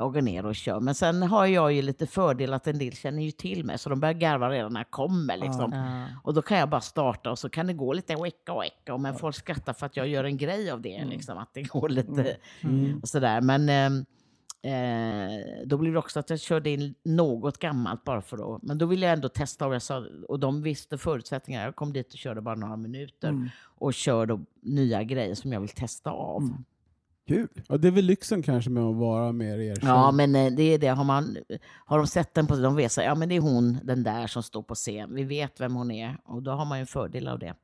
[0.04, 0.80] jag går ner och kör.
[0.80, 3.90] Men sen har jag ju lite fördel att en del känner ju till mig, så
[3.90, 5.36] de börjar garva redan när jag kommer.
[5.36, 5.72] Liksom.
[5.72, 6.04] Ja.
[6.24, 8.96] Och då kan jag bara starta och så kan det gå lite wecka och wecka,
[8.98, 11.88] men folk skrattar för att jag gör en grej av det, liksom, att det går
[11.88, 12.98] lite Mm.
[13.02, 13.40] och sådär.
[13.40, 14.04] Men ehm,
[14.64, 18.62] eh, då blir det också att jag körde in något gammalt bara för att...
[18.62, 21.64] Men då ville jag ändå testa och, jag sa, och de visste förutsättningarna.
[21.64, 23.48] Jag kom dit och körde bara några minuter Mm.
[23.78, 26.42] och kör då nya grejer som jag vill testa av.
[26.42, 26.64] Mm.
[27.28, 27.48] Kul.
[27.68, 29.88] Ja, det är väl lyxen kanske med att vara mer erkänd.
[29.90, 30.88] Ja, men eh, det är det.
[30.88, 31.36] Har, man,
[31.86, 34.26] har de sett den på de vet så ja men det är hon, den där
[34.26, 35.14] som står på scen.
[35.14, 37.54] Vi vet vem hon är och då har man ju en fördel av det.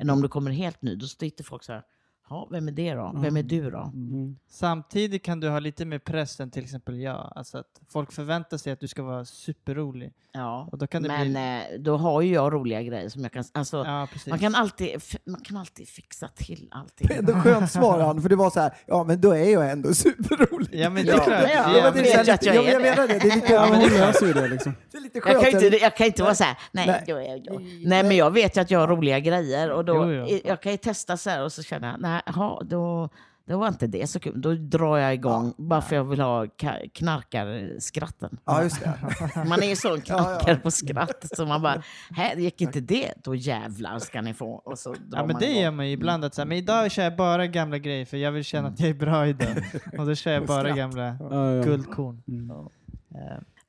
[0.00, 1.82] Än om du kommer helt ny, då sitter folk så här,
[2.30, 3.12] ja, vem är det då?
[3.14, 3.90] Vem är du då?
[3.94, 4.36] Mm.
[4.48, 7.32] Samtidigt kan du ha lite mer press än till exempel jag.
[7.34, 10.12] Alltså att folk förväntar sig att du ska vara superrolig.
[10.32, 11.74] Ja, Och då kan det men bli...
[11.74, 13.44] eh, då har ju jag roliga grejer som jag kan...
[13.52, 17.06] Alltså, Ja, man, kan alltid, man kan alltid fixa till allting.
[17.08, 19.52] Det är ändå skönt svar han, för det var så här, ja men då är
[19.52, 20.68] jag ändå superrolig.
[20.80, 21.42] Ja, men det Ja, är klart.
[21.42, 22.90] ja, Ja, jag det är vet att jag är ja, men jag det.
[22.90, 23.18] menar det.
[23.18, 24.74] Det är lite, Ja, ja, men hon löser ju det liksom.
[24.90, 25.50] det är lite Jag skönt.
[25.50, 27.04] kan, inte, jag kan inte vara så här, nej, Nej.
[27.06, 27.62] jag, jag, jag.
[27.84, 30.38] nej men jag vet ju att jag har roliga grejer och då, Jo, jo.
[30.44, 33.08] jag kan ju testa så här och så känner jag, nej, aha, då,
[33.46, 34.40] då var inte det så kul.
[34.40, 38.38] Då drar jag igång bara för jag vill ha ka- knarkarskratten.
[38.44, 38.92] Ja, just det.
[39.48, 43.34] Man är ju sån knarkare på skratt så man bara, här gick inte det, då
[43.34, 44.50] jävlar ska ni få.
[44.52, 45.62] Och så Ja men det igång.
[45.62, 46.24] gör man ju ibland.
[46.24, 48.80] Att, så här, men idag kör jag bara gamla grejer för jag vill känna att
[48.80, 49.64] jag är bra idag.
[49.98, 51.62] Och då kör jag bara gamla Ja, ja.
[51.62, 52.22] guldkorn.
[52.28, 52.50] Mm.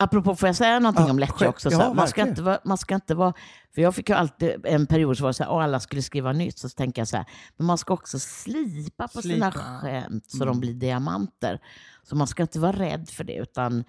[0.04, 1.72] Apropå, får jag säga någonting Ja, om lättja också?
[1.72, 3.34] Så man, ska inte vara, man ska inte vara...
[3.76, 6.02] För jag fick ju alltid en period så var det så här, "Åh, alla skulle
[6.02, 6.58] skriva nytt.
[6.58, 7.26] Så tänker jag så här,
[7.58, 9.66] men man ska också slipa på sina Slipa.
[9.82, 10.48] skämt så Mm.
[10.48, 11.60] de blir diamanter.
[12.04, 13.84] Så man ska inte vara rädd för det, utan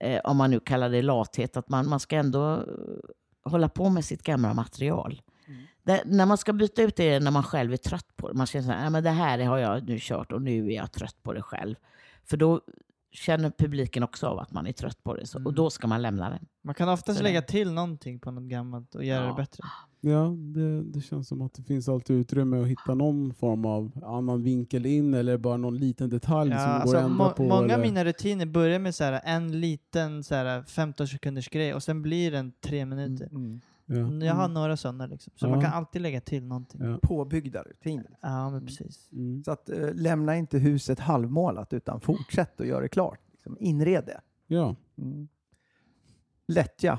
[0.00, 3.88] eh, om man nu kallar det lathet, att man, man ska ändå eh, hålla på
[3.90, 5.22] med sitt gamla material.
[5.48, 5.62] Mm.
[5.82, 8.34] Det, när man ska byta ut det är när man själv är trött på det.
[8.34, 10.76] Man känner så här, "Nej, men det här har jag nu kört och nu är
[10.76, 11.74] jag trött på det själv.
[12.24, 12.60] För då
[13.16, 15.26] känner publiken också av att man är trött på det.
[15.26, 15.46] Så, Mm.
[15.46, 16.40] Och då ska man lämna det.
[16.64, 19.30] Man kan oftast Så lägga det- till någonting på något gammalt och göra Ja.
[19.30, 19.64] det bättre.
[20.00, 23.90] Ja, det, det känns som att det finns alltid utrymme att hitta någon form av
[24.04, 27.30] annan vinkel in eller bara någon liten detalj Ja, som går alltså, att ändra må-
[27.30, 27.42] på.
[27.42, 31.74] många av mina rutiner börjar med så här, en liten så här, 15 sekunders grej
[31.74, 33.26] och sen blir den tre minuter.
[33.26, 33.60] Mm.
[33.86, 34.24] Ja.
[34.26, 35.32] Jag har några sådana liksom.
[35.36, 35.50] Så Ja.
[35.50, 36.80] man kan alltid lägga till någonting.
[36.84, 36.98] Ja, Ja.
[37.02, 38.16] Påbyggda rutiner.
[38.50, 39.08] men precis.
[39.12, 39.44] Mm.
[39.44, 43.20] Så att eh, lämna inte huset halvmålat utan fortsätt att göra det klart.
[43.32, 44.20] Liksom, inred det.
[44.46, 44.76] ja.
[44.98, 45.28] Mm.
[46.48, 46.98] Lättja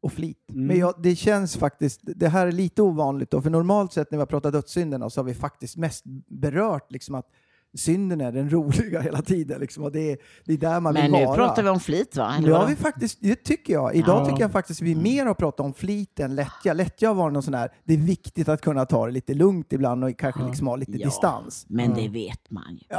[0.00, 0.50] och flit.
[0.50, 0.66] Mm.
[0.66, 4.18] Men jag, det känns faktiskt, det här är lite ovanligt då, för normalt sett när
[4.18, 7.30] vi har pratat dödssynderna så har vi faktiskt mest berört liksom att
[7.74, 9.60] synden är den roliga hela tiden.
[9.60, 11.36] Liksom, och det, är, det är där man Men vill nu vara.
[11.36, 12.34] pratar vi om flit va?
[12.38, 13.94] Eller Nu har vi faktiskt, det tycker jag.
[13.94, 14.26] Idag Ja.
[14.26, 16.72] tycker jag faktiskt vi mer har pratat om flit än lättja.
[16.72, 20.04] Lättja varit någon sån här, det är viktigt att kunna ta det lite lugnt ibland
[20.04, 20.46] och kanske Ja.
[20.48, 21.06] liksom ha lite Ja.
[21.06, 21.66] distans.
[21.68, 22.96] Men det vet man ju.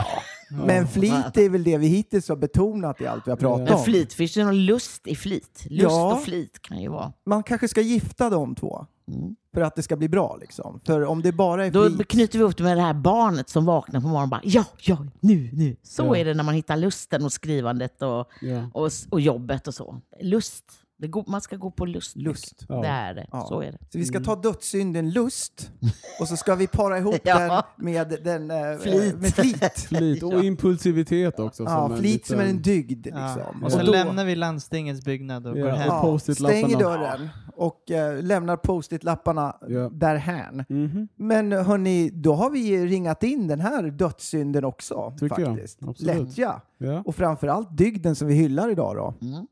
[0.66, 3.74] Men flit är väl det vi hittills har betonat i allt vi har pratat Men
[3.74, 3.84] om.
[3.84, 5.66] flit, finns det någon lust i flit?
[5.70, 6.14] Lust Ja.
[6.14, 7.14] och flit kan ju vara.
[7.26, 9.36] Man kanske ska gifta de två Mm.
[9.54, 10.38] För att det ska bli bra.
[10.42, 10.80] Liksom.
[10.86, 12.08] För om det bara är Då flit...
[12.08, 14.66] knyter vi ihop det med det här barnet som vaknar på morgonen och bara ja,
[14.82, 15.76] ja, nu, nu.
[15.84, 16.16] Så Ja.
[16.18, 18.70] är det när man hittar lusten och skrivandet och, Ja.
[18.74, 20.02] och, och jobbet och så.
[20.22, 20.64] Lust.
[21.04, 22.16] Det går, man ska gå på lust.
[22.18, 22.66] Lust.
[22.70, 22.82] Ja.
[22.82, 23.28] Det är det.
[23.32, 23.46] Ja.
[23.50, 23.78] Så är det.
[23.90, 25.72] Så vi ska ta dödssynden lust
[26.20, 27.40] och så ska vi para ihop Ja.
[27.40, 29.16] den med, den, eh, Flit.
[29.20, 29.80] med flit.
[29.88, 31.64] Flit och impulsivitet också.
[31.64, 33.08] Ja, en flit som är liten- en dygd.
[33.08, 33.36] Ja.
[33.36, 33.64] Liksom.
[33.64, 35.88] Och så Och då- lämnar vi landstingets byggnad och Ja, går hem.
[35.88, 39.90] Ja, stänger dörren och eh, lämnar post-it-lapparna Ja.
[39.90, 40.66] därhän.
[40.70, 41.08] Mhm.
[41.16, 45.14] Men hörni, då har vi ringat in den här dödssynden också.
[45.20, 45.50] Tycker jag.
[45.50, 45.80] faktiskt.
[45.84, 46.16] Absolut.
[46.28, 46.62] Lättja.
[46.78, 47.02] Ja.
[47.06, 49.14] Och framförallt dygden som vi hyllar idag då.
[49.28, 49.46] Mm.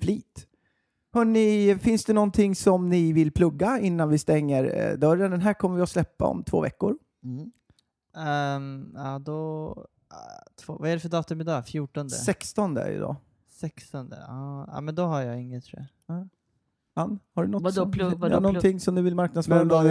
[0.00, 0.46] Flit.
[1.12, 5.30] Hörni, finns det någonting som ni vill plugga innan vi stänger eh, dörren?
[5.30, 6.96] Den här kommer vi att släppa om två veckor.
[7.24, 7.50] Mm.
[8.16, 9.68] Ehm, ja, då...
[10.08, 10.16] ah,
[10.64, 11.66] två, vad är det för datum idag?
[11.66, 12.10] 14?
[12.10, 13.16] 16 där idag.
[13.50, 14.14] 16?
[14.72, 16.28] Ja, men då har jag inget tror jag.
[16.94, 18.42] Ann, har du något Vadå som, plugg- vadå ja, plugg?
[18.42, 19.64] någonting som du vill marknadsföra?
[19.64, 19.82] Vad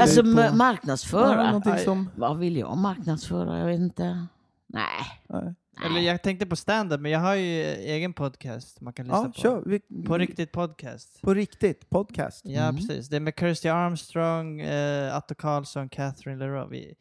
[0.00, 0.22] Alltså
[0.56, 1.60] marknadsföra?
[1.64, 3.58] Ja, som- Vad vill jag marknadsföra?
[3.58, 4.26] Jag vet inte.
[4.66, 5.22] Nej.
[5.28, 5.54] Nej.
[5.86, 9.24] Eller jag tänkte på stand-up, men jag har ju egen podcast man kan lyssna Ja,
[9.24, 9.32] på.
[9.40, 9.62] kör.
[9.66, 11.20] Vi, På riktigt podcast.
[11.22, 12.44] På riktigt, podcast.
[12.46, 12.76] Ja, Mm.
[12.76, 13.08] precis.
[13.08, 16.72] Det är med Kirsty Armstrong, uh, Atto Karlsson, Catherine Leroux.
[16.72, 16.94] Vi,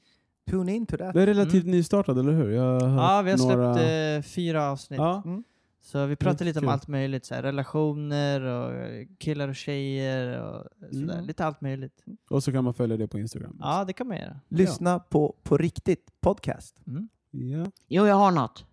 [0.50, 1.14] Tune in to that.
[1.14, 2.50] Det är relativt nystartad, eller hur?
[2.52, 3.82] Jag har ja, vi har släppt några...
[4.16, 4.98] eh, fyra avsnitt.
[5.00, 5.22] Ja.
[5.26, 5.44] Mm.
[5.82, 6.70] Så vi pratar lite om kul.
[6.70, 11.14] allt möjligt, så här, relationer och eh, killar och tjejer och sådär.
[11.14, 11.26] Mm.
[11.26, 12.04] Lite allt möjligt.
[12.30, 13.58] Och så kan man följa det på Instagram.
[13.62, 14.40] Ja, det kan man göra.
[14.48, 16.76] Lyssna på På riktigt podcast.
[16.88, 17.10] Mm.
[17.42, 17.66] Ja.
[17.88, 18.66] Jo, jag har något.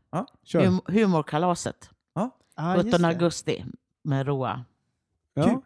[0.44, 0.64] Kör.
[0.66, 1.90] Hum humorkalaset.
[2.56, 3.08] Ah, just 17 det.
[3.08, 3.64] augusti
[4.04, 4.64] med Roa.
[5.34, 5.44] Ja.
[5.44, 5.58] Kul.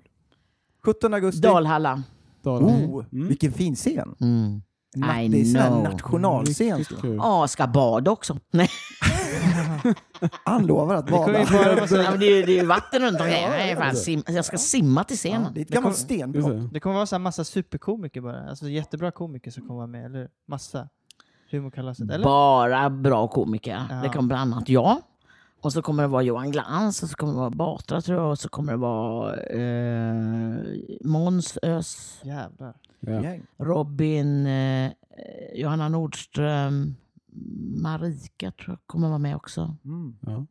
[0.84, 1.40] 17 augusti.
[1.40, 2.02] Dalhalla.
[2.42, 2.72] Dalarna.
[2.72, 3.28] Oh, Mm.
[3.28, 4.14] vilken fin scen.
[4.20, 4.62] Mm.
[4.92, 5.82] Det är know.
[5.82, 6.84] nationalscen.
[7.02, 8.38] Ja, ska bada också.
[8.50, 8.68] Nej,
[10.44, 11.32] Han lovar att bada.
[11.40, 13.42] ja, det, är, ju- det är vatten runt omkring.
[13.80, 15.54] Ja, sim, jag ska simma till Ja, scenen.
[15.54, 16.72] det är ett Det gammalt stenbrott.
[16.72, 18.48] Det kommer vara så massa superkomiker bara.
[18.50, 20.28] Alltså jättebra komiker som kommer vara med, eller?
[20.48, 20.88] Massa.
[21.50, 22.24] Humorkalaset, eller?
[22.24, 23.82] Bara bra komiker.
[23.90, 23.96] Ja.
[24.02, 24.96] Det kommer bland annat jag.
[25.60, 28.30] Och så kommer det vara Johan Glans, och så kommer det vara Batra tror jag,
[28.30, 30.56] och så kommer det vara eh,
[31.04, 32.74] Måns Ös, Jävlar.
[33.00, 33.36] Ja.
[33.56, 34.92] Robin, eh,
[35.54, 36.94] Johanna Nordström,
[37.82, 39.76] Marika tror jag kommer vara med också.
[39.84, 40.16] Mm.
[40.20, 40.46] Ja.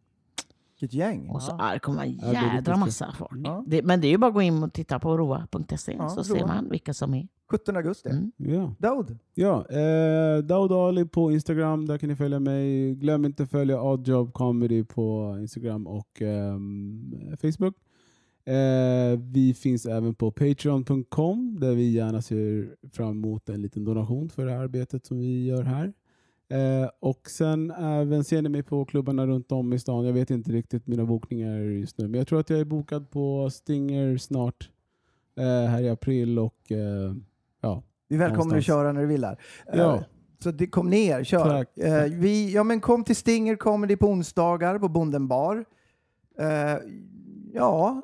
[0.79, 1.29] Vilket gäng.
[1.29, 1.79] Och så Ja.
[1.81, 3.31] kommer en jädra massa folk.
[3.43, 3.63] Ja.
[3.67, 6.15] Det, men det är ju bara att gå in och titta på roa.se Ja, så
[6.15, 6.23] Roa.
[6.39, 7.27] ser man vilka som är.
[7.51, 8.09] 17 augusti.
[8.09, 8.31] Mm.
[8.37, 8.73] Ja.
[8.79, 9.17] Daud.
[9.33, 12.95] Ja, eh, Daud Ali på Instagram, där kan ni följa mig.
[12.95, 17.75] Glöm inte att följa Oddjob Comedy på Instagram och ehm, Facebook.
[18.45, 24.29] Eh, vi finns även på Patreon.com där vi gärna ser fram emot en liten donation
[24.29, 25.93] för det här arbetet som vi gör här.
[26.49, 30.05] Eh, och sen även ser ni mig på klubbarna runt om i stan.
[30.05, 33.09] Jag vet inte riktigt mina bokningar just nu, men jag tror att jag är bokad
[33.09, 34.69] på Stinger snart
[35.37, 37.13] eh, här i april och eh,
[37.61, 37.83] ja.
[38.07, 39.27] Vi välkomnar att köra när du vill.
[39.73, 39.95] Ja.
[39.95, 40.01] Eh,
[40.39, 41.49] Så det, kom ner, kör.
[41.49, 41.77] Tack.
[41.77, 45.65] Eh, vi, ja, men kom till Stinger Comedy på onsdagar på Bonden bar.
[46.39, 46.77] Eh,
[47.53, 48.01] ja,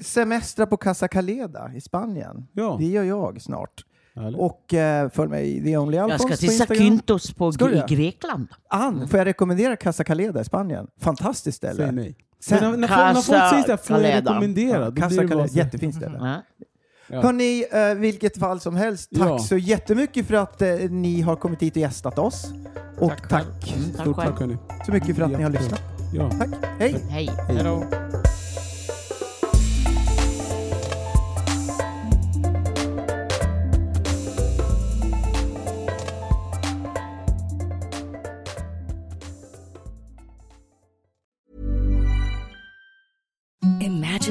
[0.00, 2.46] semestra på Casa Caleda i Spanien.
[2.52, 2.76] Ja.
[2.80, 3.84] Det gör jag snart.
[4.16, 4.40] Härligt.
[4.40, 6.58] Och eh, följ mig i The Only Jag Alphonse ska till.
[6.58, 7.82] Zakynthos på, i?
[7.94, 8.48] Grekland.
[8.70, 10.86] Ann, får jag rekommendera Casa Caleda i Spanien?
[11.00, 11.76] Fantastiskt ställe.
[11.76, 12.16] Säg nej.
[12.44, 14.92] Sen- Men när, när, folk, när folk säger såhär, får jag rekommendera?
[14.92, 16.18] Casa Caleda, så- jättefint ställe.
[16.20, 16.42] Ja.
[17.12, 17.20] Ja.
[17.22, 19.38] Hörni, eh, vilket fall som helst, tack Ja.
[19.38, 22.52] så jättemycket för att eh, ni har kommit hit och gästat oss.
[22.98, 23.92] Och Tack tack, själv.
[23.92, 24.56] Tack Stort tack hörni.
[24.86, 25.80] så mycket för att ni har lyssnat.
[26.14, 26.30] Ja.
[26.30, 26.96] Tack, hej!
[27.10, 27.30] Hej.
[27.48, 27.56] Hej